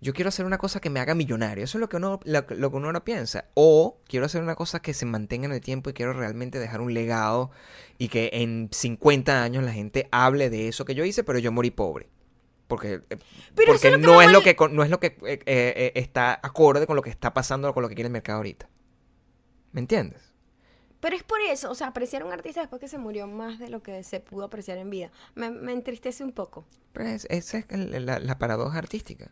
yo 0.00 0.12
quiero 0.12 0.28
hacer 0.28 0.44
una 0.44 0.58
cosa 0.58 0.80
que 0.80 0.90
me 0.90 1.00
haga 1.00 1.14
millonario. 1.14 1.64
Eso 1.64 1.78
es 1.78 1.80
lo 1.80 1.88
que 1.88 1.96
uno, 1.96 2.20
lo, 2.24 2.44
lo 2.50 2.70
que 2.70 2.76
uno 2.76 2.92
no 2.92 3.04
piensa. 3.04 3.46
O 3.54 3.98
quiero 4.06 4.26
hacer 4.26 4.42
una 4.42 4.56
cosa 4.56 4.80
que 4.80 4.92
se 4.92 5.06
mantenga 5.06 5.46
en 5.46 5.52
el 5.52 5.60
tiempo 5.60 5.88
y 5.88 5.94
quiero 5.94 6.12
realmente 6.12 6.58
dejar 6.58 6.80
un 6.80 6.92
legado 6.92 7.50
y 7.96 8.08
que 8.08 8.30
en 8.34 8.68
50 8.70 9.42
años 9.42 9.64
la 9.64 9.72
gente 9.72 10.08
hable 10.12 10.50
de 10.50 10.68
eso 10.68 10.84
que 10.84 10.94
yo 10.94 11.04
hice, 11.04 11.24
pero 11.24 11.38
yo 11.38 11.50
morí 11.52 11.70
pobre. 11.70 12.08
Porque, 12.66 12.94
eh, 12.94 13.18
Pero 13.54 13.72
porque 13.72 13.88
es 13.88 13.98
no, 13.98 14.22
es 14.22 14.32
lo 14.32 14.40
que, 14.42 14.56
no 14.70 14.82
es 14.82 14.90
lo 14.90 14.98
que 14.98 15.18
eh, 15.26 15.40
eh, 15.46 15.92
está 15.94 16.40
acorde 16.42 16.86
con 16.86 16.96
lo 16.96 17.02
que 17.02 17.10
está 17.10 17.34
pasando, 17.34 17.72
con 17.74 17.82
lo 17.82 17.88
que 17.88 17.94
quiere 17.94 18.06
el 18.06 18.12
mercado 18.12 18.38
ahorita. 18.38 18.68
¿Me 19.72 19.80
entiendes? 19.80 20.31
Pero 21.02 21.16
es 21.16 21.22
por 21.24 21.40
eso, 21.40 21.70
o 21.70 21.74
sea, 21.74 21.88
apreciar 21.88 22.22
a 22.22 22.24
un 22.26 22.32
artista 22.32 22.60
después 22.60 22.80
que 22.80 22.86
se 22.88 22.96
murió 22.96 23.26
más 23.26 23.58
de 23.58 23.68
lo 23.68 23.82
que 23.82 24.02
se 24.04 24.20
pudo 24.20 24.44
apreciar 24.44 24.78
en 24.78 24.88
vida. 24.88 25.10
Me, 25.34 25.50
me 25.50 25.72
entristece 25.72 26.22
un 26.24 26.30
poco. 26.32 26.64
Pero 26.92 27.08
es- 27.10 27.26
esa 27.28 27.58
es 27.58 27.66
la, 27.70 28.20
la 28.20 28.38
paradoja 28.38 28.78
artística. 28.78 29.30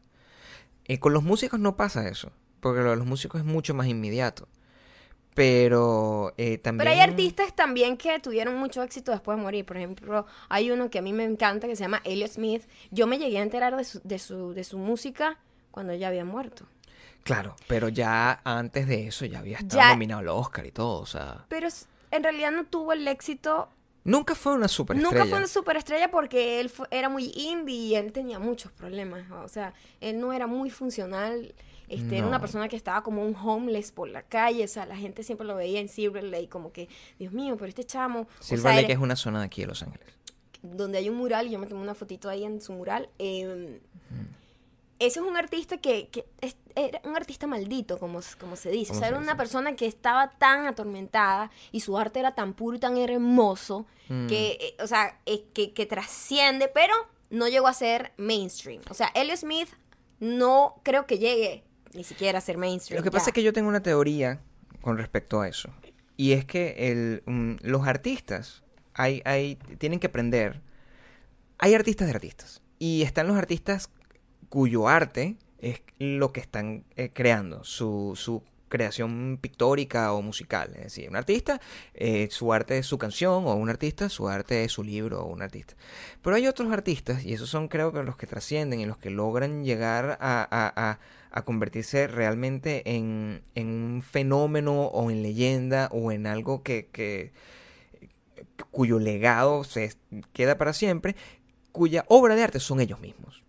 Eh, 0.87 0.99
con 0.99 1.13
los 1.13 1.23
músicos 1.23 1.61
no 1.61 1.77
pasa 1.77 2.09
eso, 2.09 2.33
porque 2.61 2.81
lo 2.81 2.91
de 2.91 2.97
los 2.97 3.07
músicos 3.07 3.41
es 3.41 3.47
mucho 3.47 3.73
más 3.73 3.87
inmediato. 3.87 4.49
Pero 5.35 6.35
eh, 6.39 6.59
también... 6.59 6.79
Pero 6.79 6.91
hay 6.91 7.01
artistas 7.09 7.55
también 7.55 7.97
que 7.97 8.19
tuvieron 8.19 8.57
mucho 8.57 8.83
éxito 8.83 9.13
después 9.13 9.39
de 9.39 9.43
morir. 9.45 9.65
Por 9.65 9.77
ejemplo, 9.77 10.27
hay 10.49 10.71
uno 10.73 10.91
que 10.91 10.99
a 10.99 11.03
mí 11.03 11.13
me 11.13 11.25
encanta 11.25 11.69
que 11.69 11.77
se 11.77 11.85
llama 11.85 12.03
Elliot 12.05 12.31
Smith. 12.33 12.63
Yo 12.91 13.07
me 13.07 13.19
llegué 13.19 13.39
a 13.39 13.43
enterar 13.43 13.77
de 13.77 13.85
su, 13.85 14.01
de 14.03 14.19
su, 14.19 14.53
de 14.55 14.65
su 14.65 14.77
música 14.79 15.39
cuando 15.71 15.95
ya 15.95 16.09
había 16.09 16.25
muerto. 16.25 16.67
Claro, 17.25 17.55
pero 17.69 17.89
ya 17.89 18.41
antes 18.45 18.87
de 18.89 19.07
eso 19.07 19.25
ya 19.27 19.39
había 19.41 19.59
estado 19.59 19.77
Ya- 19.81 19.91
nominado 19.91 20.21
al 20.21 20.29
Oscar 20.29 20.67
y 20.67 20.73
todo, 20.73 21.01
o 21.01 21.07
sea... 21.07 21.45
Pero 21.49 21.69
en 22.11 22.23
realidad 22.23 22.51
no 22.53 22.65
tuvo 22.65 22.93
el 22.93 23.07
éxito 23.09 23.69
Nunca 24.03 24.35
fue 24.35 24.55
una 24.55 24.67
superestrella. 24.67 25.13
Nunca 25.15 25.29
fue 25.29 25.39
una 25.39 25.47
superestrella 25.47 26.11
porque 26.11 26.59
él 26.61 26.71
fu- 26.71 26.87
era 26.91 27.11
muy 27.11 27.31
indie 27.37 27.75
y 27.77 27.95
él 27.97 28.13
tenía 28.13 28.39
muchos 28.39 28.73
problemas. 28.73 29.31
O 29.31 29.47
sea, 29.49 29.75
él 30.01 30.19
no 30.19 30.33
era 30.33 30.47
muy 30.47 30.71
funcional. 30.71 31.55
Este, 31.87 32.17
Era 32.17 32.27
una 32.27 32.41
persona 32.41 32.67
que 32.69 32.77
estaba 32.77 33.03
como 33.03 33.23
un 33.23 33.37
homeless 33.37 33.93
por 33.93 34.09
la 34.09 34.23
calle. 34.23 34.65
O 34.65 34.69
sea, 34.69 34.87
la 34.87 34.97
gente 34.97 35.23
siempre 35.23 35.47
lo 35.47 35.55
veía 35.55 35.81
en 35.81 35.89
Silver 35.89 36.25
Lake 36.25 36.49
como 36.49 36.73
que, 36.73 36.89
Dios 37.19 37.35
mío, 37.35 37.57
pero 37.59 37.69
este 37.69 37.85
chamo. 37.85 38.21
o 38.21 38.27
Silver 38.43 38.63
sea, 38.63 38.71
Lake 38.73 38.85
era- 38.87 38.95
es 38.95 39.01
una 39.01 39.17
zona 39.17 39.41
de 39.41 39.45
aquí 39.47 39.61
de 39.61 39.67
Los 39.67 39.83
Ángeles. 39.83 40.09
donde 40.63 40.97
hay 40.97 41.11
un 41.11 41.17
mural, 41.17 41.47
y 41.49 41.51
yo 41.51 41.59
me 41.59 41.67
tomé 41.67 41.83
una 41.83 41.95
fotito 41.95 42.31
ahí 42.31 42.43
en 42.45 42.63
su 42.63 42.73
mural. 42.73 43.11
eh, 43.19 43.81
ese 45.01 45.19
es 45.21 45.27
un 45.27 45.37
artista 45.37 45.79
que, 45.79 46.09
que 46.09 46.25
es- 46.41 46.57
era 46.77 47.01
un 47.05 47.17
artista 47.17 47.47
maldito, 47.49 47.99
como, 47.99 48.21
como 48.39 48.55
se 48.55 48.71
dice. 48.71 48.93
O 48.93 48.95
¿Cómo 48.95 49.01
sea, 49.01 49.09
se 49.09 49.15
era 49.15 49.19
una 49.23 49.37
persona 49.37 49.75
que 49.75 49.87
estaba 49.87 50.31
tan 50.31 50.67
atormentada 50.67 51.51
y 51.73 51.81
su 51.81 51.99
arte 51.99 52.21
era 52.21 52.35
tan 52.37 52.53
puro 52.55 52.77
y 52.77 52.81
tan 52.81 52.97
hermoso 52.97 53.87
Mm. 54.09 54.27
que, 54.29 54.51
eh, 54.61 54.77
o 54.83 54.87
sea, 54.87 55.19
eh, 55.27 55.45
que, 55.55 55.73
que 55.73 55.87
trasciende, 55.87 56.69
pero 56.73 56.95
no 57.31 57.49
llegó 57.49 57.67
a 57.69 57.75
ser 57.75 58.13
mainstream. 58.17 58.83
O 58.91 58.95
sea, 58.95 59.09
Elliot 59.15 59.39
Smith 59.39 59.69
no 60.21 60.81
creo 60.83 61.07
que 61.07 61.19
llegue 61.19 61.65
ni 61.95 62.05
siquiera 62.05 62.39
a 62.39 62.41
ser 62.41 62.57
mainstream. 62.59 62.99
Lo 62.99 63.05
que 63.05 63.11
pasa 63.11 63.31
es 63.31 63.35
que 63.35 63.43
yo 63.43 63.53
tengo 63.53 63.69
una 63.69 63.83
teoría 63.83 64.41
con 64.81 64.97
respecto 64.99 65.41
a 65.41 65.49
eso. 65.49 65.71
Y 66.17 66.33
es 66.33 66.45
que 66.45 66.91
el, 66.91 67.23
mm, 67.27 67.57
los 67.63 67.87
artistas 67.87 68.63
hay, 68.95 69.23
hay, 69.25 69.57
tienen 69.79 69.99
que 70.01 70.09
aprender. 70.09 70.61
Hay 71.59 71.75
artistas 71.75 72.09
de 72.09 72.15
artistas. 72.15 72.63
Y 72.79 73.03
están 73.03 73.29
los 73.29 73.37
artistas 73.37 73.91
cuyo 74.51 74.89
arte 74.89 75.37
es 75.59 75.81
lo 75.99 76.33
que 76.33 76.41
están 76.41 76.85
eh, 76.97 77.11
creando, 77.13 77.65
su, 77.65 78.13
su 78.17 78.43
creación 78.69 79.39
pictórica 79.41 80.13
o 80.13 80.23
musical. 80.23 80.71
Es 80.77 80.83
decir, 80.85 81.09
un 81.11 81.17
artista, 81.17 81.61
eh, 81.95 82.29
su 82.31 82.53
arte 82.53 82.79
es 82.79 82.87
su 82.87 82.99
canción, 82.99 83.45
o 83.47 83.55
un 83.55 83.69
artista, 83.71 84.09
su 84.09 84.29
arte 84.29 84.65
es 84.65 84.73
su 84.73 84.85
libro, 84.85 85.23
o 85.23 85.27
un 85.27 85.43
artista. 85.43 85.75
Pero 86.23 86.37
hay 86.37 86.47
otros 86.47 86.71
artistas, 86.73 87.25
y 87.25 87.33
esos 87.33 87.49
son 87.51 87.69
creo 87.69 87.93
que 87.93 88.03
los 88.03 88.17
que 88.17 88.27
trascienden 88.27 88.81
y 88.81 88.87
los 88.87 88.99
que 88.99 89.11
logran 89.11 89.65
llegar 89.65 90.19
a, 90.21 90.43
a- 90.51 90.73
a- 90.91 90.99
a 91.33 91.43
convertirse 91.45 92.07
realmente 92.09 92.83
en, 92.97 93.43
en 93.55 93.69
un 93.69 94.03
fenómeno 94.03 94.83
o 94.87 95.11
en 95.11 95.23
leyenda 95.23 95.89
o 95.93 96.11
en 96.13 96.27
algo 96.27 96.63
que, 96.63 96.89
que- 96.93 97.33
cuyo 98.71 98.99
legado 98.99 99.65
se 99.65 99.93
queda 100.33 100.57
para 100.59 100.73
siempre, 100.73 101.17
cuya 101.73 102.05
obra 102.09 102.35
de 102.37 102.43
arte 102.45 102.61
son 102.61 102.81
ellos 102.81 103.01
mismos. 103.01 103.40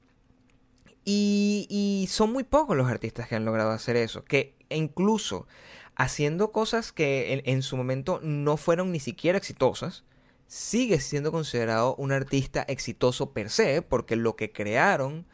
Y, 1.03 2.07
son 2.09 2.31
muy 2.31 2.43
pocos 2.43 2.77
los 2.77 2.89
artistas 2.89 3.27
que 3.27 3.35
han 3.35 3.45
logrado 3.45 3.71
hacer 3.71 3.95
eso, 3.95 4.23
que 4.23 4.55
incluso 4.69 5.47
haciendo 5.95 6.51
cosas 6.51 6.91
que 6.91 7.33
en, 7.33 7.41
en 7.45 7.61
su 7.63 7.77
momento 7.77 8.19
no 8.23 8.57
fueron 8.57 8.91
ni 8.91 8.99
siquiera 8.99 9.37
exitosas, 9.37 10.03
sigue 10.47 10.99
siendo 10.99 11.31
considerado 11.31 11.95
un 11.95 12.11
artista 12.11 12.63
exitoso 12.63 13.31
per 13.31 13.49
se, 13.49 13.81
porque 13.81 14.15
lo 14.15 14.35
que 14.35 14.51
crearon 14.51 15.25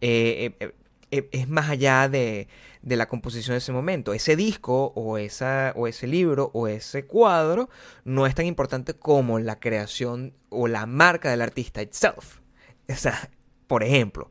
eh, 0.00 0.54
eh, 0.60 0.74
eh, 1.12 1.28
es 1.30 1.48
más 1.48 1.70
allá 1.70 2.08
de, 2.08 2.48
de 2.82 2.96
la 2.96 3.06
composición 3.06 3.54
de 3.54 3.58
ese 3.58 3.72
momento. 3.72 4.12
Ese 4.12 4.36
disco 4.36 4.92
o, 4.96 5.18
esa, 5.18 5.72
o 5.76 5.86
ese 5.86 6.06
libro 6.06 6.50
o 6.52 6.68
ese 6.68 7.06
cuadro 7.06 7.68
no 8.04 8.26
es 8.26 8.34
tan 8.34 8.46
importante 8.46 8.94
como 8.94 9.38
la 9.38 9.60
creación 9.60 10.34
o 10.48 10.68
la 10.68 10.86
marca 10.86 11.30
del 11.30 11.42
artista 11.42 11.80
itself. 11.82 12.40
O 12.88 12.94
sea, 12.94 13.30
por 13.66 13.82
ejemplo, 13.82 14.30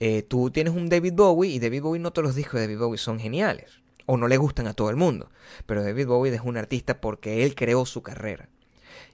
eh, 0.00 0.22
tú 0.22 0.50
tienes 0.50 0.74
un 0.74 0.88
David 0.88 1.14
Bowie 1.14 1.50
y 1.50 1.58
David 1.58 1.82
Bowie 1.82 2.00
no 2.00 2.12
todos 2.12 2.26
los 2.26 2.34
discos 2.34 2.54
de 2.54 2.66
David 2.66 2.78
Bowie 2.78 2.98
son 2.98 3.18
geniales 3.18 3.80
o 4.06 4.16
no 4.16 4.28
le 4.28 4.36
gustan 4.36 4.66
a 4.66 4.74
todo 4.74 4.90
el 4.90 4.96
mundo, 4.96 5.30
pero 5.66 5.82
David 5.82 6.06
Bowie 6.06 6.34
es 6.34 6.42
un 6.42 6.56
artista 6.56 7.00
porque 7.00 7.44
él 7.44 7.54
creó 7.54 7.86
su 7.86 8.02
carrera. 8.02 8.48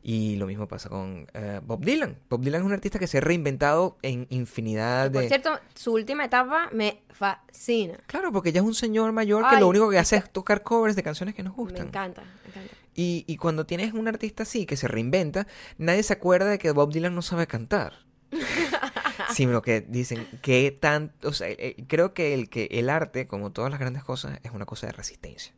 Y 0.02 0.36
lo 0.36 0.46
mismo 0.46 0.66
pasa 0.66 0.88
con 0.88 1.26
eh, 1.34 1.60
Bob 1.62 1.84
Dylan. 1.84 2.16
Bob 2.30 2.40
Dylan 2.40 2.62
es 2.62 2.66
un 2.66 2.72
artista 2.72 2.98
que 2.98 3.06
se 3.06 3.18
ha 3.18 3.20
reinventado 3.20 3.98
en 4.00 4.26
infinidad 4.30 5.12
Por 5.12 5.22
de... 5.22 5.28
cierto, 5.28 5.58
su 5.74 5.92
última 5.92 6.24
etapa 6.24 6.70
me 6.72 7.02
fascina. 7.10 7.98
Claro, 8.06 8.32
porque 8.32 8.50
ya 8.50 8.60
es 8.60 8.66
un 8.66 8.74
señor 8.74 9.12
mayor 9.12 9.46
que 9.48 9.60
lo 9.60 9.68
único 9.68 9.88
que 9.90 9.96
me 9.96 9.98
hace 10.00 10.16
es 10.16 10.30
tocar 10.32 10.62
covers 10.62 10.96
de 10.96 11.02
canciones 11.02 11.34
que 11.34 11.42
nos 11.42 11.52
Me 11.56 11.62
gustan. 11.64 11.88
encanta, 11.88 12.22
me 12.22 12.48
encanta. 12.48 12.74
Y, 12.94 13.24
y 13.26 13.36
cuando 13.36 13.66
tienes 13.66 13.92
un 13.92 14.08
artista 14.08 14.44
así 14.44 14.64
que 14.64 14.76
se 14.76 14.88
reinventa, 14.88 15.46
nadie 15.76 16.02
se 16.02 16.14
acuerda 16.14 16.46
de 16.46 16.58
que 16.58 16.70
Bob 16.72 16.92
Dylan 16.92 17.14
no 17.14 17.22
sabe 17.22 17.46
cantar. 17.46 17.92
Sino 19.34 19.62
que 19.62 19.80
dicen 19.80 20.26
que 20.42 20.70
tanto, 20.72 21.28
o 21.28 21.32
sea, 21.32 21.48
eh, 21.48 21.76
creo 21.88 22.14
que 22.14 22.34
el 22.34 22.48
que 22.48 22.68
el 22.72 22.90
arte, 22.90 23.26
como 23.26 23.50
todas 23.52 23.70
las 23.70 23.80
grandes 23.80 24.04
cosas, 24.04 24.38
es 24.42 24.50
una 24.52 24.66
cosa 24.66 24.86
de 24.86 24.92
resistencia. 24.92 25.52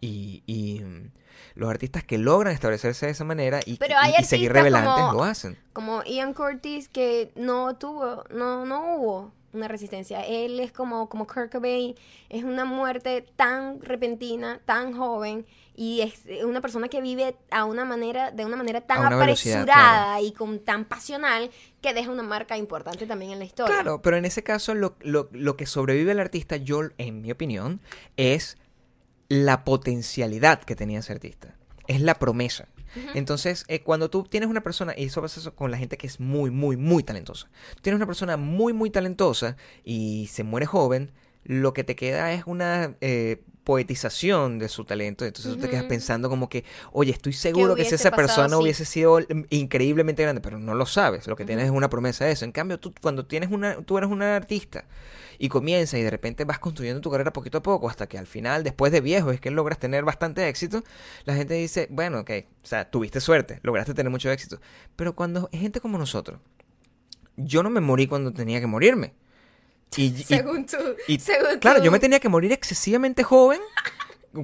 Y, 0.00 0.42
y, 0.46 0.80
mm, 0.84 1.10
los 1.56 1.70
artistas 1.70 2.04
que 2.04 2.18
logran 2.18 2.54
establecerse 2.54 3.06
de 3.06 3.12
esa 3.12 3.24
manera 3.24 3.58
y, 3.66 3.76
Pero 3.78 3.94
y- 3.94 3.96
hay 4.06 4.14
y 4.20 4.24
seguir 4.24 4.52
revelantes 4.52 4.92
como- 4.92 5.12
lo 5.12 5.24
hacen. 5.24 5.58
como 5.72 6.02
Ian 6.04 6.34
Curtis 6.34 6.88
que 6.88 7.32
no 7.34 7.76
tuvo, 7.76 8.22
no, 8.30 8.64
no 8.64 8.94
hubo 8.96 9.32
una 9.52 9.66
resistencia. 9.66 10.24
Él 10.24 10.60
es 10.60 10.70
como, 10.72 11.08
como 11.08 11.26
Kurt 11.26 11.50
Cobain, 11.50 11.96
es 12.28 12.44
una 12.44 12.64
muerte 12.64 13.26
tan 13.34 13.80
repentina, 13.80 14.60
tan 14.66 14.96
joven, 14.96 15.46
y 15.80 16.00
es 16.00 16.44
una 16.44 16.60
persona 16.60 16.88
que 16.88 17.00
vive 17.00 17.36
a 17.52 17.64
una 17.64 17.84
manera, 17.84 18.32
de 18.32 18.44
una 18.44 18.56
manera 18.56 18.80
tan 18.80 18.98
una 18.98 19.16
apresurada 19.22 20.20
y 20.20 20.32
con 20.32 20.58
tan 20.58 20.84
pasional 20.84 21.50
que 21.80 21.94
deja 21.94 22.10
una 22.10 22.24
marca 22.24 22.56
importante 22.58 23.06
también 23.06 23.30
en 23.30 23.38
la 23.38 23.44
historia. 23.44 23.72
Claro, 23.72 24.02
pero 24.02 24.16
en 24.16 24.24
ese 24.24 24.42
caso 24.42 24.74
lo, 24.74 24.96
lo- 25.00 25.28
lo 25.30 25.56
que 25.56 25.66
sobrevive 25.66 26.10
al 26.10 26.18
artista, 26.18 26.56
yo, 26.56 26.80
en 26.98 27.22
mi 27.22 27.30
opinión, 27.30 27.80
es 28.16 28.58
la 29.28 29.64
potencialidad 29.64 30.62
que 30.64 30.74
tenía 30.74 30.98
ese 30.98 31.12
artista. 31.12 31.54
Es 31.86 32.00
la 32.00 32.16
promesa. 32.18 32.66
Entonces, 33.14 33.64
eh, 33.68 33.82
cuando 33.82 34.10
tú 34.10 34.24
tienes 34.24 34.48
una 34.48 34.62
persona, 34.62 34.94
y 34.96 35.04
eso 35.04 35.20
pasa 35.22 35.50
con 35.52 35.70
la 35.70 35.76
gente 35.78 35.96
que 35.96 36.06
es 36.08 36.18
muy, 36.18 36.50
muy, 36.50 36.76
muy 36.76 37.02
talentosa. 37.04 37.48
Tienes 37.82 37.96
una 37.98 38.06
persona 38.06 38.36
muy, 38.36 38.72
muy 38.72 38.90
talentosa 38.90 39.56
y 39.84 40.26
se 40.32 40.42
muere 40.42 40.66
joven, 40.66 41.12
lo 41.44 41.72
que 41.72 41.84
te 41.84 41.96
queda 41.96 42.32
es 42.32 42.44
una 42.46 42.94
eh, 43.00 43.42
poetización 43.68 44.58
de 44.58 44.70
su 44.70 44.86
talento. 44.86 45.26
Entonces 45.26 45.52
tú 45.52 45.60
te 45.60 45.68
quedas 45.68 45.84
pensando 45.84 46.30
como 46.30 46.48
que, 46.48 46.64
oye, 46.90 47.12
estoy 47.12 47.34
seguro 47.34 47.74
que 47.74 47.84
si 47.84 47.96
esa 47.96 48.10
persona 48.12 48.56
hubiese 48.56 48.86
sido 48.86 49.20
increíblemente 49.50 50.22
grande, 50.22 50.40
pero 50.40 50.58
no 50.58 50.74
lo 50.74 50.86
sabes. 50.86 51.26
Lo 51.26 51.36
que 51.36 51.44
tienes 51.44 51.66
es 51.66 51.70
una 51.70 51.90
promesa 51.90 52.24
de 52.24 52.32
eso. 52.32 52.46
En 52.46 52.52
cambio, 52.52 52.80
tú 52.80 52.94
cuando 53.02 53.26
tienes 53.26 53.50
una, 53.50 53.76
tú 53.82 53.98
eres 53.98 54.08
un 54.08 54.22
artista 54.22 54.86
y 55.38 55.50
comienzas 55.50 56.00
y 56.00 56.02
de 56.02 56.08
repente 56.08 56.46
vas 56.46 56.58
construyendo 56.58 57.02
tu 57.02 57.10
carrera 57.10 57.30
poquito 57.30 57.58
a 57.58 57.62
poco 57.62 57.90
hasta 57.90 58.06
que 58.06 58.16
al 58.16 58.26
final, 58.26 58.64
después 58.64 58.90
de 58.90 59.02
viejo, 59.02 59.32
es 59.32 59.38
que 59.38 59.50
logras 59.50 59.78
tener 59.78 60.02
bastante 60.02 60.48
éxito, 60.48 60.82
la 61.26 61.34
gente 61.34 61.52
dice, 61.52 61.88
bueno, 61.90 62.20
ok, 62.20 62.30
o 62.62 62.66
sea, 62.66 62.90
tuviste 62.90 63.20
suerte, 63.20 63.60
lograste 63.62 63.92
tener 63.92 64.10
mucho 64.10 64.30
éxito. 64.30 64.62
Pero 64.96 65.14
cuando 65.14 65.50
es 65.52 65.60
gente 65.60 65.82
como 65.82 65.98
nosotros, 65.98 66.40
yo 67.36 67.62
no 67.62 67.68
me 67.68 67.82
morí 67.82 68.06
cuando 68.06 68.32
tenía 68.32 68.60
que 68.60 68.66
morirme. 68.66 69.12
Y, 69.96 70.10
según 70.22 70.66
tú, 70.66 70.76
y- 71.08 71.18
según 71.18 71.58
claro, 71.58 71.78
tú. 71.78 71.84
yo 71.86 71.90
me 71.90 71.98
tenía 71.98 72.20
que 72.20 72.28
morir 72.28 72.52
excesivamente 72.52 73.22
joven. 73.24 73.60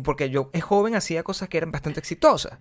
Porque 0.02 0.30
yo 0.30 0.48
es 0.54 0.64
joven 0.64 0.94
hacía 0.96 1.22
cosas 1.22 1.48
que 1.48 1.58
eran 1.58 1.70
bastante 1.70 2.00
exitosas. 2.00 2.58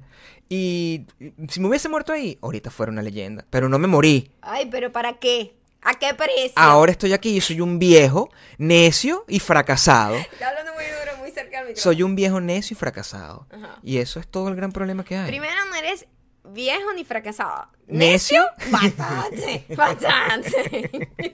Y 0.49 1.05
si 1.49 1.59
me 1.61 1.69
hubiese 1.69 1.87
muerto 1.87 2.11
ahí, 2.11 2.37
ahorita 2.41 2.69
fuera 2.69 2.91
una 2.91 3.01
leyenda. 3.01 3.45
Pero 3.49 3.69
no 3.69 3.79
me 3.79 3.87
morí. 3.87 4.31
Ay, 4.41 4.67
pero 4.69 4.91
¿para 4.91 5.13
qué? 5.13 5.55
¿A 5.81 5.95
qué 5.95 6.13
precio? 6.13 6.51
Ahora 6.55 6.91
estoy 6.91 7.13
aquí 7.13 7.35
y 7.37 7.41
soy 7.41 7.61
un 7.61 7.79
viejo, 7.79 8.29
necio 8.57 9.23
y 9.27 9.39
fracasado. 9.39 10.15
Está 10.33 10.49
hablando 10.49 10.73
muy 10.73 10.83
duro, 10.83 11.17
muy 11.19 11.31
cerca 11.31 11.59
del 11.59 11.69
micrófono. 11.69 11.81
Soy 11.81 12.03
un 12.03 12.15
viejo 12.15 12.41
necio 12.41 12.75
y 12.75 12.77
fracasado. 12.77 13.47
Ajá. 13.51 13.79
Y 13.81 13.97
eso 13.97 14.19
es 14.19 14.27
todo 14.27 14.49
el 14.49 14.55
gran 14.55 14.71
problema 14.73 15.03
que 15.05 15.15
hay. 15.17 15.27
Primero 15.27 15.53
no 15.69 15.75
eres 15.75 16.05
viejo 16.49 16.91
ni 16.93 17.05
fracasado. 17.05 17.69
¿Necio? 17.87 18.45
Bastante, 18.69 19.65
bastante. 19.75 21.09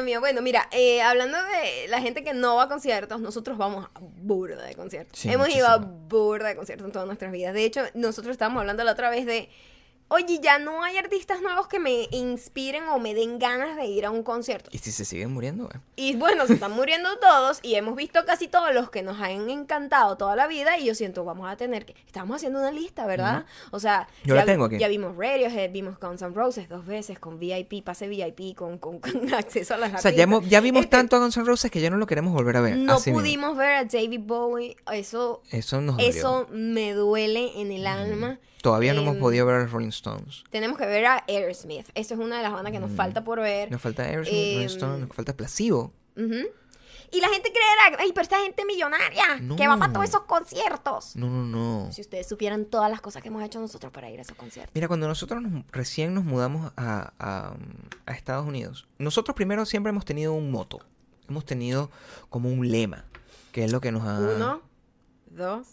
Dios 0.00 0.04
mío. 0.04 0.20
Bueno, 0.20 0.42
mira, 0.42 0.68
eh, 0.72 1.02
hablando 1.02 1.36
de 1.36 1.88
la 1.88 2.00
gente 2.00 2.24
que 2.24 2.32
no 2.32 2.56
va 2.56 2.64
a 2.64 2.68
conciertos, 2.68 3.20
nosotros 3.20 3.58
vamos 3.58 3.86
a 3.86 3.90
burda 4.00 4.64
de 4.64 4.74
conciertos. 4.74 5.18
Sí, 5.18 5.30
Hemos 5.30 5.48
ido 5.54 5.66
a 5.66 5.76
burda 5.76 6.48
de 6.48 6.56
conciertos 6.56 6.86
en 6.86 6.92
todas 6.92 7.06
nuestras 7.06 7.32
vidas. 7.32 7.54
De 7.54 7.64
hecho, 7.64 7.82
nosotros 7.94 8.32
estábamos 8.32 8.60
hablando 8.60 8.84
la 8.84 8.92
otra 8.92 9.10
vez 9.10 9.26
de, 9.26 9.48
oye, 10.10 10.40
ya 10.42 10.58
no 10.58 10.82
hay 10.82 10.96
artistas 10.98 11.40
nuevos 11.40 11.66
que 11.68 11.78
me 11.78 12.08
inspiren 12.10 12.88
o 12.88 12.98
me 12.98 13.14
den 13.14 13.38
ganas 13.38 13.76
de 13.76 13.86
ir 13.86 14.04
a 14.04 14.10
un 14.10 14.22
concierto. 14.22 14.68
Y 14.72 14.78
si 14.78 14.92
se 14.92 15.04
siguen 15.04 15.32
muriendo, 15.32 15.64
güey. 15.64 15.76
Y 15.96 16.16
bueno, 16.16 16.46
se 16.46 16.54
están 16.54 16.72
muriendo 16.72 17.08
todos 17.20 17.60
y 17.62 17.76
hemos 17.76 17.96
visto 17.96 18.24
casi 18.26 18.48
todos 18.48 18.74
los 18.74 18.90
que 18.90 19.02
nos 19.02 19.18
han 19.20 19.48
encantado 19.48 20.16
toda 20.16 20.36
la 20.36 20.46
vida 20.46 20.76
y 20.78 20.84
yo 20.86 20.94
siento, 20.94 21.24
vamos 21.24 21.48
a 21.50 21.56
tener 21.56 21.86
que... 21.86 21.94
Estamos 22.06 22.36
haciendo 22.36 22.58
una 22.58 22.70
lista, 22.72 23.06
¿verdad? 23.06 23.46
O 23.70 23.80
sea, 23.80 24.08
Yo 24.24 24.34
ya, 24.34 24.40
la 24.42 24.46
tengo 24.46 24.64
aquí. 24.66 24.78
ya 24.78 24.88
vimos 24.88 25.16
Radiohead, 25.16 25.70
vimos 25.72 25.98
Guns 26.00 26.22
N' 26.22 26.34
Roses 26.34 26.68
dos 26.68 26.84
veces 26.86 27.18
con 27.18 27.38
VIP, 27.38 27.82
pase 27.84 28.08
VIP, 28.08 28.54
con, 28.56 28.78
con, 28.78 28.98
con 28.98 29.32
acceso 29.34 29.74
a 29.74 29.78
las 29.78 29.94
O 29.94 29.98
sea, 29.98 30.10
ya, 30.10 30.24
hemos- 30.24 30.48
ya 30.48 30.60
vimos 30.60 30.82
Este, 30.82 30.96
tanto 30.96 31.16
a 31.16 31.18
Guns 31.20 31.36
N' 31.36 31.44
Roses 31.46 31.70
que 31.70 31.80
ya 31.80 31.88
no 31.90 31.96
lo 31.96 32.06
queremos 32.06 32.32
volver 32.34 32.56
a 32.56 32.60
ver. 32.60 32.76
No 32.76 32.94
Así 32.94 33.10
mismo. 33.10 33.20
pudimos 33.22 33.56
ver 33.56 33.72
a 33.74 33.84
David 33.84 34.20
Bowie, 34.24 34.76
eso, 34.92 35.42
Eso 35.50 35.80
nos 35.80 35.96
dolió. 35.96 36.08
eso 36.10 36.46
me 36.50 36.92
duele 36.94 37.60
en 37.60 37.70
el 37.70 37.86
alma. 37.86 38.38
Todavía 38.62 38.92
no 38.94 39.00
hemos 39.02 39.14
Em, 39.14 39.20
podido 39.20 39.46
ver 39.46 39.54
a 39.56 39.66
Rolling 39.66 39.88
Stones. 39.88 40.44
Tenemos 40.50 40.76
que 40.76 40.86
ver 40.86 41.06
a 41.06 41.24
Aerosmith, 41.28 41.88
eso 41.94 42.14
es 42.14 42.20
una 42.20 42.36
de 42.38 42.42
las 42.42 42.52
bandas 42.52 42.72
que 42.72 42.78
Mm. 42.78 42.82
nos 42.82 42.92
falta 42.92 43.24
por 43.24 43.40
ver. 43.40 43.70
Nos 43.70 43.80
falta 43.80 44.02
Aerosmith, 44.02 44.34
em, 44.36 44.54
Rolling 44.54 44.66
Stones, 44.66 45.00
nos 45.06 45.16
falta 45.16 45.34
Placebo. 45.36 45.92
Ujú. 46.16 46.46
Y 47.12 47.20
la 47.20 47.28
gente 47.28 47.50
creerá, 47.52 47.98
ay, 48.00 48.10
pero 48.12 48.22
esta 48.22 48.38
gente 48.40 48.64
millonaria 48.64 49.24
que 49.56 49.66
va 49.66 49.76
para 49.78 49.92
todos 49.92 50.08
esos 50.08 50.22
conciertos. 50.22 51.16
No, 51.16 51.28
no, 51.28 51.44
no. 51.44 51.90
Si 51.92 52.02
ustedes 52.02 52.28
supieran 52.28 52.66
todas 52.66 52.88
las 52.88 53.00
cosas 53.00 53.20
que 53.20 53.28
hemos 53.28 53.42
hecho 53.42 53.58
nosotros 53.58 53.90
para 53.92 54.08
ir 54.10 54.20
a 54.20 54.22
esos 54.22 54.36
conciertos. 54.36 54.72
Mira, 54.76 54.86
cuando 54.86 55.08
nosotros 55.08 55.42
nos- 55.42 55.64
recién 55.72 56.14
nos 56.14 56.22
mudamos 56.24 56.72
a, 56.76 57.12
a, 57.18 57.54
a 58.06 58.12
Estados 58.12 58.46
Unidos, 58.46 58.86
nosotros 58.98 59.34
primero 59.34 59.66
siempre 59.66 59.90
hemos 59.90 60.04
tenido 60.04 60.34
un 60.34 60.52
moto. 60.52 60.78
Hemos 61.28 61.44
tenido 61.44 61.90
como 62.28 62.48
un 62.48 62.70
lema, 62.70 63.04
que 63.50 63.64
es 63.64 63.72
lo 63.72 63.80
que 63.80 63.90
nos 63.90 64.06
ha... 64.06 64.18
Uno, 64.20 64.62
dos, 65.30 65.66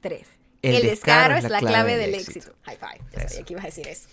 tres. 0.00 0.26
El 0.66 0.76
El, 0.76 0.82
descaro 0.82 1.34
descaro, 1.34 1.36
es 1.36 1.50
la 1.50 1.58
clave, 1.60 1.96
del 1.96 2.14
éxito. 2.14 2.52
High 2.62 2.76
five. 2.78 3.00
Yo 3.12 3.18
Eso. 3.18 3.28
sabía 3.28 3.44
que 3.44 3.52
ibas 3.52 3.64
a 3.64 3.68
decir 3.68 3.88
eso. 3.88 4.08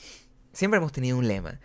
Siempre 0.53 0.77
hemos 0.77 0.91
tenido 0.91 1.17
un 1.17 1.27
lema. 1.27 1.59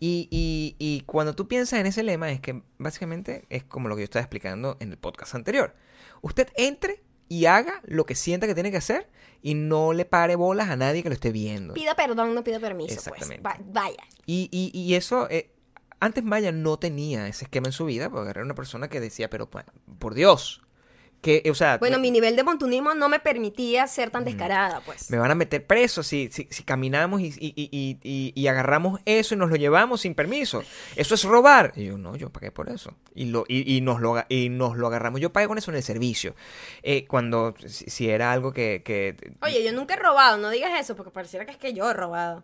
Y, 0.00 0.26
y, 0.30 0.74
y 0.78 1.02
cuando 1.02 1.34
tú 1.34 1.46
piensas 1.46 1.78
en 1.78 1.86
ese 1.86 2.02
lema 2.02 2.30
es 2.32 2.40
que 2.40 2.62
básicamente 2.78 3.44
es 3.50 3.62
como 3.62 3.88
lo 3.88 3.94
que 3.94 4.00
yo 4.02 4.04
estaba 4.04 4.22
explicando 4.22 4.76
en 4.80 4.90
el 4.90 4.98
podcast 4.98 5.34
anterior. 5.36 5.76
Usted 6.22 6.48
entre 6.56 7.02
y 7.28 7.46
haga 7.46 7.80
lo 7.84 8.04
que 8.04 8.14
sienta 8.16 8.46
que 8.48 8.54
tiene 8.54 8.70
que 8.72 8.76
hacer 8.78 9.08
y 9.42 9.54
no 9.54 9.92
le 9.92 10.04
pare 10.04 10.34
bolas 10.36 10.68
a 10.70 10.76
nadie 10.76 11.02
que 11.02 11.08
lo 11.08 11.14
esté 11.14 11.30
viendo. 11.30 11.72
Pida 11.74 11.94
perdón, 11.94 12.34
no 12.34 12.42
pida 12.42 12.58
permiso. 12.58 12.94
Exactamente. 12.94 13.42
Pues. 13.42 13.54
Va- 13.54 13.60
vaya. 13.64 14.02
Y, 14.26 14.48
y, 14.50 14.70
y 14.78 14.94
eso, 14.96 15.28
eh, 15.30 15.52
antes 16.00 16.24
Maya 16.24 16.50
no 16.50 16.78
tenía 16.80 17.28
ese 17.28 17.44
esquema 17.44 17.68
en 17.68 17.72
su 17.72 17.84
vida, 17.84 18.10
porque 18.10 18.30
era 18.30 18.42
una 18.42 18.54
persona 18.56 18.88
que 18.88 18.98
decía, 19.00 19.30
pero 19.30 19.48
por 19.48 20.14
Dios, 20.14 20.61
que, 21.22 21.42
o 21.50 21.54
sea, 21.54 21.78
Bueno, 21.78 21.96
me, 21.98 22.02
mi 22.02 22.10
nivel 22.10 22.36
de 22.36 22.42
montunismo 22.42 22.92
no 22.94 23.08
me 23.08 23.20
permitía 23.20 23.86
ser 23.86 24.10
tan 24.10 24.24
descarada, 24.24 24.80
pues. 24.84 25.08
me 25.10 25.16
van 25.18 25.30
a 25.30 25.34
meter 25.34 25.64
preso 25.66 26.02
si, 26.02 26.28
si, 26.32 26.48
si 26.50 26.64
caminamos 26.64 27.20
y, 27.22 27.28
y, 27.38 27.54
y, 28.02 28.32
y- 28.34 28.46
agarramos 28.48 29.00
eso 29.06 29.34
y 29.34 29.38
nos 29.38 29.48
lo 29.48 29.56
llevamos 29.56 30.00
sin 30.02 30.14
permiso. 30.14 30.62
Eso 30.96 31.14
es 31.14 31.22
robar. 31.24 31.72
Y 31.76 31.84
yo, 31.84 31.96
no, 31.96 32.16
yo 32.16 32.28
pagué 32.30 32.50
por 32.50 32.68
eso. 32.68 32.94
Y, 33.14 33.26
lo, 33.26 33.44
y, 33.48 33.76
y 33.76 33.80
nos, 33.80 34.00
lo, 34.00 34.22
y 34.28 34.48
nos 34.50 34.76
lo 34.76 34.88
agarramos. 34.88 35.20
Yo 35.20 35.32
pagué 35.32 35.46
con 35.46 35.56
eso 35.58 35.70
en 35.70 35.76
el 35.76 35.82
servicio. 35.84 36.34
Eh, 36.82 37.06
cuando, 37.06 37.54
si, 37.66 37.88
si 37.88 38.10
era 38.10 38.32
algo 38.32 38.52
que... 38.52 38.82
que 38.84 39.16
Oye, 39.42 39.62
yo 39.64 39.72
nunca 39.72 39.94
he 39.94 39.98
robado, 39.98 40.36
no 40.38 40.50
digas 40.50 40.72
eso, 40.78 40.96
porque 40.96 41.12
pareciera 41.12 41.46
que 41.46 41.52
es 41.52 41.56
que 41.56 41.72
yo 41.72 41.88
he 41.88 41.94
robado. 41.94 42.42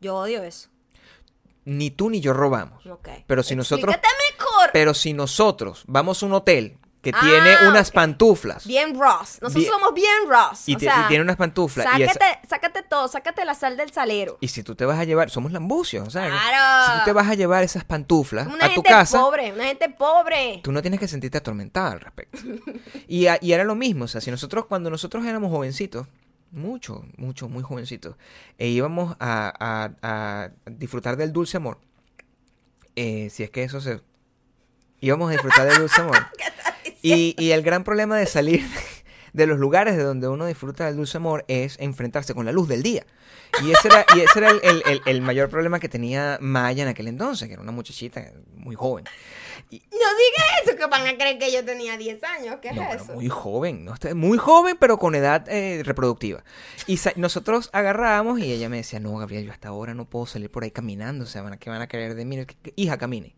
Yo 0.00 0.16
odio 0.16 0.42
eso. 0.42 0.70
ni 1.66 1.90
tú 1.90 2.10
ni 2.10 2.20
yo 2.20 2.32
robamos. 2.32 2.84
Ok. 2.86 3.08
Pero 3.26 3.42
si 3.42 3.54
nosotros... 3.54 3.94
Explícate 3.94 4.14
mejor. 4.38 4.70
Pero 4.72 4.94
si 4.94 5.12
nosotros 5.12 5.84
vamos 5.86 6.22
a 6.22 6.26
un 6.26 6.32
hotel 6.32 6.78
que 7.04 7.12
Ah, 7.14 7.20
tiene 7.20 7.68
unas 7.68 7.90
ok. 7.90 7.94
pantuflas 7.94 8.66
Bien 8.66 8.98
Ross. 8.98 9.38
Nosotros 9.40 9.54
Bien- 9.54 9.70
somos 9.70 9.94
bien 9.94 10.28
Ross. 10.28 10.68
y, 10.68 10.74
o 10.74 10.78
te- 10.78 10.86
sea, 10.86 11.02
y 11.04 11.08
tiene 11.08 11.22
unas 11.22 11.36
pantuflas 11.36 11.86
y, 11.96 12.02
esa- 12.02 12.40
sácate, 12.48 12.82
todo, 12.82 13.06
sácate 13.06 13.44
la 13.44 13.54
sal 13.54 13.76
del 13.76 13.92
salero. 13.92 14.38
y 14.40 14.48
si 14.48 14.64
tú 14.64 14.74
te 14.74 14.84
vas 14.84 14.98
a 14.98 15.04
llevar, 15.04 15.30
somos 15.30 15.52
lambucios, 15.52 16.08
o 16.08 16.10
sea, 16.10 16.26
Claro. 16.26 16.92
si 16.92 16.98
tú 16.98 17.04
te 17.04 17.12
vas 17.12 17.28
a 17.28 17.34
llevar 17.34 17.62
esas 17.62 17.84
pantuflas 17.84 18.48
Una 18.48 18.64
a 18.64 18.68
tu 18.70 18.74
gente 18.82 18.88
casa, 18.90 19.20
pobre, 19.20 19.52
una 19.52 19.64
gente 19.64 19.88
pobre. 19.90 20.60
tú 20.64 20.72
no 20.72 20.82
tienes 20.82 20.98
que 20.98 21.06
sentirte 21.06 21.38
atormentada 21.38 21.92
al 21.92 22.00
respecto. 22.00 22.38
y, 23.06 23.26
a- 23.28 23.38
y 23.40 23.52
era 23.52 23.62
lo 23.62 23.76
mismo, 23.76 24.06
o 24.06 24.08
sea, 24.08 24.20
si 24.20 24.30
nosotros, 24.32 24.66
cuando 24.66 24.90
nosotros 24.90 25.24
éramos 25.26 25.50
jovencitos, 25.52 26.08
mucho, 26.50 27.04
mucho, 27.16 27.48
muy 27.48 27.62
jovencitos, 27.62 28.16
e 28.58 28.68
íbamos 28.68 29.16
a, 29.20 29.52
a- 29.58 29.90
a 30.02 30.50
disfrutar 30.70 31.16
del 31.16 31.32
dulce 31.32 31.56
amor, 31.58 31.78
eh, 32.96 33.28
si 33.30 33.42
es 33.42 33.50
que 33.50 33.62
eso 33.64 33.80
se... 33.80 34.00
Íbamos 35.00 35.28
a 35.28 35.32
disfrutar 35.32 35.66
del 35.68 35.78
dulce 35.78 36.00
amor. 36.00 36.16
Y, 37.04 37.34
y 37.38 37.50
el 37.50 37.62
gran 37.62 37.84
problema 37.84 38.16
de 38.18 38.26
salir 38.26 38.64
de 39.32 39.46
los 39.46 39.58
lugares 39.58 39.96
de 39.96 40.02
donde 40.02 40.28
uno 40.28 40.46
disfruta 40.46 40.86
del 40.86 40.96
dulce 40.96 41.16
amor 41.18 41.44
es 41.48 41.76
enfrentarse 41.80 42.34
con 42.34 42.46
la 42.46 42.52
luz 42.52 42.68
del 42.68 42.82
día. 42.82 43.04
Y 43.62 43.70
ese 43.70 43.86
era, 43.88 44.04
y 44.16 44.20
ese 44.20 44.38
era 44.40 44.50
el, 44.50 44.60
el- 44.64 44.82
el- 44.86 45.02
el 45.06 45.20
mayor 45.20 45.48
problema 45.48 45.78
que 45.78 45.88
tenía 45.88 46.38
Maya 46.40 46.82
en 46.82 46.88
aquel 46.88 47.06
entonces, 47.06 47.46
que 47.46 47.54
era 47.54 47.62
una 47.62 47.70
muchachita 47.70 48.32
muy 48.56 48.74
joven. 48.74 49.04
No 49.70 49.78
digas 49.80 50.44
eso, 50.64 50.76
que 50.76 50.86
van 50.86 51.06
a 51.06 51.16
creer 51.16 51.38
que 51.38 51.52
yo 51.52 51.64
tenía 51.64 51.96
10 51.96 52.22
años. 52.24 52.56
¿Qué 52.60 52.68
es 52.70 52.74
No, 52.76 52.82
eso? 52.92 53.12
muy 53.14 53.28
joven, 53.28 53.84
¿no? 53.84 53.94
Muy 54.14 54.38
joven, 54.38 54.76
pero 54.80 54.98
con 54.98 55.14
edad 55.14 55.48
eh, 55.48 55.82
reproductiva. 55.84 56.42
Y 56.88 56.98
nosotros 57.16 57.70
agarrábamos 57.72 58.40
y 58.40 58.52
ella 58.52 58.68
me 58.68 58.78
decía, 58.78 58.98
no, 58.98 59.16
Gabriel, 59.16 59.46
yo 59.46 59.52
hasta 59.52 59.68
ahora 59.68 59.94
no 59.94 60.04
puedo 60.04 60.26
salir 60.26 60.50
por 60.50 60.64
ahí 60.64 60.70
caminando, 60.72 61.24
o 61.24 61.26
sea, 61.26 61.42
van 61.42 61.52
a- 61.54 61.56
¿qué 61.58 61.70
van 61.70 61.80
a 61.82 61.86
querer 61.86 62.14
de 62.16 62.24
mí? 62.24 62.44
¿Qué- 62.46 62.56
qué- 62.62 62.72
Hija, 62.76 62.98
camine. 62.98 63.34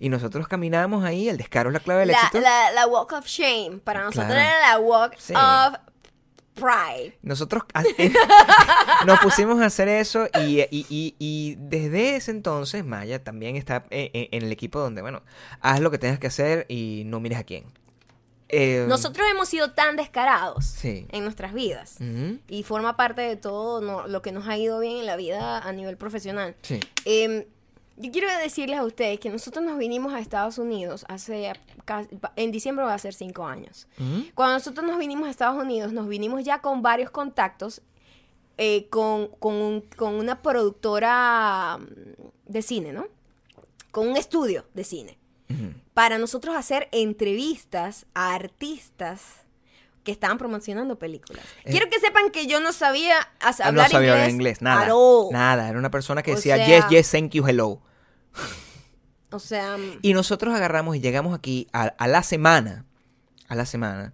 Y 0.00 0.08
nosotros 0.08 0.48
caminamos 0.48 1.04
ahí, 1.04 1.28
el 1.28 1.36
descaro 1.36 1.70
es 1.70 1.74
la 1.74 1.80
clave 1.80 2.00
del 2.00 2.08
La, 2.10 2.18
éxito. 2.18 2.40
la, 2.40 2.70
la 2.72 2.86
walk 2.86 3.12
of 3.12 3.26
shame. 3.26 3.78
Para 3.82 4.00
nosotros 4.04 4.26
Claro. 4.26 4.40
era 4.40 4.60
la 4.72 4.78
walk 4.78 5.14
Sí. 5.18 5.32
of 5.34 5.74
pride. 6.54 7.18
Nosotros 7.22 7.64
ha- 7.74 7.82
nos 9.06 9.18
pusimos 9.20 9.60
a 9.60 9.66
hacer 9.66 9.88
eso 9.88 10.26
y, 10.40 10.60
y- 10.60 10.86
y- 10.88 11.14
y 11.18 11.56
desde 11.58 12.16
ese 12.16 12.30
entonces 12.30 12.84
Maya 12.84 13.22
también 13.24 13.56
está 13.56 13.84
eh, 13.90 14.10
eh, 14.14 14.28
en 14.32 14.44
el 14.44 14.52
equipo 14.52 14.78
donde, 14.78 15.02
bueno, 15.02 15.22
haz 15.60 15.80
lo 15.80 15.90
que 15.90 15.98
tengas 15.98 16.18
que 16.18 16.28
hacer 16.28 16.66
y 16.68 17.02
no 17.06 17.20
mires 17.20 17.38
a 17.38 17.44
quién. 17.44 17.64
Eh, 18.50 18.84
Nosotros 18.86 19.26
hemos 19.28 19.48
sido 19.48 19.72
tan 19.72 19.96
descarados 19.96 20.64
Sí. 20.66 21.08
en 21.10 21.24
nuestras 21.24 21.54
vidas. 21.54 21.96
ujú, 21.98 22.38
Y 22.46 22.62
forma 22.62 22.96
parte 22.96 23.22
de 23.22 23.36
todo 23.36 23.80
no- 23.80 24.06
lo 24.06 24.22
que 24.22 24.30
nos 24.30 24.46
ha 24.46 24.56
ido 24.56 24.78
bien 24.78 24.98
en 24.98 25.06
la 25.06 25.16
vida 25.16 25.58
a 25.58 25.72
nivel 25.72 25.96
profesional. 25.96 26.54
Sí. 26.62 26.78
Em, 27.04 27.46
yo 27.96 28.10
quiero 28.10 28.28
decirles 28.38 28.78
a 28.78 28.84
ustedes 28.84 29.20
que 29.20 29.30
nosotros 29.30 29.64
nos 29.64 29.78
vinimos 29.78 30.12
a 30.12 30.18
Estados 30.18 30.58
Unidos 30.58 31.04
hace 31.08 31.52
en 32.36 32.50
diciembre 32.50 32.84
va 32.84 32.94
a 32.94 32.98
ser 32.98 33.14
cinco 33.14 33.46
años. 33.46 33.86
ujú, 33.98 34.24
Cuando 34.34 34.54
nosotros 34.54 34.84
nos 34.86 34.98
vinimos 34.98 35.28
a 35.28 35.30
Estados 35.30 35.62
Unidos, 35.62 35.92
nos 35.92 36.08
vinimos 36.08 36.42
ya 36.44 36.60
con 36.60 36.82
varios 36.82 37.10
contactos, 37.10 37.82
eh, 38.58 38.88
con, 38.88 39.28
con 39.38 39.54
un- 39.54 39.80
con 39.96 40.14
una 40.14 40.42
productora 40.42 41.78
mm, 41.78 42.52
de 42.52 42.62
cine, 42.62 42.92
¿no? 42.92 43.06
Con 43.90 44.08
un 44.08 44.16
estudio 44.16 44.64
de 44.74 44.84
cine. 44.84 45.18
Para 45.92 46.18
nosotros 46.18 46.56
hacer 46.56 46.88
entrevistas 46.90 48.06
a 48.14 48.34
artistas 48.34 49.43
que 50.04 50.12
estaban 50.12 50.38
promocionando 50.38 50.98
películas. 50.98 51.44
Eh, 51.64 51.70
Quiero 51.72 51.88
que 51.90 51.98
sepan 51.98 52.30
que 52.30 52.46
yo 52.46 52.60
no 52.60 52.72
sabía 52.72 53.16
Ah, 53.40 53.54
hablar 53.64 53.86
no 53.86 53.90
sabía 53.92 53.98
inglés. 54.08 54.12
hablar 54.12 54.30
inglés, 54.30 54.62
nada. 54.62 54.88
Nada, 55.32 55.68
era 55.70 55.78
una 55.78 55.90
persona 55.90 56.22
que 56.22 56.32
O 56.32 56.36
decía 56.36 56.56
sea- 56.56 56.66
yes, 56.66 56.88
yes, 56.90 57.10
thank 57.10 57.30
you, 57.32 57.46
hello. 57.46 57.80
O 59.30 59.38
sea, 59.40 59.76
mm, 59.76 59.98
Y 60.02 60.12
nosotros 60.14 60.54
agarramos 60.54 60.94
y 60.96 61.00
llegamos 61.00 61.36
aquí 61.36 61.66
a, 61.72 61.84
a 61.84 62.06
la 62.06 62.22
semana, 62.22 62.84
a 63.48 63.54
la 63.56 63.66
semana, 63.66 64.12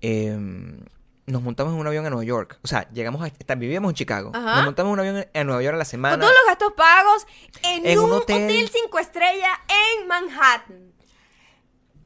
em, 0.00 0.80
nos 1.26 1.42
montamos 1.42 1.74
en 1.74 1.80
un 1.80 1.86
avión 1.86 2.06
a 2.06 2.10
Nueva 2.10 2.24
York. 2.24 2.58
O 2.62 2.68
sea, 2.68 2.88
llegamos 2.90 3.20
a, 3.48 3.54
vivíamos 3.56 3.90
en 3.90 3.96
Chicago. 3.96 4.30
Ajá. 4.34 4.56
Nos 4.56 4.64
montamos 4.66 4.90
en 4.90 4.92
un 4.92 5.00
avión 5.00 5.26
a 5.34 5.44
Nueva 5.44 5.62
York 5.62 5.74
a 5.74 5.78
la 5.78 5.84
semana. 5.84 6.14
con 6.14 6.20
todos 6.20 6.32
los 6.34 6.46
gastos 6.46 6.72
pagos 6.76 7.26
en, 7.64 7.98
un 7.98 8.12
hotel. 8.12 8.44
hotel. 8.44 8.70
cinco 8.72 8.98
estrellas 8.98 9.50
en 10.00 10.06
Manhattan. 10.06 10.92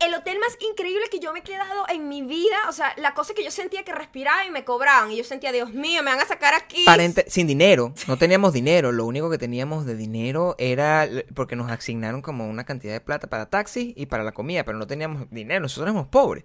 El 0.06 0.14
hotel 0.14 0.38
más 0.38 0.56
increíble 0.70 1.04
que 1.10 1.18
yo 1.18 1.32
me 1.32 1.40
he 1.40 1.42
quedado 1.42 1.84
en 1.88 2.08
mi 2.08 2.22
vida. 2.22 2.56
O 2.68 2.72
sea, 2.72 2.94
la 2.96 3.12
cosa 3.14 3.34
que 3.34 3.44
yo 3.44 3.50
sentía 3.50 3.82
que 3.84 3.92
respiraba 3.92 4.44
y 4.46 4.50
me 4.50 4.64
cobraban. 4.64 5.10
Y 5.12 5.16
yo 5.16 5.24
sentía, 5.24 5.52
Dios 5.52 5.72
mío, 5.74 6.02
me 6.02 6.10
van 6.10 6.20
a 6.20 6.26
sacar 6.26 6.54
aquí. 6.54 6.84
Sin 7.28 7.46
dinero, 7.46 7.92
no 8.08 8.16
teníamos 8.16 8.52
dinero, 8.54 8.92
lo 8.92 9.04
único 9.04 9.28
que 9.30 9.36
teníamos 9.38 9.84
de 9.84 9.94
dinero 9.96 10.54
era 10.58 11.08
porque 11.34 11.54
nos 11.56 11.70
asignaron 11.70 12.22
como 12.22 12.48
una 12.48 12.64
cantidad 12.64 12.92
de 12.94 13.00
plata 13.00 13.28
para 13.28 13.50
taxis 13.50 13.92
y 13.94 14.06
para 14.06 14.24
la 14.24 14.32
comida, 14.32 14.64
pero 14.64 14.78
no 14.78 14.86
teníamos 14.86 15.30
dinero, 15.30 15.60
nosotros 15.60 15.84
éramos 15.90 16.08
pobres 16.08 16.44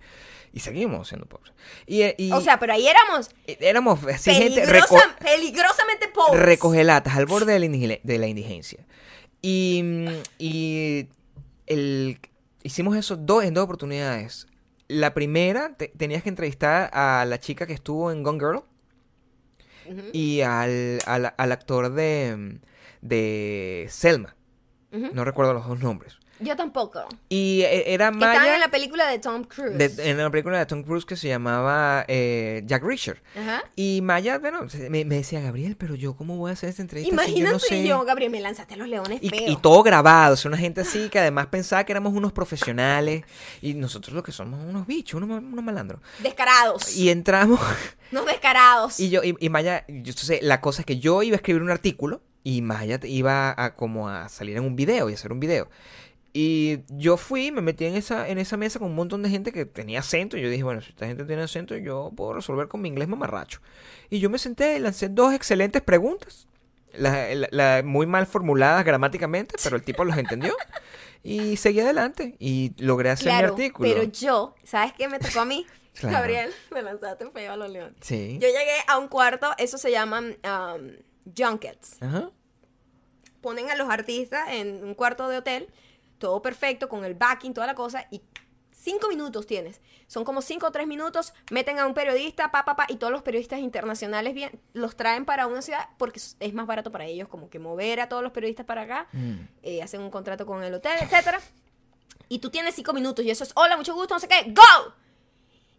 y 0.51 0.60
seguimos 0.60 1.08
siendo 1.08 1.26
pobres. 1.26 1.53
Y, 1.86 2.01
eh, 2.01 2.16
y 2.18 2.32
O 2.34 2.41
sea, 2.41 2.60
pero 2.60 2.74
ahí 2.74 2.88
éramos 2.88 3.30
éramos 3.47 4.03
así 4.06 4.32
gente 4.34 4.62
peligrosamente 5.20 6.08
pobres. 6.10 6.41
recogelatas 6.41 7.16
al 7.16 7.26
borde 7.26 7.53
de 7.53 7.60
la, 7.60 7.66
indigile- 7.66 8.01
de 8.03 8.18
la 8.20 8.28
indigencia. 8.28 8.86
Y, 9.41 9.82
mm, 9.84 10.08
y 10.39 11.08
el, 11.68 12.20
hicimos 12.66 12.97
eso 12.97 13.16
dos, 13.16 13.43
en 13.43 13.53
dos 13.53 13.63
oportunidades. 13.63 14.47
La 14.88 15.13
primera, 15.13 15.74
te- 15.74 15.88
tenías 15.97 16.24
que 16.24 16.30
entrevistar 16.30 16.89
a 16.93 17.26
la 17.26 17.39
chica 17.39 17.66
que 17.66 17.74
estuvo 17.74 18.11
en 18.11 18.24
Gone 18.24 18.39
Girl 18.39 18.63
y 20.13 20.41
al, 20.41 20.99
al, 21.05 21.34
al 21.38 21.51
actor 21.51 21.91
de, 21.93 22.59
de 23.01 23.88
Selma. 23.89 24.36
No 25.13 25.26
recuerdo 25.26 25.53
los 25.53 25.68
dos 25.68 25.80
nombres. 25.80 26.18
Yo 26.40 26.56
tampoco. 26.58 27.06
Y 27.30 27.62
e- 27.62 27.94
era 27.94 28.10
Que 28.12 28.16
estaban 28.18 28.38
Maya 28.40 28.54
en 28.56 28.60
la 28.60 28.68
película 28.70 29.08
de 29.08 29.20
Tom 29.20 29.44
Cruise. 29.46 29.78
de- 29.78 30.10
en 30.12 30.18
la 30.18 30.30
película 30.30 30.60
de 30.60 30.66
Tom 30.66 30.84
Cruise 30.84 31.06
que 31.06 31.16
se 31.16 31.30
llamaba 31.30 32.04
eh, 32.10 32.62
Jack 32.66 32.84
Reacher. 32.84 33.22
Ajá. 33.40 33.64
Y 33.76 34.02
Maya, 34.02 34.38
bueno, 34.40 34.68
me, 34.90 35.06
me 35.06 35.16
decía, 35.16 35.40
Gabriel, 35.40 35.76
pero 35.78 35.96
yo 35.96 36.16
cómo 36.16 36.36
voy 36.38 36.50
a 36.50 36.54
hacer 36.54 36.70
esta 36.70 36.82
entrevista 36.82 37.10
si 37.10 37.16
yo 37.16 37.24
Imagínate 37.38 37.54
no 37.54 37.60
sé... 37.60 37.88
yo, 37.88 38.04
Gabriel, 38.04 38.32
me 38.32 38.42
lanzaste 38.42 38.74
a 38.74 38.78
los 38.78 38.88
leones 38.88 39.20
Y, 39.22 39.52
y 39.52 39.56
todo 39.58 39.82
grabado, 39.84 40.34
o 40.34 40.38
sea, 40.38 40.50
una 40.50 40.58
gente 40.58 40.82
así 40.82 41.10
que 41.10 41.20
además 41.20 41.48
pensaba 41.48 41.84
que 41.86 41.94
éramos 41.94 42.14
unos 42.14 42.34
profesionales 42.34 43.24
y 43.62 43.74
nosotros 43.74 44.14
lo 44.14 44.24
que 44.24 44.32
somos 44.32 44.64
unos 44.66 44.86
bichos, 44.88 45.22
unos, 45.22 45.42
unos 45.42 45.64
malandros. 45.64 46.02
Descarados. 46.20 46.96
Y 46.98 47.10
entramos 47.10 47.60
Unos 48.12 48.26
descarados. 48.28 49.00
y 49.00 49.10
yo 49.10 49.24
y, 49.24 49.36
y 49.40 49.50
Maya, 49.50 49.84
yo 49.88 49.94
entonces 50.12 50.40
la 50.42 50.62
cosa 50.62 50.82
es 50.82 50.86
que 50.86 51.00
yo 51.00 51.24
iba 51.24 51.36
a 51.36 51.38
escribir 51.38 51.62
un 51.62 51.72
artículo 51.72 52.22
y 52.44 52.62
Maya 52.62 53.00
iba 53.04 53.54
a 53.58 53.76
como 53.76 54.08
a 54.10 54.30
salir 54.30 54.58
en 54.58 54.64
un 54.64 54.76
video 54.76 55.10
y 55.10 55.14
hacer 55.14 55.32
un 55.32 55.40
video. 55.40 55.70
Y 56.38 56.80
yo 56.90 57.16
fui, 57.16 57.50
me 57.54 57.62
metí 57.62 57.86
en 57.86 57.96
esa, 57.96 58.28
en 58.28 58.38
esa 58.40 58.58
mesa 58.58 58.78
con 58.78 58.90
un 58.90 58.96
montón 58.96 59.24
de 59.24 59.30
gente 59.30 59.54
que 59.54 59.66
tenía 59.66 60.00
acento. 60.00 60.36
Y 60.36 60.42
yo 60.42 60.50
dije, 60.50 60.64
bueno, 60.64 60.82
si 60.82 60.90
esta 60.90 61.08
gente 61.08 61.24
tiene 61.24 61.44
acento, 61.44 61.78
yo 61.78 62.12
puedo 62.14 62.34
resolver 62.34 62.68
con 62.68 62.82
mi 62.82 62.90
inglés 62.90 63.08
mamarracho. 63.08 63.62
Y 64.10 64.20
yo 64.20 64.30
me 64.30 64.38
senté 64.38 64.76
y 64.76 64.80
lancé 64.80 65.08
dos 65.08 65.34
excelentes 65.34 65.82
preguntas. 65.82 66.48
la- 66.98 67.34
la- 67.36 67.48
la- 67.52 67.84
muy 67.84 68.06
mal 68.06 68.26
formuladas 68.26 68.84
gramáticamente, 68.86 69.56
pero 69.64 69.76
el 69.78 69.84
tipo 69.84 70.04
los 70.04 70.18
entendió. 70.18 70.54
Y 71.24 71.58
seguí 71.58 71.80
adelante 71.80 72.36
y 72.40 72.74
logré 72.78 73.10
hacer 73.10 73.26
mi 73.26 73.32
Claro, 73.40 73.54
artículo. 73.54 73.90
pero 73.90 74.04
yo, 74.04 74.56
¿sabes 74.64 74.94
qué 74.94 75.08
me 75.10 75.18
tocó 75.20 75.40
a 75.40 75.46
mí? 75.46 75.66
Claro. 75.96 76.18
Gabriel, 76.18 76.52
me 76.72 76.82
lanzaste 76.84 77.30
feo 77.32 77.54
a 77.54 77.56
los 77.58 77.70
leones. 77.72 77.96
Sí. 78.02 78.34
Yo 78.42 78.48
llegué 78.50 78.76
a 78.88 78.98
un 79.00 79.08
cuarto, 79.08 79.50
eso 79.58 79.78
se 79.78 79.90
llaman 79.92 80.36
um, 80.44 80.92
junkets. 81.38 82.02
Ajá. 82.02 82.30
Ponen 83.42 83.70
a 83.72 83.76
los 83.76 83.90
artistas 83.90 84.50
en 84.52 84.84
un 84.84 84.94
cuarto 84.94 85.28
de 85.30 85.38
hotel, 85.38 85.68
todo 86.18 86.41
perfecto, 86.41 86.88
con 86.89 87.03
el 87.05 87.13
backing, 87.16 87.53
toda 87.53 87.68
la 87.68 87.76
cosa, 87.76 88.07
y 88.11 88.22
cinco 88.72 89.07
minutos 89.07 89.47
tienes. 89.47 89.82
Son 90.07 90.24
como 90.24 90.41
cinco 90.41 90.68
o 90.68 90.72
tres 90.72 90.86
minutos, 90.88 91.34
meten 91.49 91.80
a 91.80 91.88
un 91.88 91.93
periodista, 91.93 92.51
pa, 92.51 92.66
pa, 92.66 92.76
pa, 92.76 92.86
y 92.89 92.97
todos 92.97 93.11
los 93.11 93.22
periodistas 93.24 93.59
internacionales 93.59 94.34
bien, 94.34 94.59
los 94.74 94.95
traen 94.95 95.26
para 95.26 95.47
una 95.47 95.61
ciudad 95.61 95.89
porque 95.97 96.20
es- 96.20 96.53
más 96.53 96.68
barato 96.68 96.91
para 96.91 97.05
ellos, 97.05 97.28
como 97.28 97.49
que 97.49 97.57
mover 97.59 97.99
a 97.99 98.09
todos 98.09 98.22
los 98.22 98.32
periodistas 98.32 98.66
para 98.66 98.82
acá, 98.84 99.07
Mm. 99.13 99.34
eh, 99.63 99.82
hacen 99.82 100.01
un 100.01 100.09
contrato 100.11 100.45
con 100.45 100.63
el 100.63 100.74
hotel, 100.74 100.93
etcétera. 101.01 101.39
Y 102.30 102.39
tú 102.39 102.49
tienes 102.49 102.76
cinco 102.76 102.93
minutos 102.93 103.24
y 103.26 103.30
eso 103.32 103.43
es, 103.43 103.51
hola, 103.55 103.78
mucho 103.78 103.93
gusto, 103.93 104.13
no 104.16 104.20
sé 104.20 104.28
qué, 104.28 104.51
¡go! 104.51 104.93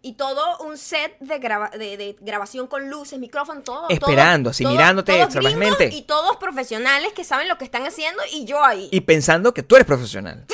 Y 0.06 0.12
todo 0.12 0.58
un 0.58 0.78
set 0.78 1.18
de, 1.18 1.38
graba- 1.40 1.70
de, 1.70 1.96
de 1.96 2.16
grabación 2.20 2.68
con 2.68 2.88
luces, 2.88 3.18
micrófono, 3.18 3.62
todo. 3.62 3.88
Esperando, 3.88 4.48
todo- 4.48 4.50
así, 4.52 4.62
todo- 4.62 4.72
mirándote 4.72 5.30
salvajemente. 5.30 5.88
Y 5.92 6.02
todos 6.02 6.36
profesionales 6.36 7.12
que 7.12 7.24
saben 7.24 7.48
lo 7.48 7.58
que 7.58 7.64
están 7.64 7.84
haciendo 7.86 8.22
y 8.32 8.44
yo 8.44 8.62
ahí. 8.64 8.88
Y 8.92 9.00
pensando 9.00 9.52
que 9.52 9.62
tú 9.64 9.74
eres 9.74 9.86
profesional. 9.86 10.46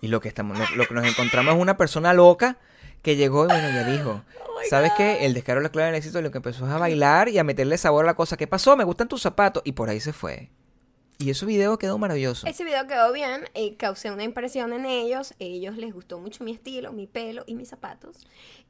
Y 0.00 0.06
lo 0.08 0.20
que 0.20 0.28
estamos, 0.28 0.56
lo, 0.58 0.76
lo 0.76 0.86
que 0.86 0.94
nos 0.94 1.04
encontramos 1.06 1.56
es 1.56 1.60
una 1.60 1.76
persona 1.76 2.12
loca 2.14 2.56
que 3.02 3.16
llegó 3.16 3.44
y 3.44 3.48
bueno, 3.48 3.68
ya 3.70 3.84
dijo. 3.84 4.22
Oh 4.58 4.60
¿Sabes 4.70 4.90
God. 4.90 4.96
qué? 4.96 5.24
El 5.24 5.34
descaro 5.34 5.60
de 5.60 5.64
la 5.64 5.70
clave 5.70 5.86
del 5.86 5.94
éxito 5.96 6.20
lo 6.20 6.32
que 6.32 6.38
empezó 6.38 6.66
es 6.66 6.72
a 6.72 6.78
bailar 6.78 7.28
y 7.28 7.38
a 7.38 7.44
meterle 7.44 7.78
sabor 7.78 8.04
a 8.04 8.06
la 8.08 8.14
cosa. 8.14 8.36
¿Qué 8.36 8.48
pasó? 8.48 8.76
Me 8.76 8.82
gustan 8.82 9.06
tus 9.06 9.22
zapatos. 9.22 9.62
Y 9.64 9.70
por 9.70 9.88
ahí 9.88 10.00
se 10.00 10.12
fue. 10.12 10.50
Y 11.20 11.30
ese 11.30 11.46
video 11.46 11.76
quedó 11.78 11.98
maravilloso. 11.98 12.46
Ese 12.46 12.62
video 12.62 12.86
quedó 12.86 13.12
bien, 13.12 13.50
eh, 13.54 13.76
causé 13.76 14.12
una 14.12 14.22
impresión 14.22 14.72
en 14.72 14.86
ellos. 14.86 15.34
ellos 15.40 15.76
les 15.76 15.92
gustó 15.92 16.20
mucho 16.20 16.44
mi 16.44 16.52
estilo, 16.52 16.92
mi 16.92 17.08
pelo 17.08 17.42
y 17.48 17.56
mis 17.56 17.68
zapatos. 17.68 18.18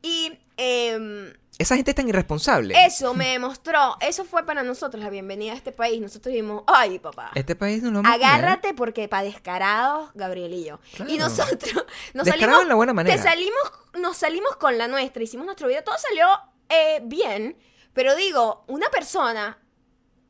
Y 0.00 0.32
em, 0.56 1.34
Esa 1.58 1.76
gente 1.76 1.90
es 1.90 1.94
tan 1.94 2.08
irresponsable. 2.08 2.74
eso 2.86 3.12
me 3.12 3.32
demostró, 3.32 3.98
eso 4.00 4.24
fue 4.24 4.46
para 4.46 4.62
nosotros 4.62 5.04
la 5.04 5.10
bienvenida 5.10 5.52
a 5.52 5.56
este 5.56 5.72
país. 5.72 6.00
Nosotros 6.00 6.32
dijimos, 6.32 6.62
ay 6.66 6.98
papá. 6.98 7.32
Este 7.34 7.54
país 7.54 7.82
no 7.82 7.90
lo 7.90 8.00
vamos 8.02 8.10
a. 8.10 8.14
Agárrate 8.14 8.72
porque 8.72 9.08
para 9.08 9.24
descarados, 9.24 10.08
Gabriel 10.14 10.54
y 10.54 10.64
yo. 10.64 10.80
Claro. 10.96 11.12
Y 11.12 11.18
nosotros 11.18 11.84
nos 12.14 12.26
salimos, 12.26 12.62
en 12.62 12.68
la 12.68 12.74
buena 12.76 12.94
manera. 12.94 13.14
te 13.14 13.22
salimos, 13.22 13.60
nos 14.00 14.16
salimos 14.16 14.56
con 14.56 14.78
la 14.78 14.88
nuestra, 14.88 15.22
hicimos 15.22 15.44
nuestro 15.44 15.68
video, 15.68 15.84
todo 15.84 15.98
salió 15.98 16.26
eh, 16.70 17.02
bien, 17.04 17.58
pero 17.92 18.16
digo, 18.16 18.64
una 18.68 18.88
persona 18.88 19.58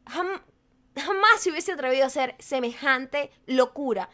jam- 0.07 0.43
jamás 0.99 1.41
se 1.41 1.51
hubiese 1.51 1.73
atrevido 1.73 2.05
a 2.05 2.09
hacer 2.09 2.35
semejante 2.39 3.31
locura. 3.47 4.09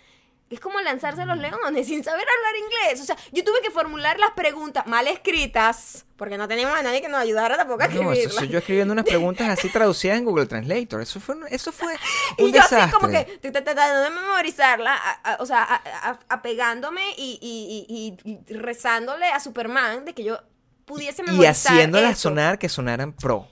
Es 0.50 0.60
como 0.60 0.78
lanzarse 0.82 1.22
a 1.22 1.24
los 1.26 1.38
leones 1.38 1.86
sin 1.86 2.04
saber 2.04 2.24
hablar 2.28 2.54
inglés. 2.56 3.00
O 3.00 3.04
sea, 3.04 3.16
yo 3.32 3.42
tuve 3.42 3.60
que 3.62 3.70
formular 3.70 4.20
las 4.20 4.32
preguntas 4.32 4.86
mal 4.86 5.06
escritas, 5.08 6.04
porque 6.16 6.36
no 6.38 6.46
teníamos 6.46 6.78
a 6.78 6.82
nadie 6.82 7.00
que 7.00 7.08
nos 7.08 7.18
ayudara 7.18 7.56
tampoco 7.56 7.82
a 7.82 7.88
No, 7.88 7.92
eso 7.94 8.02
escribirlas. 8.10 8.34
soy 8.36 8.48
yo 8.48 8.58
escribiendo 8.58 8.92
unas 8.92 9.04
preguntas 9.08 9.48
así 9.48 9.68
traducidas 9.70 10.18
en 10.18 10.24
Google 10.26 10.46
Translator. 10.46 11.00
Eso 11.00 11.18
fue, 11.18 11.36
eso 11.50 11.72
fue 11.72 11.94
un 12.38 12.48
y 12.48 12.52
yo 12.52 12.60
desastre. 12.62 12.78
así 12.82 12.90
como 12.92 13.08
que 13.08 13.24
tratando 13.50 14.00
de 14.02 14.10
memorizarla, 14.10 15.00
o 15.40 15.46
sea, 15.46 15.82
apegándome 16.28 17.02
y, 17.16 17.38
y- 17.40 18.18
y- 18.24 18.30
y 18.50 18.54
rezándole 18.54 19.26
a 19.26 19.40
Superman 19.40 20.04
de 20.04 20.14
que 20.14 20.24
yo 20.24 20.38
pudiese 20.84 21.22
y 21.22 21.26
memorizar 21.26 21.72
haciéndolas 21.72 22.12
eso. 22.12 22.20
sonar 22.28 22.58
que 22.58 22.68
sonaran 22.68 23.12
pro. 23.12 23.48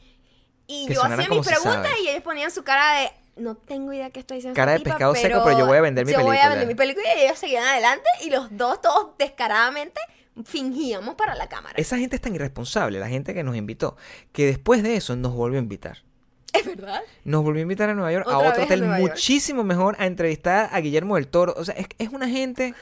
Y 0.66 0.92
yo 0.92 1.02
hacía 1.02 1.28
mis 1.28 1.46
preguntas 1.46 1.90
y 2.02 2.08
ellos 2.08 2.22
ponían 2.22 2.50
su 2.50 2.62
cara 2.62 3.00
de 3.00 3.12
no 3.36 3.54
tengo 3.56 3.92
idea 3.92 4.10
qué 4.10 4.20
estoy 4.20 4.36
diciendo. 4.38 4.56
Cara 4.56 4.72
de 4.72 4.78
tipa, 4.78 4.90
pescado 4.90 5.14
seco, 5.14 5.42
pero 5.44 5.58
yo 5.58 5.66
voy 5.66 5.78
a 5.78 5.80
vender 5.80 6.06
mi 6.06 6.12
yo 6.12 6.20
voy 6.20 6.36
a 6.36 6.40
película. 6.40 6.50
vender 6.50 6.68
mi 6.68 6.74
película 6.74 7.06
y 7.16 7.22
ellos 7.22 7.38
seguían 7.38 7.64
adelante 7.64 8.08
y 8.24 8.30
los 8.30 8.56
dos, 8.56 8.80
todos 8.80 9.10
descaradamente, 9.18 10.00
fingíamos 10.44 11.14
para 11.14 11.34
la 11.34 11.48
cámara. 11.48 11.74
Esa 11.76 11.98
gente 11.98 12.16
es 12.16 12.22
tan 12.22 12.34
irresponsable, 12.34 12.98
la 12.98 13.08
gente 13.08 13.34
que 13.34 13.42
nos 13.42 13.56
invitó, 13.56 13.96
que 14.32 14.46
después 14.46 14.82
de 14.82 14.96
eso 14.96 15.16
nos 15.16 15.32
volvió 15.32 15.58
a 15.58 15.62
invitar. 15.62 15.98
¿Es 16.52 16.66
verdad? 16.66 17.00
Nos 17.24 17.42
volvió 17.42 17.60
a 17.60 17.62
invitar 17.62 17.88
a 17.88 17.94
Nueva 17.94 18.12
York, 18.12 18.26
a 18.28 18.38
otro 18.38 18.64
hotel 18.64 18.80
York. 18.80 19.00
muchísimo 19.00 19.64
mejor, 19.64 19.96
a 19.98 20.06
entrevistar 20.06 20.68
a 20.70 20.80
Guillermo 20.80 21.14
del 21.14 21.28
Toro. 21.28 21.54
O 21.56 21.64
sea, 21.64 21.74
es, 21.74 21.86
es 21.98 22.10
una 22.10 22.28
gente... 22.28 22.74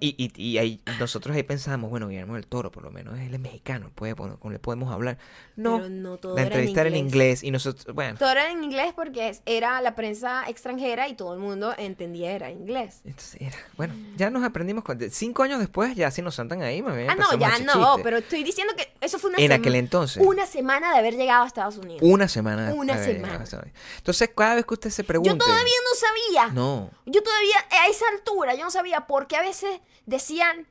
y 0.00 0.14
y- 0.18 0.32
y 0.42 0.58
ahí, 0.58 0.80
nosotros 0.98 1.34
ahí 1.36 1.42
pensábamos, 1.42 1.90
bueno, 1.90 2.08
Guillermo 2.08 2.34
del 2.34 2.46
Toro 2.46 2.70
por 2.72 2.82
lo 2.82 2.90
menos, 2.90 3.18
él 3.18 3.32
es 3.32 3.40
mexicano, 3.40 3.90
puede, 3.94 4.14
con 4.14 4.52
le 4.52 4.58
podemos 4.58 4.92
hablar. 4.92 5.18
No, 5.56 5.76
Pero 5.78 5.88
no 5.90 6.16
todo 6.18 6.36
la 6.36 6.42
entrevista 6.42 6.80
era 6.82 6.90
en 6.90 6.96
inglés. 6.96 7.12
inglés 7.14 7.42
y 7.44 7.50
nosotros, 7.50 7.94
bueno, 7.94 8.16
Todo 8.18 8.30
era 8.30 8.50
en 8.50 8.62
inglés 8.64 8.92
porque 8.94 9.36
era 9.46 9.80
la 9.80 9.94
prensa 9.94 10.44
extranjera 10.48 11.08
y 11.08 11.14
todo 11.14 11.34
el 11.34 11.40
mundo 11.40 11.74
entendía 11.78 12.32
era 12.32 12.50
inglés. 12.50 13.00
entonces 13.04 13.40
era- 13.40 13.56
bueno, 13.76 13.94
ya 14.16 14.30
nos 14.30 14.42
aprendimos, 14.44 14.84
con- 14.84 14.98
de- 14.98 15.10
cinco 15.10 15.42
años 15.42 15.58
después 15.58 15.94
ya 15.96 16.10
si 16.10 16.22
nos 16.22 16.34
saltan 16.36 16.62
ahí, 16.62 16.82
me 16.82 17.08
Ah, 17.08 17.14
no, 17.14 17.36
ya 17.38 17.58
no, 17.60 17.96
pero 18.02 18.18
estoy 18.18 18.42
diciendo 18.44 18.74
que 18.76 18.92
eso 19.00 19.18
fue 19.18 19.30
una 19.30 19.38
En 19.38 19.52
aquel 19.52 19.74
entonces. 19.76 20.22
Una 20.24 20.46
semana 20.46 20.92
de 20.92 20.98
haber 20.98 21.16
llegado 21.16 21.44
a 21.44 21.46
Estados 21.46 21.76
Unidos. 21.78 22.00
Una 22.02 22.28
semana. 22.28 22.72
Una 22.74 22.96
ver, 22.96 23.04
semana. 23.04 23.44
ya. 23.44 23.62
Entonces, 23.98 24.30
cada 24.36 24.56
vez 24.56 24.64
que 24.66 24.74
usted 24.74 24.90
se 24.90 25.04
pregunte... 25.04 25.30
Yo 25.30 25.36
todavía 25.38 25.64
no 25.64 25.98
sabía. 25.98 26.52
No. 26.54 26.90
Yo 27.06 27.22
todavía, 27.22 27.56
a 27.82 27.88
esa 27.88 28.04
altura, 28.12 28.54
yo 28.54 28.64
no 28.64 28.70
sabía 28.70 29.06
por 29.06 29.26
qué 29.26 29.36
a 29.36 29.42
veces 29.42 29.67
decían 30.06 30.66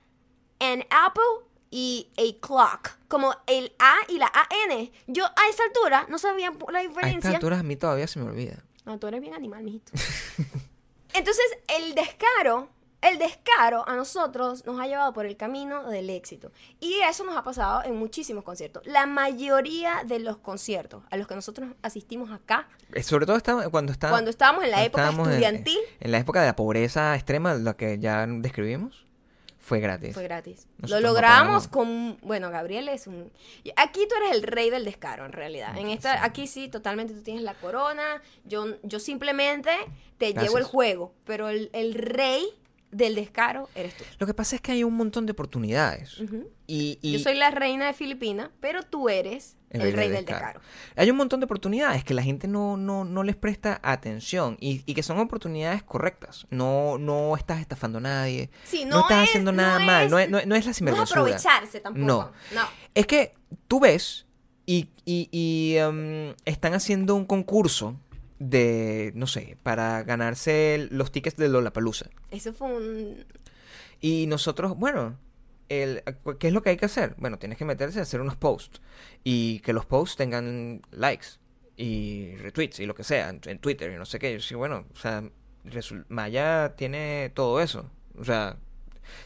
an 0.60 0.84
apple 0.90 1.46
y 1.70 2.10
a 2.18 2.40
clock. 2.46 2.92
Como 3.08 3.34
el 3.48 3.74
A 3.80 3.96
y 4.10 4.18
la 4.18 4.28
AN. 4.34 4.92
Yo 5.08 5.26
a 5.26 5.50
esa 5.50 5.64
altura 5.64 6.06
no 6.10 6.18
sabía 6.18 6.52
la 6.72 6.80
A 6.80 6.82
estas 6.82 6.96
diferencia. 6.96 7.30
alturas 7.32 7.60
a 7.60 7.64
mí 7.64 7.76
todavía 7.76 8.08
se 8.08 8.20
me 8.20 8.26
olvida. 8.26 8.64
No, 8.86 8.98
tú 9.00 9.08
eres 9.08 9.22
bien 9.22 9.34
animal, 9.34 9.64
mijito. 9.64 9.92
Entonces, 11.14 11.46
el 11.68 11.96
descaro, 11.96 12.70
el 13.02 13.20
descaro 13.20 13.88
a 13.88 13.96
nosotros 13.96 14.66
nos 14.66 14.80
ha 14.82 14.88
llevado 14.88 15.14
por 15.14 15.26
el 15.26 15.38
camino 15.38 15.90
del 15.90 16.10
éxito. 16.10 16.52
Y 16.80 16.96
eso 17.08 17.24
nos 17.24 17.38
ha 17.38 17.44
pasado 17.44 17.84
en 17.84 17.96
muchísimos 17.96 18.44
conciertos. 18.44 18.86
La 18.88 19.06
mayoría 19.06 20.02
de 20.06 20.20
los 20.20 20.38
conciertos 20.38 21.04
a 21.12 21.18
los 21.18 21.28
que 21.28 21.36
nosotros 21.36 21.70
asistimos 21.84 22.32
acá, 22.32 22.68
Eh, 22.94 23.04
Sobre 23.04 23.26
todo 23.26 23.36
está- 23.38 23.70
cuando 23.70 23.92
está... 23.92 24.10
cuando 24.10 24.30
estábamos 24.32 24.64
en 24.64 24.72
la 24.72 24.84
época 24.84 25.10
en- 25.10 25.20
estudiantil, 25.20 25.78
En, 26.00 26.12
la 26.12 26.18
época 26.18 26.40
de 26.42 26.48
la 26.48 26.56
pobreza 26.56 27.14
extrema, 27.16 27.54
la 27.54 27.74
que 27.76 28.00
ya 28.00 28.26
describimos, 28.26 29.06
fue 29.60 29.80
gratis. 29.82 30.14
fue 30.14 30.24
gratis. 30.24 30.66
Nosotros 30.78 31.02
Lo 31.02 31.08
logramos 31.10 31.68
con, 31.68 32.18
bueno, 32.22 32.50
Gabriel 32.50 32.88
es 32.90 33.06
un 33.06 33.32
aquí 33.76 34.08
tú 34.08 34.16
eres 34.16 34.32
el 34.38 34.44
rey 34.44 34.70
del 34.70 34.86
descaro 34.86 35.26
en 35.26 35.34
realidad. 35.34 35.78
En 35.78 35.90
esta 35.90 36.24
aquí 36.24 36.48
sí 36.48 36.70
totalmente 36.70 37.14
tú 37.14 37.22
tienes 37.22 37.44
la 37.44 37.54
corona. 37.54 38.22
Yo 38.46 38.66
yo 38.84 39.00
simplemente 39.00 39.72
te 40.18 40.34
llevo 40.34 40.58
el 40.58 40.64
juego, 40.64 41.14
pero 41.26 41.50
el, 41.50 41.70
el 41.74 41.94
rey 41.96 42.48
del 42.92 43.16
descaro 43.16 43.70
eres 43.76 43.96
tú. 43.98 44.04
Lo 44.20 44.26
que 44.28 44.34
pasa 44.34 44.56
es 44.56 44.62
que 44.62 44.72
hay 44.72 44.84
un 44.84 44.96
montón 44.96 45.26
de 45.26 45.34
oportunidades. 45.34 46.22
Y, 46.68 46.98
y 47.02 47.12
Yo 47.14 47.20
soy 47.20 47.36
la 47.36 47.52
reina 47.52 47.86
de 47.88 47.94
Filipinas, 47.94 48.50
pero 48.62 48.82
tú 48.84 49.10
eres 49.10 49.58
el, 49.70 49.82
rey 49.94 50.10
del 50.10 50.26
descaro. 50.26 50.62
Hay 50.96 51.12
un 51.12 51.18
montón 51.18 51.40
de 51.42 51.46
oportunidades 51.46 52.04
que 52.06 52.14
la 52.14 52.24
gente 52.24 52.48
no, 52.48 52.78
no, 52.78 53.04
no 53.04 53.24
les 53.24 53.36
presta 53.36 53.80
atención 53.84 54.58
y, 54.62 54.84
y 54.86 54.94
que 54.94 55.04
son 55.04 55.20
oportunidades 55.20 55.84
correctas. 55.84 56.48
No, 56.50 56.98
no 56.98 57.36
estás 57.36 57.60
estafando 57.60 57.98
a 57.98 58.02
nadie. 58.02 58.50
Sí, 58.64 58.86
no, 58.86 58.98
no 58.98 59.02
estás 59.02 59.24
es- 59.24 59.30
haciendo 59.30 59.52
no 59.52 59.62
nada 59.62 59.80
mal. 59.80 60.06
es- 60.06 60.12
No 60.12 60.20
es, 60.20 60.30
no, 60.30 60.38
no 60.46 60.56
es 60.56 60.66
la 60.66 60.68
No 60.68 60.72
es 60.72 60.78
sinvergüenzura. 60.78 61.22
aprovecharse 61.22 61.80
tampoco. 61.82 62.06
No. 62.06 62.32
No. 62.54 62.62
Es 62.96 63.06
que 63.06 63.34
tú 63.68 63.80
ves 63.82 64.26
y, 64.66 65.78
um, 65.80 66.34
están 66.46 66.74
haciendo 66.74 67.16
un 67.16 67.26
concurso 67.26 67.96
de, 68.40 69.12
no 69.16 69.28
sé, 69.28 69.58
para 69.64 70.04
ganarse 70.04 70.88
los 70.92 71.12
tickets 71.12 71.38
de 71.38 71.50
Lollapalooza. 71.50 72.08
Eso 72.32 72.54
fue 72.54 72.68
un 72.68 73.26
Y 74.00 74.28
nosotros, 74.28 74.78
bueno, 74.78 75.18
el, 75.70 76.04
¿qué 76.40 76.48
es 76.48 76.54
lo 76.54 76.62
que 76.62 76.72
hay 76.72 76.78
que 76.78 76.86
hacer? 76.86 77.16
Bueno, 77.18 77.40
tienes 77.40 77.58
que 77.58 77.66
meterse 77.66 78.00
a 78.00 78.04
hacer 78.04 78.22
unos 78.22 78.36
posts 78.36 78.82
y 79.24 79.60
que 79.60 79.74
los 79.74 79.86
posts 79.86 80.18
tengan 80.18 80.82
likes 80.92 81.28
y 81.76 82.36
retweets 82.38 82.80
y 82.80 82.86
lo 82.86 82.96
que 82.96 83.04
sea 83.04 83.30
en, 83.30 83.42
en 83.46 83.60
Twitter 83.60 83.92
y 83.92 83.96
no 83.96 84.06
sé 84.06 84.20
qué. 84.20 84.34
Yo 84.34 84.40
sí, 84.40 84.56
bueno, 84.56 84.86
o 84.94 84.96
sea, 84.96 85.24
Maya 86.10 86.76
tiene 86.76 87.32
todo 87.34 87.62
eso. 87.62 87.90
O 88.18 88.24
sea, 88.24 88.58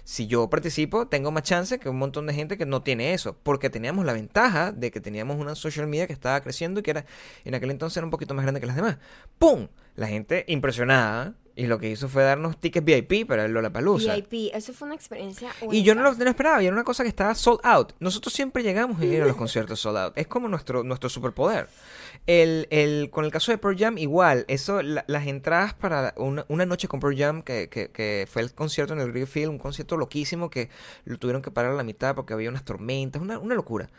si 0.04 0.28
yo 0.28 0.50
participo, 0.50 1.08
tengo 1.08 1.32
más 1.32 1.44
chance 1.44 1.80
que 1.80 1.90
un 1.90 1.98
montón 1.98 2.28
de 2.28 2.34
gente 2.34 2.58
que 2.58 2.66
no 2.66 2.82
tiene 2.82 3.14
eso, 3.14 3.38
porque 3.44 3.70
teníamos 3.70 4.06
la 4.06 4.14
ventaja 4.14 4.72
de 4.72 4.92
que 4.92 5.02
teníamos 5.02 5.38
una 5.38 5.56
social 5.56 5.88
media 5.88 6.08
que 6.08 6.14
estaba 6.14 6.40
creciendo 6.42 6.80
y 6.80 6.84
que 6.84 6.92
era 6.92 7.06
en 7.46 7.56
aquel 7.56 7.72
entonces 7.72 7.98
era 7.98 8.06
un 8.06 8.12
poquito 8.12 8.34
más 8.34 8.44
grande 8.44 8.60
que 8.60 8.68
las 8.68 8.76
demás. 8.76 8.98
¡Pum! 9.38 9.68
La 9.96 10.08
gente 10.08 10.46
impresionada 10.48 11.36
y 11.56 11.68
lo 11.68 11.80
que 11.80 11.90
hizo 11.90 12.08
fue 12.08 12.24
darnos 12.24 12.60
tickets 12.60 12.86
VIP 12.86 13.28
para 13.28 13.46
el 13.46 13.52
Lollapalooza. 13.52 14.16
VIP. 14.16 14.52
Eso 14.54 14.74
fue 14.74 14.86
una 14.88 14.96
experiencia 14.96 15.50
Y 15.72 15.84
yo 15.84 15.96
no 15.96 16.02
lo, 16.04 16.10
única. 16.10 16.24
no 16.24 16.30
esperaba, 16.30 16.64
y 16.64 16.66
era 16.68 16.74
una 16.74 16.84
cosa 16.84 17.04
que 17.04 17.10
estaba 17.10 17.36
sold 17.36 17.60
out. 17.64 17.94
Nosotros 18.00 18.34
siempre 18.34 18.64
llegamos 18.64 19.00
a 19.02 19.06
ir 19.06 19.22
a 19.22 19.26
los 19.26 19.36
conciertos 19.38 19.80
sold 19.80 19.98
out. 19.98 20.14
Es 20.18 20.28
como 20.28 20.48
nuestro, 20.48 20.84
nuestro 20.84 21.10
superpoder. 21.10 21.68
El, 22.28 22.68
el, 22.70 23.10
con 23.10 23.26
el 23.26 23.32
caso 23.32 23.52
de 23.52 23.58
Pearl 23.58 23.78
Jam, 23.78 23.98
igual. 23.98 24.46
Eso, 24.48 24.82
la- 24.82 25.04
las 25.08 25.26
entradas 25.28 25.74
para 25.74 26.14
una, 26.18 26.46
una 26.50 26.66
noche 26.66 26.88
con 26.88 27.00
Pearl 27.00 27.18
Jam, 27.18 27.42
que, 27.42 27.68
que, 27.70 27.90
que 27.90 28.28
fue 28.32 28.42
el 28.44 28.54
concierto 28.54 28.94
en 28.94 29.00
el 29.00 29.12
Grill 29.12 29.28
Field, 29.28 29.50
un 29.50 29.58
concierto 29.58 29.98
loquísimo 29.98 30.50
que 30.50 30.70
lo 31.06 31.18
tuvieron 31.18 31.42
que 31.42 31.52
parar 31.52 31.72
a 31.72 31.76
la 31.76 31.84
mitad 31.84 32.16
porque 32.16 32.34
había 32.34 32.50
unas 32.50 32.64
tormentas, 32.64 33.22
una, 33.22 33.40
una 33.40 33.56
locura. 33.56 33.90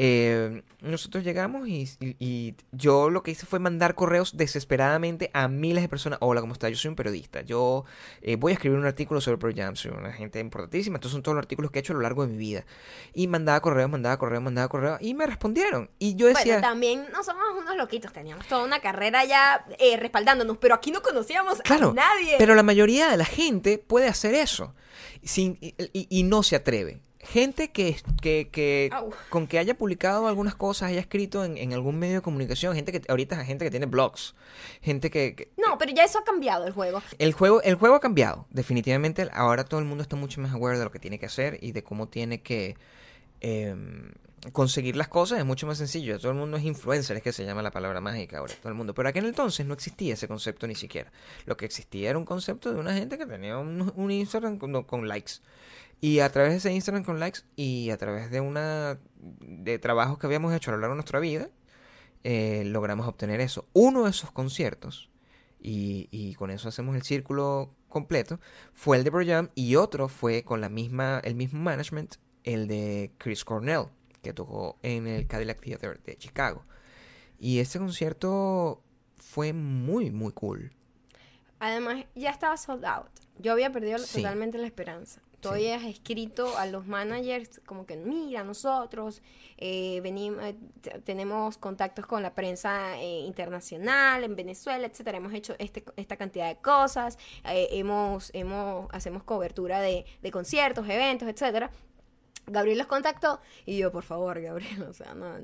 Eh, 0.00 0.62
nosotros 0.80 1.24
llegamos 1.24 1.66
y, 1.66 1.88
y- 1.98 2.16
y 2.20 2.54
yo 2.70 3.10
lo 3.10 3.24
que 3.24 3.32
hice 3.32 3.46
fue 3.46 3.58
mandar 3.58 3.96
correos 3.96 4.36
desesperadamente 4.36 5.28
a 5.34 5.48
miles 5.48 5.82
de 5.82 5.88
personas. 5.88 6.18
Hola, 6.22 6.40
¿cómo 6.40 6.52
está? 6.52 6.68
Yo 6.68 6.76
soy 6.76 6.90
un 6.90 6.94
periodista. 6.94 7.40
Yo 7.42 7.84
eh, 8.22 8.36
voy 8.36 8.52
a 8.52 8.54
escribir 8.54 8.78
un 8.78 8.86
artículo 8.86 9.20
sobre 9.20 9.38
Pearl 9.38 9.54
Jam. 9.56 9.74
Soy 9.74 9.90
una 9.90 10.12
gente 10.12 10.38
importantísima. 10.38 10.98
Estos 10.98 11.10
son 11.10 11.22
todos 11.24 11.34
los 11.34 11.42
artículos 11.42 11.72
que 11.72 11.78
he 11.78 11.80
hecho 11.80 11.94
a 11.94 11.96
lo 11.96 12.02
largo 12.02 12.24
de 12.24 12.32
mi 12.32 12.38
vida. 12.38 12.64
Y 13.12 13.26
mandaba 13.26 13.60
correos, 13.60 13.90
mandaba 13.90 14.16
correos, 14.18 14.42
mandaba 14.42 14.68
correos. 14.68 14.98
Y 15.02 15.14
me 15.14 15.26
respondieron. 15.26 15.90
Y 15.98 16.14
yo 16.14 16.28
decía... 16.28 16.44
Bueno, 16.54 16.60
también 16.68 17.06
no 17.12 17.24
somos 17.24 17.42
unos 17.60 17.76
loquitos, 17.76 18.12
teníamos 18.12 18.46
toda 18.46 18.64
una 18.64 18.78
carrera 18.80 19.24
ya 19.24 19.66
eh, 19.80 19.96
respaldándonos, 19.96 20.58
pero 20.58 20.76
aquí 20.76 20.92
no 20.92 21.02
conocíamos 21.02 21.60
Claro, 21.62 21.90
a 21.90 21.94
nadie. 21.94 22.36
pero 22.38 22.54
la 22.54 22.62
mayoría 22.62 23.08
de 23.10 23.16
la 23.16 23.24
gente 23.24 23.78
puede 23.78 24.06
hacer 24.06 24.34
eso 24.34 24.74
sin, 25.24 25.58
y, 25.60 25.74
y- 25.92 26.06
y 26.08 26.22
no 26.22 26.44
se 26.44 26.54
atreve. 26.54 27.00
Gente 27.20 27.72
que, 27.72 27.96
que, 28.22 28.48
que 28.52 28.90
con 29.28 29.48
que 29.48 29.58
haya 29.58 29.76
publicado 29.76 30.28
algunas 30.28 30.54
cosas, 30.54 30.90
haya 30.90 31.00
escrito 31.00 31.44
en, 31.44 31.58
en 31.58 31.72
algún 31.72 31.98
medio 31.98 32.14
de 32.16 32.20
comunicación, 32.22 32.74
gente 32.76 32.92
que 32.92 33.02
ahorita 33.10 33.44
gente 33.44 33.64
que 33.64 33.70
tiene 33.72 33.86
blogs, 33.86 34.36
gente 34.82 35.10
que, 35.10 35.34
que- 35.34 35.50
No, 35.56 35.78
pero 35.78 35.90
ya 35.92 36.04
eso 36.04 36.20
ha 36.20 36.24
cambiado 36.24 36.64
el 36.66 36.72
juego. 36.72 37.02
el 37.18 37.32
juego 37.32 37.60
el 37.62 37.74
juego 37.74 37.96
ha 37.96 38.00
cambiado, 38.00 38.46
definitivamente. 38.50 39.28
Ahora 39.32 39.64
todo 39.64 39.80
el 39.80 39.86
mundo 39.86 40.02
está 40.02 40.14
mucho 40.14 40.40
más 40.40 40.52
aware 40.52 40.78
de 40.78 40.84
lo 40.84 40.92
que 40.92 41.00
tiene 41.00 41.18
que 41.18 41.26
hacer 41.26 41.58
y 41.60 41.72
de 41.72 41.82
cómo 41.82 42.06
tiene 42.08 42.40
que 42.40 42.76
em, 43.40 44.12
conseguir 44.52 44.96
las 44.96 45.08
cosas 45.08 45.38
es 45.38 45.44
mucho 45.44 45.66
más 45.66 45.78
sencillo. 45.78 46.18
Todo 46.18 46.32
el 46.32 46.38
mundo 46.38 46.56
es 46.56 46.64
influencer, 46.64 47.16
es 47.16 47.22
que 47.22 47.32
se 47.32 47.44
llama 47.44 47.62
la 47.62 47.70
palabra 47.70 48.00
mágica 48.00 48.38
ahora, 48.38 48.54
todo 48.54 48.68
el 48.68 48.74
mundo. 48.74 48.94
Pero 48.94 49.08
aquel 49.08 49.26
entonces 49.26 49.66
no 49.66 49.74
existía 49.74 50.14
ese 50.14 50.28
concepto 50.28 50.66
ni 50.66 50.74
siquiera. 50.74 51.12
Lo 51.46 51.56
que 51.56 51.66
existía 51.66 52.10
era 52.10 52.18
un 52.18 52.24
concepto 52.24 52.72
de 52.72 52.80
una 52.80 52.94
gente 52.94 53.18
que 53.18 53.26
tenía 53.26 53.58
un, 53.58 54.10
Instagram 54.10 54.58
con, 54.58 55.08
likes. 55.08 55.34
Y 56.00 56.20
a 56.20 56.30
través 56.30 56.52
de 56.52 56.58
ese 56.58 56.72
Instagram 56.72 57.04
con 57.04 57.18
likes 57.18 57.40
y 57.56 57.90
a 57.90 57.96
través 57.96 58.30
de 58.30 58.40
una 58.40 58.98
de 59.16 59.78
trabajos 59.78 60.18
que 60.18 60.26
habíamos 60.26 60.54
hecho 60.54 60.70
a 60.70 60.74
lo 60.74 60.80
largo 60.80 60.94
de 60.94 60.98
nuestra 60.98 61.20
vida, 61.20 61.50
eh, 62.24 62.62
logramos 62.66 63.06
obtener 63.06 63.40
eso. 63.40 63.66
Uno 63.72 64.04
de 64.04 64.10
esos 64.10 64.30
conciertos, 64.30 65.10
y, 65.60 66.08
y 66.12 66.34
con 66.34 66.50
eso 66.50 66.68
hacemos 66.68 66.94
el 66.94 67.02
círculo 67.02 67.74
completo, 67.88 68.38
fue 68.72 68.96
el 68.96 69.04
de 69.04 69.10
Pearl 69.10 69.26
Jam 69.26 69.50
y 69.54 69.74
otro 69.74 70.08
fue 70.08 70.44
con 70.44 70.60
la 70.60 70.68
misma, 70.68 71.20
el 71.24 71.34
mismo 71.34 71.60
management, 71.60 72.16
el 72.44 72.68
de 72.68 73.12
Chris 73.18 73.44
Cornell, 73.44 73.86
que 74.28 74.34
tocó 74.34 74.76
en 74.82 75.06
el 75.06 75.26
Cadillac 75.26 75.58
Theater 75.60 76.02
de 76.02 76.16
Chicago. 76.18 76.62
Y 77.40 77.60
ese 77.60 77.78
concierto 77.78 78.82
fue 79.16 79.54
muy, 79.54 80.10
muy 80.10 80.32
cool. 80.32 80.70
Además, 81.60 82.04
ya 82.14 82.30
estaba 82.30 82.56
sold 82.58 82.84
out. 82.84 83.08
Yo 83.38 83.52
había 83.52 83.72
perdido 83.72 83.98
Sí. 83.98 84.18
totalmente 84.22 84.58
la 84.58 84.66
esperanza. 84.66 85.22
Tú 85.40 85.50
habías 85.50 85.84
escrito 85.84 86.58
a 86.58 86.66
los 86.66 86.86
managers 86.88 87.60
como 87.64 87.86
que, 87.86 87.96
mira, 87.96 88.42
nosotros 88.42 89.22
eh, 89.56 90.00
venimos, 90.02 90.44
eh, 90.44 90.56
tenemos 91.04 91.56
contactos 91.58 92.06
con 92.06 92.22
la 92.24 92.34
prensa 92.34 92.98
eh, 93.00 93.20
internacional 93.20 94.24
en 94.24 94.34
Venezuela, 94.34 94.86
etcétera. 94.88 95.18
Hemos 95.18 95.32
hecho 95.32 95.54
este, 95.60 95.84
esta 95.96 96.16
cantidad 96.16 96.48
de 96.48 96.56
cosas, 96.60 97.18
hemos, 97.44 98.30
hemos, 98.34 98.88
hacemos 98.92 99.22
cobertura 99.22 99.80
de, 99.80 100.04
de 100.22 100.30
conciertos, 100.32 100.88
eventos, 100.88 101.28
etcétera. 101.28 101.70
Gabriel 102.50 102.78
los 102.78 102.86
contactó 102.86 103.40
y 103.66 103.78
yo, 103.78 103.90
por 103.92 104.02
favor, 104.04 104.40
Gabriel, 104.40 104.82
o 104.82 104.92
sea, 104.92 105.14
no, 105.14 105.34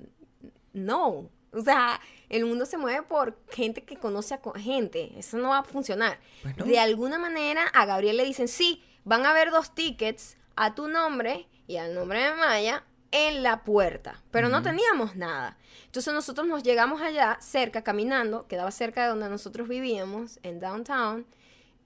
no. 0.73 1.31
O 1.53 1.61
sea, 1.63 2.01
el 2.31 2.45
mundo 2.47 2.67
se 2.67 2.77
mueve 2.77 3.03
por 3.03 3.39
gente 3.51 3.85
que 3.85 3.97
conoce 3.97 4.35
a 4.35 4.41
co- 4.41 4.55
gente. 4.55 5.17
Eso 5.19 5.37
no 5.39 5.51
va 5.51 5.59
a 5.59 5.65
funcionar. 5.65 6.19
De 6.67 6.79
alguna 6.81 7.17
manera 7.19 7.63
a 7.69 7.87
Gabriel 7.87 8.17
le 8.17 8.25
dicen, 8.25 8.49
sí, 8.49 8.83
van 9.05 9.25
a 9.25 9.31
haber 9.31 9.53
dos 9.53 9.73
tickets 9.73 10.37
a 10.57 10.75
tu 10.75 10.89
nombre 10.89 11.47
y 11.69 11.77
al 11.77 11.95
nombre 11.95 12.21
de 12.25 12.35
Maya 12.35 12.83
en 13.13 13.45
la 13.45 13.63
puerta. 13.63 14.21
Pero 14.33 14.49
no 14.49 14.63
teníamos 14.65 15.15
nada. 15.15 15.57
Entonces 15.87 16.13
nosotros 16.13 16.49
nos 16.49 16.65
llegamos 16.65 17.01
allá 17.01 17.39
cerca, 17.41 17.85
caminando, 17.85 18.49
quedaba 18.49 18.73
cerca 18.73 19.03
de 19.05 19.11
donde 19.11 19.29
nosotros 19.29 19.69
vivíamos, 19.69 20.41
en 20.43 20.59
downtown, 20.59 21.25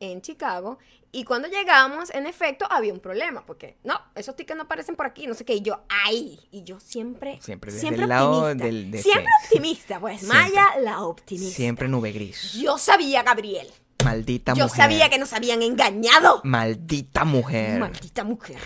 en 0.01 0.20
Chicago. 0.22 0.78
Y 1.11 1.24
cuando 1.24 1.49
llegamos, 1.49 2.11
en 2.11 2.26
efecto, 2.26 2.66
había 2.70 2.92
un 2.92 3.01
problema, 3.01 3.44
porque 3.46 3.78
no, 3.82 3.99
esos 4.14 4.36
tickets 4.36 4.57
no 4.57 4.64
aparecen 4.64 4.94
por 4.94 5.07
aquí, 5.07 5.26
no 5.26 5.34
sé 5.34 5.44
qué. 5.44 5.55
Y 5.55 5.62
yo, 5.62 5.82
ay, 5.88 6.38
y 6.51 6.64
yo 6.64 6.78
siempre, 6.80 7.38
Siempre 7.42 7.72
desde 7.72 7.80
siempre 7.80 8.03
el 8.03 8.09
lado 8.11 8.42
optimista. 8.42 8.64
del- 8.66 8.90
de- 8.90 9.03
siempre 9.03 9.26
optimista, 9.44 10.01
pues 10.01 10.20
Siempre. 10.20 10.38
Maya, 10.38 10.66
la 10.80 11.01
optimista. 11.03 11.57
Siempre 11.57 11.88
nube 11.88 12.12
gris. 12.12 12.53
Yo 12.53 12.76
sabía, 12.76 13.22
Gabriel. 13.22 13.68
Maldita 14.05 14.53
Yo 14.55 14.64
mujer. 14.64 14.76
sabía 14.84 15.09
que 15.11 15.18
nos 15.18 15.32
habían 15.32 15.62
engañado. 15.62 16.40
Maldita 16.44 17.24
mujer. 17.24 17.80
Maldita 17.80 18.22
mujer. 18.24 18.59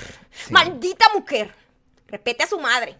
Maldita 0.50 1.06
mujer. 1.14 1.54
Respete 2.08 2.42
a 2.42 2.46
su 2.46 2.58
madre. 2.58 2.98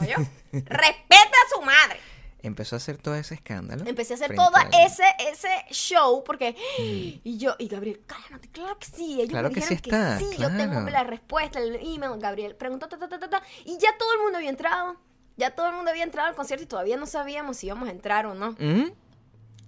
¿Oyó? 0.00 0.14
Respete 0.52 1.14
a 1.36 1.54
su 1.54 1.60
madre. 1.62 1.98
Empezó 2.44 2.76
a 2.76 2.78
hacer 2.78 2.98
todo 2.98 3.14
ese 3.14 3.34
escándalo. 3.34 3.84
Empecé 3.86 4.12
a 4.12 4.16
hacer 4.16 4.34
todo 4.36 4.52
ese, 4.84 5.02
ese 5.30 5.48
show 5.70 6.22
porque... 6.24 6.54
Y 6.78 7.38
yo, 7.38 7.54
y 7.58 7.68
Gabriel, 7.68 8.02
cálmate, 8.06 8.48
claro 8.50 8.78
que 8.78 8.86
sí. 8.86 9.14
Ellos 9.14 9.30
Claro 9.30 9.48
me 9.48 9.54
que 9.54 9.62
sí 9.62 9.74
está, 9.74 10.18
sí, 10.18 10.28
yo 10.38 10.54
tengo 10.54 10.80
la 10.90 11.04
respuesta, 11.04 11.58
el 11.58 11.76
email, 11.76 12.20
Gabriel 12.20 12.54
preguntó, 12.54 12.86
ta, 12.86 12.98
ta, 12.98 13.08
ta, 13.08 13.18
ta, 13.18 13.30
ta, 13.30 13.42
y 13.64 13.78
ya 13.78 13.96
todo 13.98 14.12
el 14.12 14.20
mundo 14.20 14.36
había 14.36 14.50
entrado. 14.50 14.96
Ya 15.36 15.54
todo 15.54 15.68
el 15.68 15.74
mundo 15.74 15.90
había 15.90 16.04
entrado 16.04 16.28
al 16.28 16.36
concierto 16.36 16.64
y 16.64 16.66
todavía 16.66 16.96
no 16.98 17.06
sabíamos 17.06 17.56
si 17.56 17.66
íbamos 17.66 17.88
a 17.88 17.92
entrar 17.92 18.26
o 18.26 18.34
no. 18.34 18.52
¿Mm? 18.52 18.92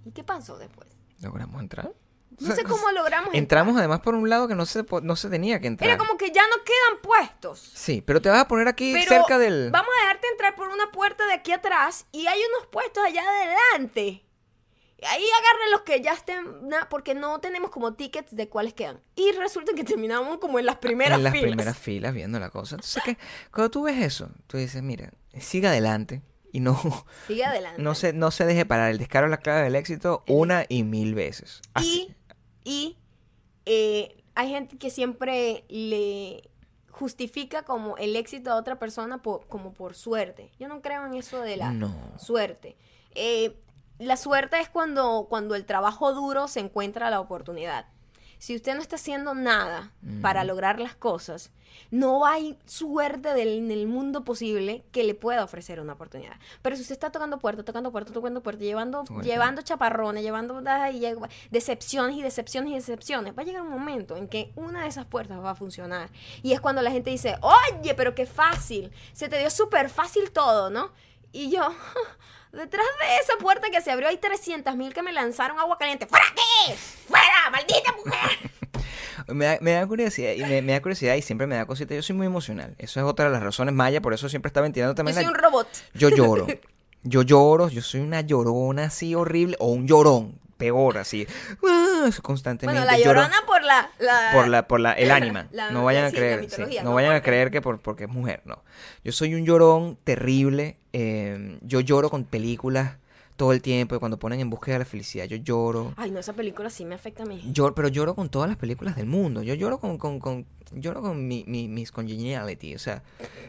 ¿Y 0.05 0.11
qué 0.11 0.23
pasó 0.23 0.57
después? 0.57 0.87
¿Logramos 1.19 1.59
entrar? 1.59 1.91
No 2.39 2.53
sé 2.53 2.63
cómo 2.63 2.91
logramos 2.91 3.27
entrar. 3.27 3.35
Entramos 3.37 3.77
además 3.77 4.01
por 4.01 4.13
un 4.15 4.29
lado 4.29 4.47
que 4.47 4.55
no 4.55 4.65
se, 4.65 4.85
no 5.01 5.15
se 5.15 5.29
tenía 5.29 5.59
que 5.59 5.67
entrar. 5.67 5.89
Era 5.89 5.97
como 5.97 6.17
que 6.17 6.31
ya 6.31 6.43
no 6.47 6.63
quedan 6.63 7.01
puestos. 7.01 7.59
Sí, 7.73 8.03
pero 8.05 8.21
te 8.21 8.29
vas 8.29 8.41
a 8.41 8.47
poner 8.47 8.67
aquí 8.67 8.93
Pero 8.93 9.07
cerca 9.09 9.37
del... 9.39 9.71
vamos 9.71 9.89
a 9.97 10.01
dejarte 10.03 10.27
entrar 10.31 10.55
por 10.55 10.69
una 10.69 10.91
puerta 10.91 11.25
de 11.25 11.33
aquí 11.33 11.51
atrás 11.51 12.05
y 12.11 12.27
hay 12.27 12.39
unos 12.55 12.67
puestos 12.67 13.03
allá 13.03 13.23
adelante. 13.23 14.23
Ahí 15.03 15.23
agarren 15.39 15.71
los 15.71 15.81
que 15.81 16.01
ya 16.01 16.13
estén, 16.13 16.67
na- 16.67 16.89
porque 16.89 17.13
no 17.13 17.39
tenemos 17.39 17.69
como 17.69 17.93
tickets 17.93 18.35
de 18.35 18.49
cuáles 18.49 18.73
quedan. 18.73 18.99
Y 19.15 19.31
resulta 19.33 19.73
que 19.73 19.83
terminamos 19.83 20.39
como 20.39 20.57
en 20.57 20.65
las 20.65 20.77
primeras 20.77 21.19
en 21.19 21.23
las 21.23 21.33
filas. 21.33 21.47
primeras 21.49 21.77
filas 21.77 22.13
viendo 22.15 22.39
la 22.39 22.49
cosa. 22.49 22.75
Entonces, 22.75 23.03
que 23.03 23.17
cuando 23.51 23.69
tú 23.69 23.83
ves 23.83 24.01
eso, 24.01 24.29
tú 24.47 24.57
dices, 24.57 24.81
mira, 24.81 25.11
siga 25.39 25.69
adelante 25.69 26.23
y 26.51 26.61
no, 26.61 27.05
Sigue 27.27 27.45
adelante. 27.45 27.79
no, 27.83 27.93
se, 27.93 28.11
no 28.13 28.31
se 28.31 28.45
deje 28.45 28.65
parar. 28.65 28.89
El 28.89 28.97
descaro 28.97 29.27
es 29.27 29.31
la 29.31 29.37
clave 29.37 29.61
del 29.65 29.75
éxito 29.75 30.23
una 30.27 30.65
y 30.67 30.81
mil 30.81 31.13
veces. 31.13 31.61
Así. 31.75 32.07
Y, 32.09 32.16
y 32.67 32.97
eh, 33.65 34.21
hay 34.35 34.49
gente 34.49 34.77
que 34.77 34.89
siempre 34.89 35.63
le 35.69 36.49
justifica 36.91 37.63
como 37.63 37.95
el 37.97 38.15
éxito 38.15 38.51
a 38.51 38.55
otra 38.55 38.77
persona 38.79 39.21
por- 39.21 39.47
como 39.47 39.73
por 39.73 39.93
suerte. 39.95 40.51
Yo 40.59 40.67
no 40.67 40.81
creo 40.81 41.05
en 41.05 41.13
eso 41.13 41.39
de 41.41 41.55
la 41.57 41.71
No. 41.71 41.93
suerte. 42.17 42.75
Eh, 43.15 43.57
la 43.99 44.17
suerte 44.17 44.59
es 44.59 44.69
cuando, 44.69 45.27
cuando 45.29 45.55
el 45.55 45.65
trabajo 45.65 46.13
duro 46.13 46.47
se 46.47 46.59
encuentra 46.59 47.09
la 47.09 47.19
oportunidad. 47.19 47.87
Si 48.39 48.55
usted 48.55 48.75
no 48.75 48.81
está 48.81 48.95
haciendo 48.97 49.33
nada 49.33 49.91
para 50.21 50.43
lograr 50.43 50.79
las 50.79 50.95
cosas, 50.95 51.51
no 51.91 52.25
hay 52.25 52.57
suerte 52.65 53.33
del, 53.33 53.49
en 53.59 53.71
el 53.71 53.87
mundo 53.87 54.23
posible 54.23 54.83
que 54.91 55.03
le 55.03 55.13
pueda 55.15 55.43
ofrecer 55.43 55.79
una 55.79 55.93
oportunidad. 55.93 56.33
Pero 56.61 56.75
si 56.75 56.81
usted 56.81 56.93
está 56.93 57.11
tocando 57.11 57.39
puertas, 57.39 57.65
tocando 57.65 57.91
puertas, 57.91 58.13
tocando 58.13 58.41
puertas, 58.41 58.61
llevando, 58.63 59.03
llevando 59.23 59.61
chaparrones, 59.61 60.23
llevando 60.23 60.59
lle- 60.61 61.29
decepciones 61.51 62.15
y 62.17 62.21
decepciones 62.21 62.71
y 62.71 62.75
decepciones, 62.75 63.37
va 63.37 63.41
a 63.43 63.45
llegar 63.45 63.61
un 63.61 63.69
momento 63.69 64.15
en 64.15 64.27
que 64.27 64.51
una 64.55 64.83
de 64.83 64.89
esas 64.89 65.05
puertas 65.05 65.39
va 65.43 65.51
a 65.51 65.55
funcionar. 65.55 66.09
Y 66.41 66.53
es 66.53 66.61
cuando 66.61 66.81
la 66.81 66.91
gente 66.91 67.09
dice, 67.11 67.35
oye, 67.41 67.93
pero 67.95 68.15
qué 68.15 68.25
fácil, 68.25 68.91
se 69.13 69.29
te 69.29 69.37
dio 69.39 69.49
súper 69.49 69.89
fácil 69.89 70.31
todo, 70.31 70.69
¿no? 70.69 70.91
Y 71.31 71.51
yo, 71.51 71.61
detrás 72.51 72.85
de 72.99 73.17
esa 73.21 73.33
puerta 73.39 73.69
que 73.71 73.81
se 73.81 73.91
abrió 73.91 74.07
hay 74.07 74.17
300 74.17 74.75
mil 74.75 74.93
que 74.93 75.01
me 75.03 75.11
lanzaron 75.13 75.59
agua 75.59 75.77
caliente. 75.77 76.05
¡Fuera 76.07 76.25
aquí! 76.31 76.73
¡Fuera, 77.07 77.49
maldita 77.51 77.93
mujer! 78.03 78.51
Me 79.29 79.43
da, 79.45 79.57
me 79.59 79.71
da 79.73 79.85
curiosidad 79.85 80.31
y 80.33 80.41
me, 80.43 80.61
me 80.61 80.71
da 80.71 80.81
curiosidad 80.81 81.15
y 81.15 81.21
siempre 81.21 81.47
me 81.47 81.55
da 81.57 81.65
cosita. 81.65 81.93
Yo 81.93 82.01
soy 82.01 82.15
muy 82.15 82.27
emocional. 82.27 82.75
Eso 82.77 83.01
es 83.01 83.05
otra 83.05 83.25
de 83.25 83.31
las 83.31 83.43
razones, 83.43 83.73
Maya, 83.73 83.99
por 83.99 84.13
eso 84.13 84.29
siempre 84.29 84.47
está 84.47 84.61
ventilando 84.61 84.93
Yo 84.93 84.95
también. 84.95 85.15
soy 85.15 85.25
la- 85.25 85.31
un 85.31 85.35
robot. 85.35 85.67
Yo 85.93 86.09
lloro. 86.09 86.47
Yo 87.03 87.21
lloro, 87.23 87.67
yo 87.69 87.81
soy 87.81 88.01
una 88.01 88.21
llorona 88.21 88.85
así 88.85 89.15
horrible, 89.15 89.55
o 89.59 89.67
un 89.67 89.87
llorón, 89.87 90.39
peor, 90.57 90.97
así. 90.97 91.27
Ah, 91.65 92.09
constantemente. 92.21 92.79
Bueno, 92.81 92.91
la 92.91 92.97
lloro 92.97 93.21
llorona 93.21 93.41
por 93.45 93.63
la... 93.63 93.89
la- 93.99 94.29
por 94.33 94.47
la, 94.47 94.67
por 94.67 94.79
la, 94.79 94.93
el 94.93 95.11
ánima. 95.11 95.47
La- 95.51 95.71
no 95.71 95.83
vayan 95.85 96.05
a 96.05 96.09
sí, 96.09 96.15
creer, 96.15 96.49
sí, 96.49 96.61
no 96.61 96.83
no 96.83 96.93
vayan 96.93 97.13
a 97.13 97.21
creer 97.21 97.51
que 97.51 97.61
por, 97.61 97.79
porque 97.81 98.05
es 98.05 98.09
mujer, 98.09 98.41
no. 98.45 98.63
Yo 99.03 99.11
soy 99.11 99.35
un 99.35 99.45
llorón 99.45 99.97
terrible. 100.03 100.77
Eh, 100.99 101.57
yo 101.61 101.79
lloro 101.81 102.09
con 102.09 102.23
películas 102.23 102.97
todo 103.35 103.51
el 103.53 103.61
tiempo. 103.61 103.95
y 103.95 103.99
Cuando 103.99 104.17
ponen 104.17 104.39
en 104.39 104.49
búsqueda 104.49 104.75
de 104.75 104.79
la 104.79 104.85
felicidad, 104.85 105.25
yo 105.25 105.37
lloro. 105.37 105.93
Ay, 105.95 106.09
no, 106.11 106.19
esa 106.19 106.33
película 106.33 106.69
sí 106.71 106.85
me 106.85 106.95
afecta 106.95 107.23
a 107.23 107.25
mí. 107.27 107.41
Lloro, 107.53 107.75
pero 107.75 107.87
lloro 107.87 108.15
con 108.15 108.29
todas 108.29 108.49
las 108.49 108.57
películas 108.57 108.95
del 108.95 109.05
mundo. 109.05 109.43
Yo 109.43 109.53
lloro 109.53 109.79
con, 109.79 109.97
con, 109.99 110.19
con 110.19 110.45
lloro 110.73 111.01
con 111.01 111.27
mi, 111.27 111.43
mi, 111.47 111.67
mis 111.67 111.91
congeniality. 111.91 112.73
O 112.75 112.79
sea, 112.79 113.03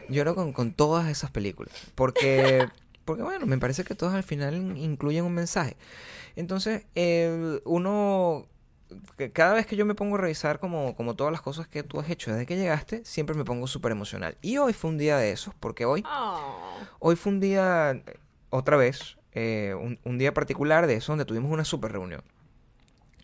lloro 0.09 0.35
con, 0.35 0.53
con 0.53 0.73
todas 0.73 1.09
esas 1.09 1.31
películas. 1.31 1.73
Porque, 1.95 2.67
porque 3.05 3.23
bueno, 3.23 3.47
me 3.47 3.57
parece 3.57 3.83
que 3.83 3.95
todas 3.95 4.13
al 4.13 4.23
final 4.23 4.55
in- 4.55 4.77
incluyen 4.77 5.25
un 5.25 5.33
mensaje. 5.33 5.75
Entonces, 6.35 6.83
eh, 6.93 7.59
uno 7.65 8.45
que 9.17 9.31
cada 9.31 9.53
vez 9.53 9.65
que 9.67 9.75
yo 9.75 9.85
me 9.85 9.95
pongo 9.95 10.15
a 10.15 10.19
revisar 10.19 10.59
como, 10.59 10.95
como 10.95 11.15
todas 11.15 11.31
las 11.31 11.41
cosas 11.41 11.67
que 11.67 11.83
tú 11.83 11.99
has 11.99 12.09
hecho 12.09 12.31
desde 12.31 12.45
que 12.45 12.55
llegaste, 12.57 13.03
siempre 13.05 13.35
me 13.35 13.45
pongo 13.45 13.67
súper 13.67 13.91
emocional. 13.91 14.37
Y 14.41 14.57
hoy 14.57 14.73
fue 14.73 14.89
un 14.89 14.97
día 14.97 15.17
de 15.17 15.31
esos, 15.31 15.53
porque 15.55 15.85
hoy, 15.85 16.03
Oh. 16.09 16.79
hoy 16.99 17.15
fue 17.15 17.31
un 17.33 17.39
día, 17.39 18.01
otra 18.49 18.77
vez, 18.77 19.17
eh, 19.33 19.75
un, 19.79 19.99
un 20.05 20.17
día 20.17 20.33
particular 20.33 20.87
de 20.87 20.95
eso 20.95 21.11
donde 21.11 21.25
tuvimos 21.25 21.51
una 21.51 21.65
super 21.65 21.91
reunión. 21.91 22.23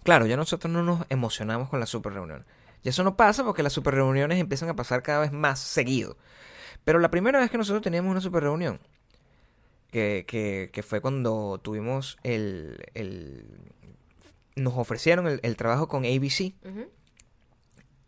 Claro, 0.04 0.28
ya 0.28 0.38
nosotros 0.38 0.72
no 0.72 0.84
nos 0.84 1.06
emocionamos 1.10 1.70
con 1.70 1.80
la 1.80 1.88
super 1.88 2.14
reunión. 2.14 2.46
Y 2.84 2.90
eso 2.90 3.04
no 3.04 3.16
pasa 3.18 3.44
porque 3.44 3.64
las 3.64 3.74
super 3.74 3.96
reuniones 3.96 4.40
empiezan 4.40 4.70
a 4.70 4.76
pasar 4.76 5.02
cada 5.02 5.22
vez 5.22 5.32
más 5.32 5.60
seguido. 5.60 6.16
Pero 6.84 7.00
la 7.00 7.10
primera 7.10 7.40
vez 7.40 7.50
que 7.50 7.58
nosotros 7.58 7.82
teníamos 7.82 8.12
una 8.12 8.22
super 8.22 8.44
reunión, 8.44 8.80
que, 9.92 10.26
que- 10.28 10.70
que 10.72 10.84
fue 10.84 11.02
cuando 11.02 11.60
tuvimos 11.64 12.18
el, 12.24 12.78
el- 12.94 13.72
nos 14.56 14.74
ofrecieron 14.78 15.28
el, 15.28 15.40
el 15.44 15.56
trabajo 15.58 15.88
con 15.88 16.06
ABC. 16.06 16.54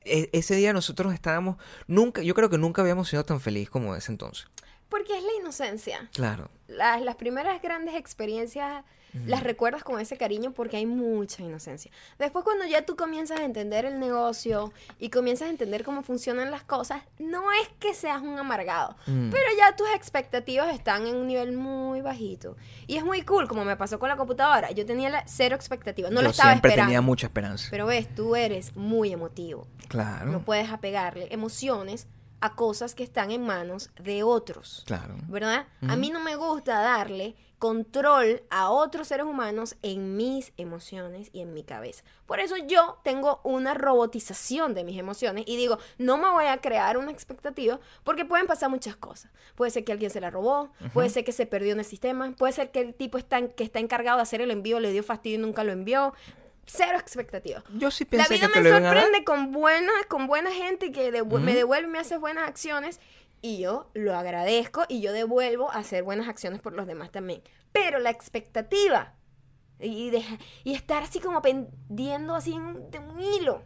E- 0.05 0.29
ese 0.31 0.55
día 0.55 0.71
nosotros 0.73 1.13
estábamos, 1.13 1.57
nunca, 1.87 2.21
yo 2.21 2.33
creo 2.33 2.49
que 2.49 2.57
nunca 2.57 2.81
habíamos 2.81 3.09
sido 3.09 3.25
tan 3.25 3.39
feliz 3.41 3.69
como 3.69 3.95
ese 3.95 4.11
entonces. 4.11 4.47
Porque 4.89 5.17
es 5.17 5.23
la 5.23 5.33
inocencia. 5.39 6.09
Claro. 6.13 6.49
Las, 6.67 7.01
las 7.01 7.15
primeras 7.15 7.61
grandes 7.61 7.95
experiencias 7.95 8.83
las 9.25 9.41
recuerdas 9.41 9.83
con 9.83 9.99
ese 9.99 10.15
cariño 10.15 10.51
porque 10.51 10.77
hay 10.77 10.85
mucha 10.85 11.41
inocencia. 11.41 11.89
Después 12.19 12.43
cuando 12.43 12.65
ya 12.65 12.85
tú 12.85 12.95
comienzas 12.95 13.39
a 13.39 13.45
entender 13.45 13.83
el 13.85 13.99
negocio 13.99 14.71
y 14.99 15.09
comienzas 15.09 15.47
a 15.47 15.49
entender 15.49 15.83
cómo 15.83 16.03
funcionan 16.03 16.51
las 16.51 16.61
cosas, 16.63 17.01
no 17.17 17.51
es 17.53 17.67
que 17.79 17.95
seas 17.95 18.21
un 18.21 18.37
amargado, 18.37 18.95
Mm. 19.07 19.31
pero 19.31 19.45
ya 19.57 19.75
tus 19.75 19.87
expectativas 19.95 20.71
están 20.75 21.07
en 21.07 21.15
un 21.15 21.25
nivel 21.25 21.53
muy 21.53 22.01
bajito. 22.01 22.57
Y 22.85 22.97
es 22.97 23.03
muy 23.03 23.23
cool, 23.23 23.47
como 23.47 23.65
me 23.65 23.75
pasó 23.75 23.97
con 23.97 24.09
la 24.09 24.17
computadora. 24.17 24.69
Yo 24.71 24.85
tenía 24.85 25.09
la 25.09 25.23
cero 25.25 25.55
expectativa, 25.55 26.09
no 26.11 26.17
yo 26.17 26.21
la 26.23 26.29
estaba 26.29 26.51
siempre 26.51 26.69
esperando. 26.71 26.89
tenía 26.89 27.01
mucha 27.01 27.25
esperanza. 27.27 27.69
Pero 27.71 27.87
ves, 27.87 28.13
tú 28.13 28.35
eres 28.35 28.75
muy 28.75 29.11
emotivo. 29.13 29.65
claro. 29.87 30.29
No 30.31 30.41
puedes 30.43 30.69
apegarle 30.69 31.27
emociones 31.33 32.07
a 32.41 32.55
cosas 32.55 32.93
que 32.95 33.03
están 33.03 33.31
en 33.31 33.45
manos 33.45 33.89
de 33.99 34.23
otros. 34.23 34.83
Claro. 34.85 35.15
¿verdad? 35.27 35.67
A 35.87 35.95
mí 35.95 36.09
no 36.11 36.19
me 36.19 36.35
gusta 36.35 36.79
darle 36.81 37.35
control 37.59 38.43
a 38.51 38.69
otros 38.69 39.07
seres 39.07 39.25
humanos 39.25 39.75
en 39.81 40.15
mis 40.15 40.53
emociones 40.57 41.29
y 41.33 41.41
en 41.41 41.53
mi 41.55 41.63
cabeza. 41.63 42.03
Por 42.27 42.39
eso 42.39 42.55
yo 42.55 42.99
tengo 43.03 43.41
una 43.43 43.73
robotización 43.73 44.75
de 44.75 44.83
mis 44.83 44.97
emociones 44.99 45.43
y 45.47 45.57
digo, 45.57 45.79
no 45.97 46.17
me 46.17 46.29
voy 46.29 46.45
a 46.45 46.57
crear 46.61 46.97
una 46.99 47.11
expectativa 47.11 47.79
porque 48.03 48.25
pueden 48.25 48.45
pasar 48.47 48.69
muchas 48.69 48.95
cosas. 48.95 49.31
Puede 49.55 49.71
ser 49.71 49.83
que 49.83 49.91
alguien 49.91 50.11
se 50.11 50.21
la 50.21 50.29
robó, 50.29 50.69
puede 50.93 51.09
ser 51.09 51.25
que 51.25 51.31
se 51.31 51.47
perdió 51.47 51.73
en 51.73 51.79
el 51.79 51.85
sistema, 51.85 52.31
puede 52.37 52.53
ser 52.53 52.71
que 52.71 52.81
el 52.81 52.93
tipo 52.93 53.17
está, 53.17 53.39
en- 53.39 53.49
que 53.49 53.63
está 53.63 53.79
encargado 53.79 54.17
de 54.17 54.23
hacer 54.23 54.41
el 54.41 54.51
envío 54.51 54.79
le 54.79 54.91
dio 54.91 55.01
fastidio 55.03 55.39
y 55.39 55.41
nunca 55.41 55.63
lo 55.63 55.71
envió. 55.71 56.13
Cero 56.69 56.97
expectativa. 56.99 57.63
Yo 57.73 57.89
sí 57.91 58.03
La 58.11 58.25
pensé 58.25 58.35
vida 58.35 58.49
que 58.51 58.59
me 58.61 58.69
sorprende 58.69 59.23
con 59.23 59.51
buena, 59.53 59.91
con 60.09 60.27
buena 60.27 60.51
gente 60.51 60.91
que 60.91 61.11
devu- 61.13 61.39
me 61.39 61.55
devuelve 61.55 61.87
y 61.87 61.91
me 61.91 61.99
hace 61.99 62.17
buenas 62.17 62.47
acciones 62.47 62.99
y 63.41 63.59
yo 63.59 63.89
lo 63.93 64.15
agradezco 64.15 64.83
y 64.89 64.99
yo 65.01 65.13
devuelvo 65.13 65.71
a 65.71 65.75
hacer 65.77 66.03
buenas 66.03 66.27
acciones 66.27 66.61
por 66.61 66.73
los 66.73 66.85
demás 66.85 67.09
también. 67.11 67.41
Pero 67.71 67.99
la 67.99 68.09
expectativa 68.09 69.13
y, 69.79 70.09
deja- 70.09 70.37
y 70.65 70.73
estar 70.73 71.03
así 71.03 71.19
como 71.19 71.41
pendiendo 71.41 72.35
así 72.35 72.53
en 72.53 72.91
de 72.91 72.99
un 72.99 73.19
hilo, 73.21 73.63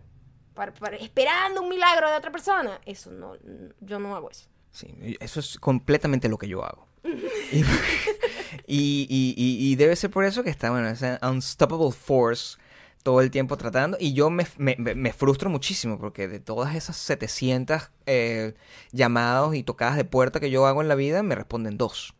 para, 0.53 0.71
para- 0.73 0.97
esperando 0.97 1.61
un 1.63 1.69
milagro 1.69 2.09
de 2.09 2.15
otra 2.17 2.31
persona, 2.31 2.79
eso 2.85 3.09
no, 3.11 3.33
yo 3.79 3.97
no 3.97 4.15
hago 4.15 4.29
eso. 4.29 4.47
Sí, 4.71 5.17
eso 5.19 5.39
es 5.39 5.57
completamente 5.57 6.29
lo 6.29 6.37
que 6.37 6.47
yo 6.47 6.63
hago. 6.63 6.87
y, 7.51 7.63
y- 8.67 9.33
y- 9.37 9.71
y 9.71 9.75
debe 9.75 9.95
ser 9.95 10.11
por 10.11 10.23
eso 10.25 10.43
que 10.43 10.49
está, 10.49 10.69
bueno, 10.69 10.87
esa 10.89 11.19
unstoppable 11.27 11.91
force 11.91 12.57
todo 13.03 13.21
el 13.21 13.31
tiempo 13.31 13.57
tratando. 13.57 13.97
Y 13.99 14.13
yo 14.13 14.29
me, 14.29 14.45
me- 14.57 14.75
me- 14.77 15.13
frustro 15.13 15.49
muchísimo 15.49 15.97
porque 15.99 16.27
de 16.27 16.39
todas 16.39 16.75
esas 16.75 16.97
700 16.97 17.89
eh, 18.05 18.53
llamados 18.91 19.55
y 19.55 19.63
tocadas 19.63 19.95
de 19.97 20.05
puerta 20.05 20.39
que 20.39 20.49
yo 20.51 20.65
hago 20.65 20.81
en 20.81 20.87
la 20.87 20.95
vida, 20.95 21.23
me 21.23 21.35
responden 21.35 21.77
dos. 21.77 22.13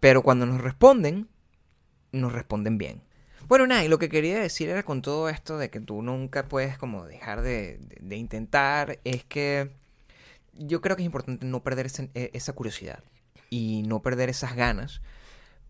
Pero 0.00 0.22
cuando 0.22 0.46
nos 0.46 0.60
responden, 0.60 1.28
nos 2.12 2.32
responden 2.32 2.78
bien. 2.78 3.00
Bueno, 3.48 3.66
nada, 3.66 3.84
y 3.84 3.88
lo 3.88 3.98
que 3.98 4.08
quería 4.08 4.38
decir 4.40 4.68
era 4.68 4.82
con 4.82 5.02
todo 5.02 5.28
esto 5.28 5.58
de 5.58 5.68
que 5.70 5.80
tú 5.80 6.02
nunca 6.02 6.48
puedes 6.48 6.78
como 6.78 7.04
dejar 7.04 7.42
de, 7.42 7.78
de- 7.78 7.98
de 8.00 8.16
intentar, 8.16 8.98
es 9.04 9.24
que 9.24 9.70
yo 10.54 10.80
creo 10.80 10.96
que 10.96 11.02
es 11.02 11.06
importante 11.06 11.44
no 11.46 11.62
perder 11.62 11.86
ese- 11.86 12.10
eh, 12.14 12.30
esa 12.34 12.52
curiosidad 12.52 13.02
y 13.50 13.82
no 13.86 14.00
perder 14.02 14.28
esas 14.30 14.54
ganas 14.56 15.00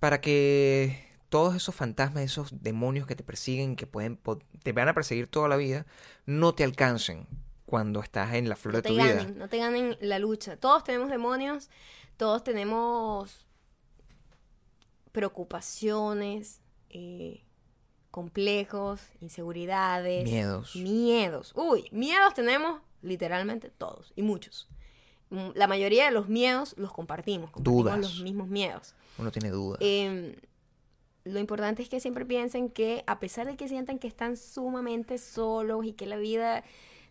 para 0.00 0.20
que 0.20 1.06
todos 1.32 1.54
esos 1.56 1.74
fantasmas, 1.74 2.24
esos 2.24 2.62
demonios 2.62 3.06
que 3.06 3.16
te 3.16 3.24
persiguen, 3.24 3.74
que 3.74 3.86
pueden, 3.86 4.18
te 4.62 4.72
van 4.72 4.88
a 4.88 4.92
perseguir 4.92 5.28
toda 5.28 5.48
la 5.48 5.56
vida, 5.56 5.86
no 6.26 6.54
te 6.54 6.62
alcancen 6.62 7.26
cuando 7.64 8.00
estás 8.00 8.34
en 8.34 8.50
la 8.50 8.54
flor 8.56 8.74
No 8.74 8.82
de 8.82 8.88
tu 8.90 8.94
vida. 8.94 9.24
no 9.34 9.48
te 9.48 9.56
ganen 9.56 9.96
la 10.02 10.18
lucha. 10.18 10.58
Todos 10.58 10.84
tenemos 10.84 11.08
demonios, 11.08 11.70
todos 12.18 12.44
tenemos 12.44 13.46
preocupaciones, 15.12 16.60
eh, 16.90 17.42
complejos, 18.10 19.00
inseguridades, 19.20 20.24
Miedos. 20.24 20.76
Miedos. 20.76 21.52
Uy, 21.54 21.88
miedos 21.92 22.34
tenemos 22.34 22.82
literalmente 23.00 23.70
todos 23.70 24.12
y 24.16 24.22
muchos. 24.22 24.68
Mm, 25.30 25.52
La 25.54 25.66
mayoría 25.66 26.04
de 26.04 26.10
los 26.10 26.28
miedos 26.28 26.74
los 26.76 26.92
compartimos, 26.92 27.50
compartimos 27.50 27.84
Dudas. 27.84 27.98
los 28.00 28.20
mismos 28.20 28.48
miedos. 28.48 28.94
Uno 29.16 29.30
tiene 29.32 29.48
dudas. 29.48 29.78
Em, 29.80 30.34
lo 31.24 31.38
importante 31.38 31.82
es 31.82 31.88
que 31.88 32.00
siempre 32.00 32.24
piensen 32.26 32.68
que 32.70 33.04
a 33.06 33.20
pesar 33.20 33.46
de 33.46 33.56
que 33.56 33.68
sientan 33.68 33.98
que 33.98 34.08
están 34.08 34.36
sumamente 34.36 35.18
solos 35.18 35.84
y 35.84 35.92
que 35.92 36.06
la 36.06 36.16
vida, 36.16 36.64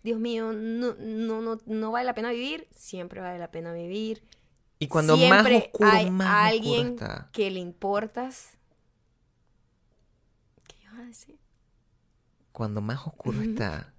Dios 0.03 0.19
mío, 0.19 0.51
no, 0.53 0.95
no, 0.95 1.41
no, 1.41 1.59
no 1.65 1.91
vale 1.91 2.05
la 2.05 2.13
pena 2.13 2.31
vivir, 2.31 2.67
siempre 2.71 3.21
vale 3.21 3.39
la 3.39 3.51
pena 3.51 3.71
vivir. 3.73 4.23
y 4.79 4.87
cuando 4.87 5.15
siempre 5.15 5.53
más 5.53 5.63
oscuro, 5.63 5.89
hay 5.91 6.09
más 6.11 6.53
alguien 6.53 6.87
oscuro 6.93 7.05
está. 7.05 7.29
que 7.31 7.51
le 7.51 7.59
importas. 7.59 8.57
¿Qué 10.67 10.75
ibas 10.83 10.99
a 10.99 11.03
decir? 11.03 11.37
cuando 12.51 12.81
más 12.81 13.07
oscuro 13.07 13.41
está, 13.41 13.93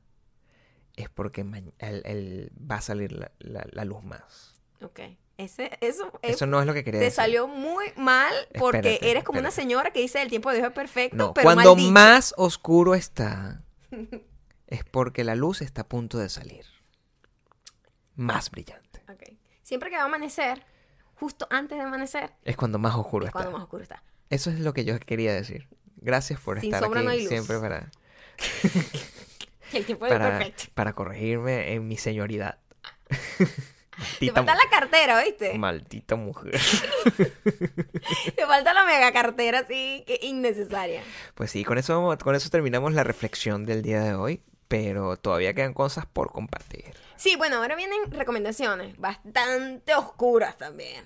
es 0.94 1.08
porque 1.08 1.40
el- 1.40 2.52
va 2.70 2.76
a 2.76 2.80
salir 2.82 3.12
la, 3.12 3.32
la- 3.38 3.66
la 3.72 3.84
luz 3.86 4.04
más. 4.04 4.54
Ok. 4.82 5.00
Ese, 5.39 5.70
eso 5.80 6.12
Eso 6.22 6.47
no 6.47 6.61
es 6.61 6.66
lo 6.66 6.74
que 6.74 6.85
quería 6.85 7.01
te 7.01 7.05
decir. 7.07 7.16
salió 7.16 7.49
muy 7.49 7.87
mal 7.97 8.33
porque 8.59 8.78
Espérate, 8.95 9.11
eres 9.11 9.24
como 9.24 9.41
una 9.41 9.51
señora 9.51 9.91
que 9.91 10.01
dice 10.01 10.20
el 10.22 10.28
tiempo 10.28 10.51
de 10.51 10.57
Dios 10.57 10.68
es 10.68 10.74
perfecto, 10.74 11.16
No, 11.16 11.35
pero 11.35 11.45
cuando 11.45 11.74
mal 11.74 11.91
más 11.93 12.35
oscuro 12.37 12.95
está, 12.95 13.62
es 14.66 14.85
porque 14.85 15.24
la 15.24 15.35
luz 15.35 15.62
está 15.62 15.83
a 15.83 15.89
punto 15.89 16.18
de 16.18 16.28
salir. 16.28 16.64
Más 18.14 18.51
brillante. 18.51 19.03
Ok. 19.09 19.22
Siempre 19.62 19.89
que 19.91 19.97
va 19.97 20.03
a 20.03 20.07
amanecer, 20.07 20.64
justo 21.14 21.47
antes 21.51 21.78
de 21.78 21.85
amanecer, 21.85 22.33
Es 22.45 22.57
cuando 22.57 22.78
más 22.78 22.95
oscuro 22.95 23.24
es 23.24 23.28
está. 23.30 23.39
cuando 23.41 23.53
más 23.53 23.62
oscuro 23.62 23.83
está. 23.83 24.03
Eso 24.28 24.51
es 24.51 24.61
lo 24.61 24.72
que 24.74 24.85
yo 24.85 24.99
quería 25.01 25.33
decir. 25.35 25.68
Gracias 25.97 26.41
por 26.41 26.61
Sin 26.61 26.72
estar 26.74 26.85
aquí 26.85 27.05
no 27.05 27.28
siempre 27.28 27.59
para, 27.59 27.91
El 29.72 29.85
tiempo 29.87 30.05
de 30.05 30.11
para, 30.11 30.39
perfecto. 30.39 30.64
para 30.74 30.93
corregirme 30.93 31.72
en 31.74 31.89
mi 31.89 31.97
señoridad. 31.97 32.59
Te 34.18 34.30
falta 34.30 34.55
la 34.55 34.70
cartera, 34.70 35.22
¿viste? 35.22 35.55
maldita 35.59 36.16
mujer. 36.16 36.53
Te 38.36 38.46
falta 38.46 38.72
la 38.72 38.84
mega 38.84 39.12
cartera 39.12 39.61
así 39.61 40.05
que 40.07 40.18
innecesaria. 40.22 41.03
Pues 41.34 41.50
sí, 41.50 41.64
con 41.64 41.78
eso, 41.78 42.16
con 42.22 42.34
eso 42.34 42.50
terminamos 42.50 42.92
la 42.92 43.05
reflexión 43.05 43.64
del 43.64 43.82
día 43.82 44.03
de 44.03 44.14
hoy, 44.14 44.42
pero 44.68 45.16
todavía 45.16 45.55
quedan 45.55 45.74
cosas 45.74 46.07
por 46.07 46.32
compartir. 46.32 46.84
Sí, 47.16 47.36
bueno, 47.36 47.57
ahora 47.57 47.76
vienen 47.76 48.11
recomendaciones 48.11 48.96
bastante 48.98 49.94
oscuras 49.94 50.57
también. 50.59 51.05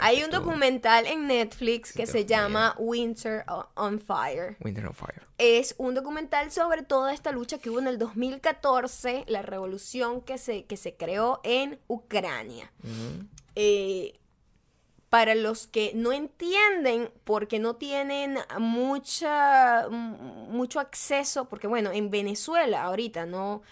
Hay 0.00 0.22
un 0.22 0.30
documental 0.30 1.06
en 1.06 1.26
Netflix 1.26 1.92
que 1.92 2.06
se 2.06 2.26
llama 2.26 2.74
Winter 2.78 3.44
on 3.74 3.98
Fire. 4.00 4.56
Winter 4.60 4.86
on 4.86 4.94
Fire. 4.94 5.22
Es 5.38 5.74
un 5.78 5.94
documental 5.94 6.50
sobre 6.50 6.82
toda 6.82 7.12
esta 7.12 7.32
lucha 7.32 7.58
que 7.58 7.70
hubo 7.70 7.78
en 7.78 7.86
el 7.86 7.98
2014, 7.98 9.24
la 9.28 9.42
revolución 9.42 10.20
que 10.22 10.38
se, 10.38 10.64
que 10.64 10.76
se 10.76 10.96
creó 10.96 11.40
en 11.44 11.78
Ucrania. 11.86 12.72
Eh, 13.54 14.18
para 15.10 15.34
los 15.34 15.66
que 15.66 15.92
no 15.94 16.12
entienden, 16.12 17.10
porque 17.24 17.58
no 17.58 17.76
tienen 17.76 18.38
mucha, 18.58 19.88
mucho 19.88 20.80
acceso, 20.80 21.48
porque 21.48 21.66
bueno, 21.66 21.90
en 21.92 22.10
Venezuela 22.10 22.84
ahorita 22.84 23.24
no, 23.24 23.62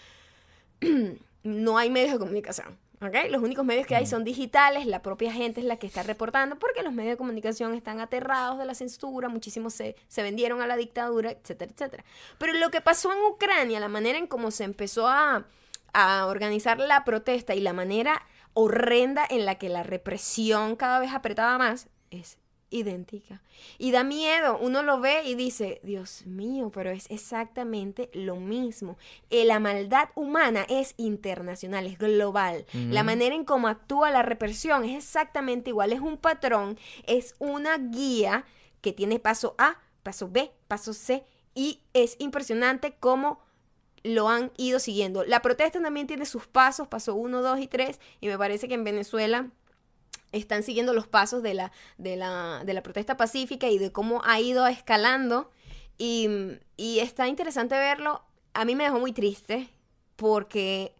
no 1.43 1.77
hay 1.77 1.89
medios 1.89 2.13
de 2.13 2.19
comunicación. 2.19 2.77
¿Ok? 3.01 3.29
Los 3.29 3.41
únicos 3.41 3.65
medios 3.65 3.87
que 3.87 3.95
hay 3.95 4.05
son 4.05 4.23
digitales, 4.23 4.85
la 4.85 5.01
propia 5.01 5.31
gente 5.31 5.61
es 5.61 5.65
la 5.65 5.77
que 5.77 5.87
está 5.87 6.03
reportando, 6.03 6.57
porque 6.57 6.83
los 6.83 6.93
medios 6.93 7.13
de 7.13 7.17
comunicación 7.17 7.73
están 7.73 7.99
aterrados 7.99 8.57
de 8.57 8.65
la 8.65 8.75
censura, 8.75 9.29
muchísimos 9.29 9.73
se, 9.73 9.95
se 10.07 10.23
vendieron 10.23 10.61
a 10.61 10.67
la 10.67 10.77
dictadura, 10.77 11.31
etcétera, 11.31 11.71
etcétera. 11.71 12.05
Pero 12.37 12.53
lo 12.53 12.71
que 12.71 12.81
pasó 12.81 13.11
en 13.11 13.19
Ucrania, 13.31 13.79
la 13.79 13.87
manera 13.87 14.17
en 14.17 14.27
cómo 14.27 14.51
se 14.51 14.63
empezó 14.63 15.07
a, 15.07 15.45
a 15.93 16.25
organizar 16.27 16.79
la 16.79 17.03
protesta 17.03 17.55
y 17.55 17.61
la 17.61 17.73
manera 17.73 18.21
horrenda 18.53 19.25
en 19.29 19.45
la 19.45 19.55
que 19.55 19.69
la 19.69 19.83
represión 19.83 20.75
cada 20.75 20.99
vez 20.99 21.11
apretaba 21.13 21.57
más, 21.57 21.89
es 22.09 22.37
idéntica. 22.75 23.41
Y 23.77 23.91
da 23.91 24.03
miedo, 24.03 24.57
uno 24.59 24.83
lo 24.83 24.99
ve 24.99 25.23
y 25.25 25.35
dice, 25.35 25.79
Dios 25.83 26.25
mío, 26.25 26.71
pero 26.73 26.91
es 26.91 27.09
exactamente 27.09 28.09
lo 28.13 28.35
mismo. 28.35 28.97
Eh, 29.29 29.45
la 29.45 29.59
maldad 29.59 30.09
humana 30.15 30.65
es 30.69 30.93
internacional, 30.97 31.87
es 31.87 31.97
global. 31.97 32.65
La 32.73 33.03
manera 33.03 33.33
en 33.33 33.45
cómo 33.45 33.67
actúa 33.67 34.11
la 34.11 34.21
represión 34.21 34.83
es 34.83 34.97
exactamente 34.97 35.69
igual, 35.69 35.93
es 35.93 36.01
un 36.01 36.17
patrón, 36.17 36.77
es 37.07 37.35
una 37.39 37.77
guía 37.77 38.45
que 38.81 38.91
tiene 38.91 39.19
paso 39.19 39.55
A, 39.57 39.79
paso 40.03 40.29
B, 40.29 40.51
paso 40.67 40.93
C, 40.93 41.23
y 41.53 41.79
es 41.93 42.17
impresionante 42.19 42.95
cómo 42.99 43.39
lo 44.03 44.29
han 44.29 44.51
ido 44.57 44.79
siguiendo. 44.79 45.23
La 45.23 45.41
protesta 45.41 45.81
también 45.81 46.07
tiene 46.07 46.25
sus 46.25 46.45
pasos, 46.45 46.87
paso 46.87 47.15
1, 47.15 47.41
2 47.41 47.59
y 47.59 47.67
3, 47.67 47.99
y 48.19 48.27
me 48.27 48.37
parece 48.37 48.67
que 48.67 48.75
en 48.75 48.83
Venezuela 48.83 49.49
están 50.37 50.63
siguiendo 50.63 50.93
los 50.93 51.07
pasos 51.07 51.43
de 51.43 51.53
la, 51.53 51.71
de 51.97 52.15
la, 52.15 52.63
de 52.65 52.73
la 52.73 52.83
protesta 52.83 53.17
pacífica 53.17 53.67
y 53.67 53.77
de 53.77 53.91
cómo 53.91 54.21
ha 54.23 54.39
ido 54.39 54.67
escalando. 54.67 55.51
Y, 55.97 56.29
y, 56.77 56.99
está 56.99 57.27
interesante 57.27 57.75
verlo. 57.75 58.23
A 58.53 58.65
mí 58.65 58.75
me 58.75 58.83
dejó 58.83 58.99
muy 58.99 59.13
triste 59.13 59.69
porque 60.15 60.93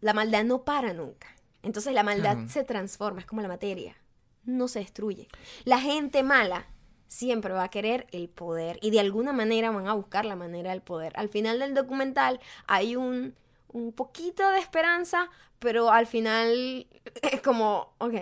la 0.00 0.14
maldad 0.14 0.44
no 0.44 0.64
para 0.64 0.92
nunca. 0.92 1.28
Entonces 1.62 1.92
la 1.92 2.02
maldad 2.02 2.46
se 2.48 2.64
transforma, 2.64 3.20
es 3.20 3.26
como 3.26 3.42
la 3.42 3.48
materia, 3.48 3.96
no 4.44 4.66
se 4.68 4.78
destruye. 4.78 5.28
La 5.64 5.78
gente 5.78 6.22
mala 6.22 6.66
siempre 7.06 7.52
va 7.52 7.64
a 7.64 7.70
querer 7.70 8.06
el 8.12 8.28
poder 8.28 8.78
y 8.80 8.90
de 8.90 9.00
alguna 9.00 9.32
manera 9.32 9.70
van 9.70 9.88
a 9.88 9.92
buscar 9.92 10.24
la 10.24 10.36
manera 10.36 10.70
del 10.70 10.80
poder. 10.80 11.12
Al 11.16 11.28
final 11.28 11.58
del 11.58 11.74
documental 11.74 12.40
hay 12.66 12.96
un, 12.96 13.34
un 13.68 13.92
poquito 13.92 14.48
de 14.50 14.58
esperanza, 14.58 15.28
pero 15.60 15.90
al 15.90 16.06
final 16.06 16.88
es 17.22 17.40
como, 17.44 17.94
ok, 17.98 18.14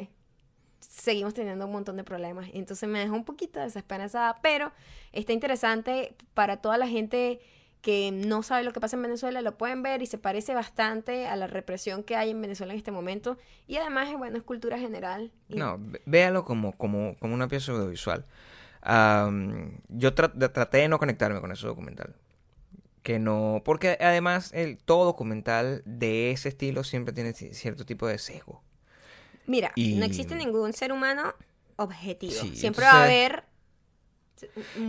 seguimos 0.81 1.33
teniendo 1.33 1.65
un 1.65 1.73
montón 1.73 1.97
de 1.97 2.05
problemas. 2.05 2.49
Entonces 2.53 2.89
me 2.89 2.99
deja 2.99 3.13
un 3.13 3.25
poquito 3.25 3.61
desesperanzada, 3.61 4.39
pero 4.43 4.73
está 5.13 5.33
interesante 5.33 6.15
para 6.35 6.59
toda 6.59 6.77
la 6.77 6.87
gente 6.87 7.41
que 7.81 8.11
no 8.13 8.43
sabe 8.43 8.65
lo 8.65 8.73
que 8.73 8.81
pasa 8.81 8.97
en 8.97 9.03
Venezuela, 9.03 9.41
lo 9.41 9.57
pueden 9.57 9.83
ver 9.83 10.03
y 10.03 10.07
se 10.07 10.19
parece 10.19 10.53
bastante 10.53 11.27
a 11.27 11.37
la 11.37 11.47
represión 11.47 12.03
que 12.03 12.17
hay 12.17 12.31
en 12.31 12.43
Venezuela 12.43 12.75
en 12.75 12.79
este 12.79 12.91
momento. 12.91 13.39
Y 13.67 13.77
además, 13.77 14.13
bueno, 14.19 14.37
es 14.37 14.43
cultura 14.43 14.79
general. 14.79 15.33
No, 15.49 15.81
véalo 16.05 16.45
como, 16.45 16.73
como, 16.73 17.17
como 17.19 17.35
una 17.35 17.49
pieza 17.49 17.73
audiovisual 17.73 18.27
yo 19.89 20.15
traté 20.15 20.79
de 20.79 20.89
no 20.89 20.99
conectarme 20.99 21.41
con 21.41 21.53
ese 21.53 21.67
documental. 21.67 22.15
Que 23.09 23.19
no. 23.19 23.63
Porque 23.65 23.97
además, 24.03 24.51
el, 24.53 24.77
todo 24.77 25.07
documental 25.07 25.81
de 25.87 26.31
ese 26.31 26.51
estilo 26.51 26.85
siempre 26.85 27.15
tiene 27.15 27.33
cierto 27.33 27.87
tipo 27.87 28.07
de 28.07 28.19
sesgo. 28.19 28.63
Mira, 29.47 29.73
no 29.75 30.05
existe 30.05 30.35
ningún 30.35 30.75
ser 30.75 30.93
humano 30.93 31.33
objetivo. 31.77 32.35
siempre 32.53 32.85
va 32.85 32.91
a 32.91 33.05
haber. 33.05 33.45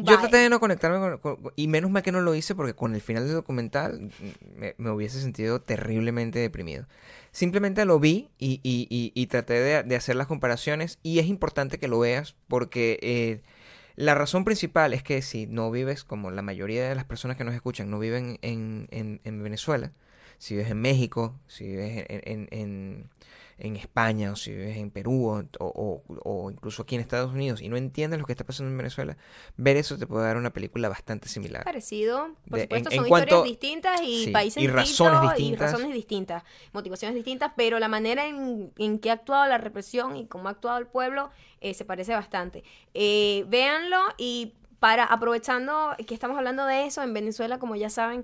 Yo 0.04 0.20
traté 0.20 0.36
de 0.36 0.50
no 0.50 0.60
conectarme 0.60 1.18
con, 1.20 1.40
Y 1.56 1.70
menos 1.70 1.92
mal 1.92 2.04
que 2.04 2.12
no 2.12 2.20
lo 2.20 2.36
hice 2.36 2.56
porque 2.56 2.74
con 2.74 2.94
el 2.94 3.00
final 3.00 3.24
del 3.24 3.36
documental 3.36 4.12
me, 4.78 4.92
hubiese 4.92 5.22
sentido 5.22 5.62
terriblemente 5.62 6.40
deprimido. 6.40 6.88
Simplemente 7.32 7.86
lo 7.86 8.02
vi 8.02 8.32
y, 8.38 8.60
y, 8.62 9.28
traté 9.28 9.54
de, 9.82 9.96
hacer 9.96 10.18
las 10.18 10.28
comparaciones. 10.28 11.00
Y 11.04 11.20
es 11.20 11.28
importante 11.28 11.80
que 11.80 11.88
lo 11.88 12.00
veas 12.00 12.36
porque. 12.50 13.00
Eh, 13.02 13.42
la 14.00 14.16
razón 14.16 14.46
principal 14.46 14.94
es 14.94 15.04
que 15.04 15.22
si 15.22 15.46
no 15.46 15.70
vives, 15.72 16.06
como 16.06 16.32
la 16.32 16.42
mayoría 16.42 16.88
de 16.88 16.96
las 16.96 17.04
personas 17.04 17.36
que 17.36 17.44
nos 17.44 17.54
escuchan, 17.54 17.90
no 17.90 18.00
viven 18.00 18.40
en, 18.42 18.88
en, 18.92 19.44
Venezuela, 19.44 19.92
si 20.38 20.54
vives 20.56 20.72
en 20.72 20.80
México, 20.80 21.38
si 21.48 21.68
vives 21.68 22.06
en, 22.08 23.10
en 23.60 23.76
España 23.76 24.32
o 24.32 24.36
si 24.36 24.52
vives 24.52 24.78
en 24.78 24.90
Perú 24.90 25.48
o, 25.60 26.04
o, 26.24 26.52
incluso 26.52 26.84
aquí 26.84 26.96
en 26.96 27.02
Estados 27.02 27.34
Unidos 27.34 27.62
y 27.62 27.70
no 27.70 27.78
entiendes 27.78 28.20
lo 28.20 28.26
que 28.26 28.34
está 28.34 28.44
pasando 28.44 28.72
en 28.72 28.78
Venezuela, 28.78 29.18
ver 29.58 29.78
eso 29.78 29.98
te 29.98 30.08
puede 30.08 30.26
dar 30.26 30.38
una 30.38 30.52
película 30.52 30.90
bastante 30.90 31.30
similar. 31.30 31.64
Parecido, 31.64 32.36
por 32.50 32.60
supuesto, 32.62 32.92
son 32.92 33.08
historias 33.08 33.44
distintas 33.44 34.02
y 34.04 34.28
países 34.32 34.64
y 34.64 34.68
razones 34.68 35.22
distintas. 35.22 35.72
Y 35.72 35.74
razones 35.74 35.94
distintas, 35.94 36.44
motivaciones 36.74 37.16
distintas, 37.16 37.52
pero 37.56 37.80
la 37.80 37.88
manera 37.88 38.28
en, 38.28 38.72
en 38.78 39.00
que 39.00 39.10
ha 39.10 39.14
actuado 39.14 39.48
la 39.48 39.58
represión 39.58 40.16
y 40.16 40.26
cómo 40.26 40.48
ha 40.48 40.52
actuado 40.52 40.78
el 40.78 40.88
pueblo 40.88 41.30
eh, 41.62 41.74
se 41.74 41.86
parece 41.86 42.14
bastante. 42.14 42.64
Eh, 42.94 43.46
véanlo 43.48 44.00
y 44.18 44.54
para 44.80 45.04
aprovechando 45.04 45.96
que 46.08 46.14
estamos 46.14 46.38
hablando 46.38 46.66
de 46.66 46.86
eso, 46.86 47.04
en 47.04 47.14
Venezuela, 47.14 47.60
como 47.60 47.76
ya 47.76 47.90
saben, 47.90 48.24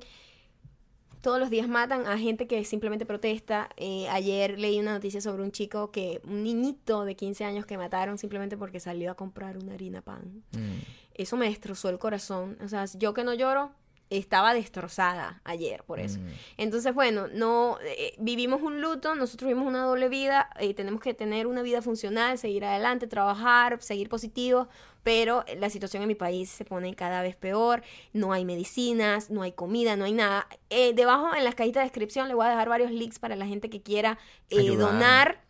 todos 1.26 1.40
los 1.40 1.50
días 1.50 1.68
matan 1.68 2.06
a 2.06 2.20
gente 2.20 2.46
que 2.46 2.64
simplemente 2.66 3.04
protesta. 3.04 3.70
Eh, 3.78 4.08
ayer 4.10 4.60
leí 4.60 4.80
una 4.80 4.94
noticia 4.94 5.22
sobre 5.22 5.42
un 5.42 5.52
chico 5.52 5.90
que, 5.90 6.22
un 6.24 6.44
niñito 6.44 7.04
de 7.04 7.16
15 7.16 7.44
años 7.46 7.66
que 7.66 7.80
mataron 7.80 8.20
simplemente 8.20 8.58
porque 8.58 8.80
salió 8.80 9.10
a 9.10 9.16
comprar 9.16 9.58
una 9.58 9.74
harina 9.74 10.04
pan. 10.04 10.44
Mm. 10.52 10.84
Eso 11.16 11.36
me 11.36 11.48
destrozó 11.48 11.90
el 11.90 11.98
corazón. 11.98 12.60
O 12.64 12.68
sea, 12.68 12.86
yo 13.00 13.16
que 13.16 13.24
no 13.24 13.34
lloro, 13.34 13.72
estaba 14.12 14.54
destrozada 14.54 15.42
ayer 15.46 15.84
por 15.84 16.00
eso. 16.00 16.20
Mm. 16.20 16.28
Entonces, 16.58 16.94
bueno, 16.94 17.28
no 17.34 17.80
eh, 17.82 18.14
vivimos 18.20 18.62
un 18.62 18.80
luto, 18.80 19.16
nosotros 19.16 19.48
vivimos 19.48 19.68
una 19.68 19.84
doble 19.84 20.10
vida, 20.10 20.52
eh, 20.60 20.76
tenemos 20.76 21.02
que 21.02 21.16
tener 21.16 21.48
una 21.48 21.64
vida 21.64 21.82
funcional, 21.82 22.38
seguir 22.38 22.66
adelante, 22.66 23.08
trabajar, 23.08 23.82
seguir 23.82 24.10
positivo, 24.10 24.68
pero 25.06 25.46
la 25.60 25.70
situación 25.70 26.02
en 26.02 26.08
mi 26.08 26.16
país 26.16 26.50
se 26.50 26.66
pone 26.66 26.96
cada 26.96 27.22
vez 27.22 27.36
peor, 27.36 27.84
no 28.12 28.34
hay 28.34 28.44
medicinas, 28.44 29.30
no 29.30 29.44
hay 29.44 29.52
comida, 29.52 29.96
no 29.96 30.06
hay 30.06 30.14
nada. 30.14 30.48
Eh, 30.72 30.94
debajo 30.96 31.36
en 31.36 31.44
las 31.44 31.54
cajitas 31.54 31.82
de 31.82 31.86
descripción 31.86 32.28
le 32.28 32.34
voy 32.34 32.48
a 32.48 32.50
dejar 32.50 32.70
varios 32.70 32.90
links 32.90 33.20
para 33.20 33.36
la 33.36 33.46
gente 33.46 33.70
que 33.70 33.84
quiera 33.84 34.18
donar 34.50 35.44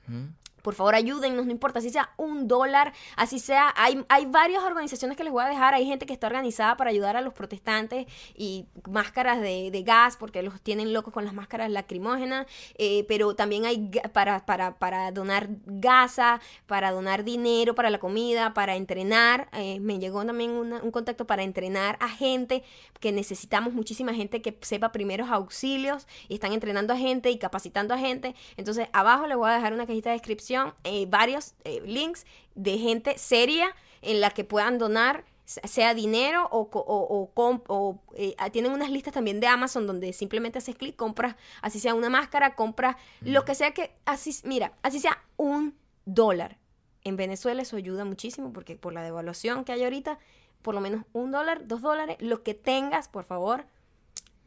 por 0.65 0.73
favor 0.73 0.95
ayúdennos, 0.95 1.45
no 1.45 1.51
importa, 1.51 1.77
así 1.77 1.91
sea 1.91 2.09
un 2.17 2.47
dólar, 2.47 2.91
así 3.17 3.37
sea, 3.37 3.71
hay, 3.77 4.03
hay 4.09 4.25
varias 4.25 4.63
organizaciones 4.63 5.15
que 5.15 5.23
les 5.23 5.31
voy 5.31 5.43
a 5.43 5.47
dejar, 5.47 5.75
hay 5.75 5.85
gente 5.85 6.07
que 6.07 6.13
está 6.13 6.25
organizada 6.25 6.75
para 6.75 6.89
ayudar 6.89 7.15
a 7.15 7.21
los 7.21 7.33
protestantes 7.33 8.07
y 8.35 8.65
máscaras 8.89 9.39
de, 9.41 9.83
gas, 9.85 10.17
porque 10.17 10.41
los 10.41 10.59
tienen 10.61 10.91
locos 10.91 11.13
con 11.13 11.23
las 11.23 11.35
máscaras 11.35 11.69
lacrimógenas, 11.69 12.47
eh, 12.79 13.05
pero 13.07 13.35
también 13.35 13.65
hay 13.65 13.91
para, 14.11 14.43
para, 14.47 14.79
para 14.79 15.11
donar 15.11 15.49
gasa, 15.67 16.41
para 16.65 16.89
donar 16.89 17.23
dinero 17.23 17.75
para 17.75 17.91
la 17.91 17.99
comida, 17.99 18.55
para 18.55 18.75
entrenar, 18.75 19.47
eh, 19.53 19.79
me 19.79 19.99
llegó 19.99 20.25
también 20.25 20.49
un 20.49 20.89
contacto 20.89 21.27
para 21.27 21.43
entrenar 21.43 21.95
a 21.99 22.09
gente, 22.09 22.63
que 22.99 23.11
necesitamos 23.11 23.71
muchísima 23.73 24.15
gente 24.15 24.41
que 24.41 24.57
sepa 24.61 24.91
primeros 24.91 25.29
auxilios, 25.29 26.07
y 26.27 26.33
están 26.33 26.53
entrenando 26.53 26.91
a 26.91 26.97
gente 26.97 27.29
y 27.29 27.37
capacitando 27.37 27.93
a 27.93 27.99
gente, 27.99 28.33
entonces 28.57 28.87
abajo 28.93 29.27
les 29.27 29.37
voy 29.37 29.51
a 29.51 29.53
dejar 29.53 29.71
una 29.71 29.85
cajita 29.85 30.09
de 30.09 30.15
descripción 30.15 30.54
eh, 30.83 31.05
varios 31.07 31.53
eh, 31.63 31.81
links 31.85 32.25
de 32.55 32.77
gente 32.77 33.17
seria 33.17 33.67
en 34.01 34.21
la 34.21 34.29
que 34.31 34.43
puedan 34.43 34.77
donar 34.77 35.25
sea 35.45 35.93
dinero 35.93 36.47
o, 36.51 36.67
o, 36.73 37.31
o, 37.67 38.01
eh, 38.15 38.35
tienen 38.51 38.71
unas 38.71 38.89
listas 38.89 39.13
también 39.13 39.39
de 39.39 39.47
Amazon 39.47 39.85
donde 39.85 40.11
simplemente 40.11 40.57
haces 40.57 40.75
clic, 40.75 40.95
compras, 40.95 41.35
así 41.61 41.79
sea 41.79 41.93
una 41.93 42.09
máscara, 42.09 42.55
compras 42.55 42.95
lo 43.21 43.45
que 43.45 43.53
sea 43.53 43.71
que, 43.71 43.93
así, 44.05 44.35
mira, 44.43 44.73
así 44.81 44.99
sea 44.99 45.23
un 45.37 45.75
dólar. 46.05 46.57
En 47.03 47.15
Venezuela 47.15 47.61
eso 47.61 47.77
ayuda 47.77 48.05
muchísimo 48.05 48.51
porque 48.53 48.75
por 48.75 48.93
la 48.93 49.03
devaluación 49.03 49.63
que 49.65 49.71
hay 49.71 49.83
ahorita, 49.83 50.17
por 50.63 50.73
lo 50.73 50.81
menos 50.81 51.05
un 51.13 51.31
dólar, 51.31 51.67
dos 51.67 51.81
dólares, 51.81 52.17
lo 52.19 52.41
que 52.41 52.55
tengas, 52.55 53.07
por 53.07 53.23
favor, 53.23 53.65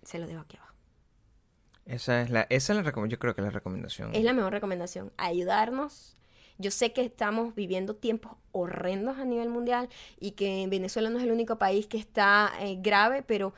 se 0.03 0.19
lo 0.19 0.27
dejo 0.27 0.41
aquí 0.41 0.57
abajo. 0.57 0.68
Esa 1.89 2.21
es 2.21 2.29
la, 2.31 2.47
esa 2.51 2.75
es 2.75 2.85
la 2.85 3.07
yo 3.09 3.19
creo 3.19 3.35
que 3.35 3.43
la 3.43 3.51
recomendación. 3.51 4.15
Es 4.15 4.23
la 4.23 4.35
mejor 4.35 4.53
recomendación, 4.53 5.11
ayudarnos. 5.17 6.17
Yo 6.59 6.71
sé 6.71 6.93
que 6.93 7.03
estamos 7.03 7.55
viviendo 7.55 7.95
tiempos 7.95 8.33
horrendos 8.53 9.17
a 9.19 9.25
nivel 9.25 9.49
mundial 9.49 9.89
y 10.21 10.33
que 10.33 10.67
Venezuela 10.69 11.09
no 11.09 11.19
es 11.19 11.25
el 11.25 11.33
único 11.33 11.57
país 11.57 11.87
que 11.87 11.97
está 11.97 12.53
eh, 12.61 12.77
grave, 12.81 13.23
pero... 13.23 13.55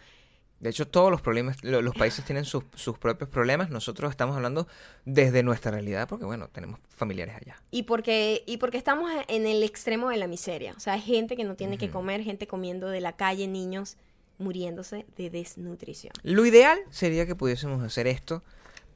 De 0.61 0.69
hecho, 0.69 0.87
todos 0.87 1.11
los 1.11 1.23
problemas, 1.23 1.65
los 1.65 1.95
países 1.95 2.23
tienen 2.23 2.45
sus, 2.45 2.65
sus, 2.75 2.99
propios 2.99 3.31
problemas. 3.31 3.71
Nosotros 3.71 4.11
estamos 4.11 4.37
hablando 4.37 4.69
desde 5.07 5.43
nuestra 5.43 5.71
realidad 5.71 6.07
porque, 6.07 6.27
bueno, 6.27 6.49
tenemos 6.49 6.79
familiares 6.91 7.35
allá. 7.35 7.57
Y 7.71 7.85
porque, 7.85 8.45
y 8.47 8.59
porque 8.59 8.77
estamos 8.77 9.11
en 9.29 9.47
el 9.47 9.63
extremo 9.63 10.11
de 10.11 10.19
la 10.19 10.27
miseria. 10.27 10.75
O 10.77 10.81
sea, 10.81 10.93
hay 10.93 11.01
gente 11.01 11.35
que 11.35 11.45
no 11.45 11.55
tiene 11.57 11.79
que 11.79 11.89
comer, 11.89 12.23
gente 12.23 12.47
comiendo 12.47 12.89
de 12.91 13.01
la 13.01 13.17
calle, 13.17 13.49
niños 13.49 13.97
muriéndose 14.41 15.07
de 15.17 15.31
desnutrición. 15.31 16.13
Lo 16.23 16.45
ideal 16.45 16.81
sería 16.91 17.27
que 17.27 17.37
pudiésemos 17.37 17.83
hacer 17.85 18.07
esto 18.07 18.43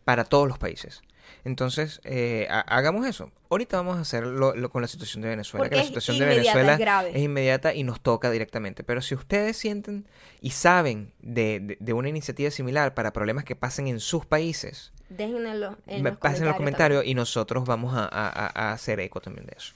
para 0.05 0.25
todos 0.25 0.49
los 0.49 0.59
países. 0.59 1.03
Entonces, 1.45 2.01
eh, 2.05 2.49
hagamos 2.51 3.07
eso. 3.07 3.31
Ahorita 3.51 3.77
vamos 3.77 3.99
a 3.99 4.01
hacerlo 4.01 4.55
con 4.71 4.83
la 4.83 4.89
situación 4.89 5.23
de 5.23 5.29
Venezuela, 5.29 5.69
que 5.69 5.77
la 5.77 5.85
situación 5.85 6.19
de 6.19 6.27
Venezuela 6.27 6.79
es, 7.07 7.23
inmediata 7.23 7.75
y 7.75 7.83
nos 7.83 8.01
toca 8.01 8.31
directamente. 8.31 8.83
Pero 8.83 9.01
si 9.01 9.15
ustedes 9.15 9.57
sienten 9.57 10.07
y 10.41 10.51
saben 10.51 11.13
de, 11.21 11.79
una 11.95 12.09
iniciativa 12.09 12.51
similar 12.51 12.95
para 12.95 13.13
problemas 13.13 13.45
que 13.45 13.57
pasen 13.57 13.89
en 13.89 14.01
sus 14.01 14.27
países, 14.27 14.93
déjenlo 15.09 15.51
en 15.87 16.05
los, 16.05 16.17
pasen 16.19 16.47
los 16.47 16.57
comentarios 16.57 17.05
y 17.05 17.15
nosotros 17.15 17.65
vamos 17.65 17.93
a 17.95 18.73
hacer 18.73 19.01
eco 19.01 19.21
también 19.21 19.47
de 19.47 19.55
eso. 19.57 19.75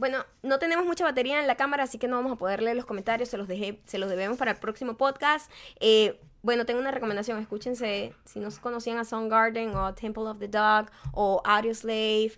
Bueno, 0.00 0.24
no 0.42 0.58
tenemos 0.58 0.86
mucha 0.86 1.04
batería 1.04 1.40
en 1.40 1.46
la 1.46 1.56
cámara, 1.56 1.82
así 1.82 1.98
que 1.98 2.08
no 2.08 2.16
vamos 2.16 2.32
a 2.32 2.36
poder 2.36 2.62
leer 2.62 2.74
los 2.74 2.86
comentarios, 2.86 3.28
se 3.28 3.36
los, 3.36 3.46
dejé, 3.46 3.82
se 3.84 3.98
los 3.98 4.08
debemos 4.08 4.38
para 4.38 4.52
el 4.52 4.56
próximo 4.56 4.96
podcast. 4.96 5.52
Eh, 5.78 6.18
bueno, 6.40 6.64
tengo 6.64 6.80
una 6.80 6.90
recomendación, 6.90 7.38
escúchense, 7.38 8.14
si 8.24 8.40
no 8.40 8.48
conocían 8.62 8.96
a 8.96 9.04
Garden 9.28 9.76
o 9.76 9.92
Temple 9.92 10.22
of 10.22 10.38
the 10.38 10.48
Dog 10.48 10.86
o 11.12 11.42
Audio 11.44 11.74
Slave, 11.74 12.32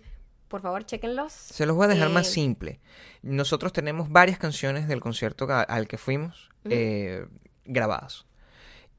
por 0.49 0.59
favor, 0.59 0.85
chequenlos. 0.85 1.31
Se 1.31 1.65
los 1.65 1.77
voy 1.77 1.85
a 1.85 1.87
dejar 1.87 2.09
más 2.09 2.27
Eh, 2.27 2.31
simple. 2.31 2.81
Nosotros 3.21 3.71
tenemos 3.71 4.09
varias 4.09 4.37
canciones 4.37 4.89
del 4.89 4.99
concierto 4.99 5.47
al 5.49 5.87
que 5.87 5.97
fuimos 5.97 6.49
eh, 6.65 7.25
grabadas. 7.63 8.25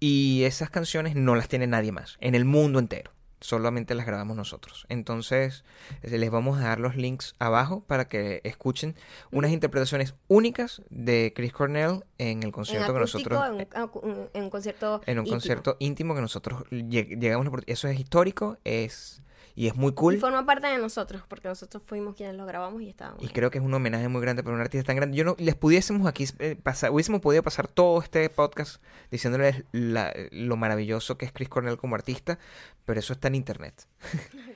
Y 0.01 0.45
esas 0.45 0.71
canciones 0.71 1.17
no 1.17 1.35
las 1.35 1.49
tiene 1.49 1.67
nadie 1.67 1.93
más 1.93 2.17
en 2.21 2.35
el 2.35 2.47
mundo 2.47 2.79
entero. 2.79 3.14
Solamente 3.45 3.95
las 3.95 4.07
grabamos 4.07 4.39
nosotros. 4.39 4.87
Entonces, 4.89 5.65
eh, 6.03 6.17
les 6.17 6.31
vamos 6.31 6.59
a 6.59 6.63
dar 6.63 6.81
los 6.81 6.97
links 6.97 7.35
abajo 7.39 7.85
para 7.87 8.09
que 8.09 8.41
escuchen 8.43 8.97
unas 9.33 9.51
interpretaciones 9.51 10.15
únicas 10.29 10.81
de 10.89 11.33
Chris 11.37 11.53
Cornell 11.53 12.05
en 12.17 12.39
el 12.39 12.45
En 12.47 12.51
concierto 12.53 12.95
que 12.95 13.01
nosotros 13.01 13.47
en, 13.47 13.53
un- 13.55 13.61
acu- 13.61 14.29
en 14.33 14.43
un 14.45 14.51
concierto 14.51 15.03
en 15.05 15.19
un 15.19 15.25
íntimo. 15.27 15.35
concierto 15.37 15.77
íntimo 15.79 16.15
que 16.15 16.23
nosotros 16.23 16.63
lleg- 16.71 17.21
llegamos 17.21 17.47
eso 17.67 17.87
es 17.89 18.01
histórico 18.01 18.57
es 18.65 19.21
y 19.57 19.69
es 19.69 19.77
muy 19.77 19.93
cool 19.93 20.15
Y 20.15 20.19
forma 20.19 20.45
parte 20.45 20.67
de 20.67 20.79
nosotros, 20.79 21.23
porque 21.29 21.49
nosotros 21.49 21.83
fuimos 21.87 22.17
quienes 22.17 22.35
lo 22.37 22.45
grabamos 22.47 22.83
y 22.83 22.89
estábamos. 22.89 23.23
y 23.23 23.27
ahí. 23.27 23.33
creo 23.33 23.51
que 23.51 23.59
es 23.59 23.65
un 23.65 23.73
homenaje 23.73 24.09
muy 24.09 24.21
grande 24.21 24.43
para 24.43 24.55
un 24.57 24.61
artista 24.61 24.85
tan 24.87 24.97
grande 24.97 25.17
yo 25.17 25.25
no 25.25 25.37
les 25.39 25.55
pudiésemos 25.55 26.07
aquí 26.07 26.27
eh, 26.41 26.57
pasar 26.61 26.91
hubiésemos 26.91 27.21
podido 27.21 27.43
pasar 27.43 27.69
todo 27.69 28.03
este 28.03 28.29
podcast 28.31 28.83
diciéndoles 29.11 29.65
la- 29.73 30.13
lo 30.33 30.57
maravilloso 30.57 31.17
que 31.19 31.27
es 31.27 31.33
Chris 31.33 31.49
Cornell 31.49 31.77
como 31.77 31.95
artista 31.95 32.39
pero 32.85 32.99
eso 33.01 33.13
está 33.13 33.29
en 33.29 33.37
internet 33.37 33.87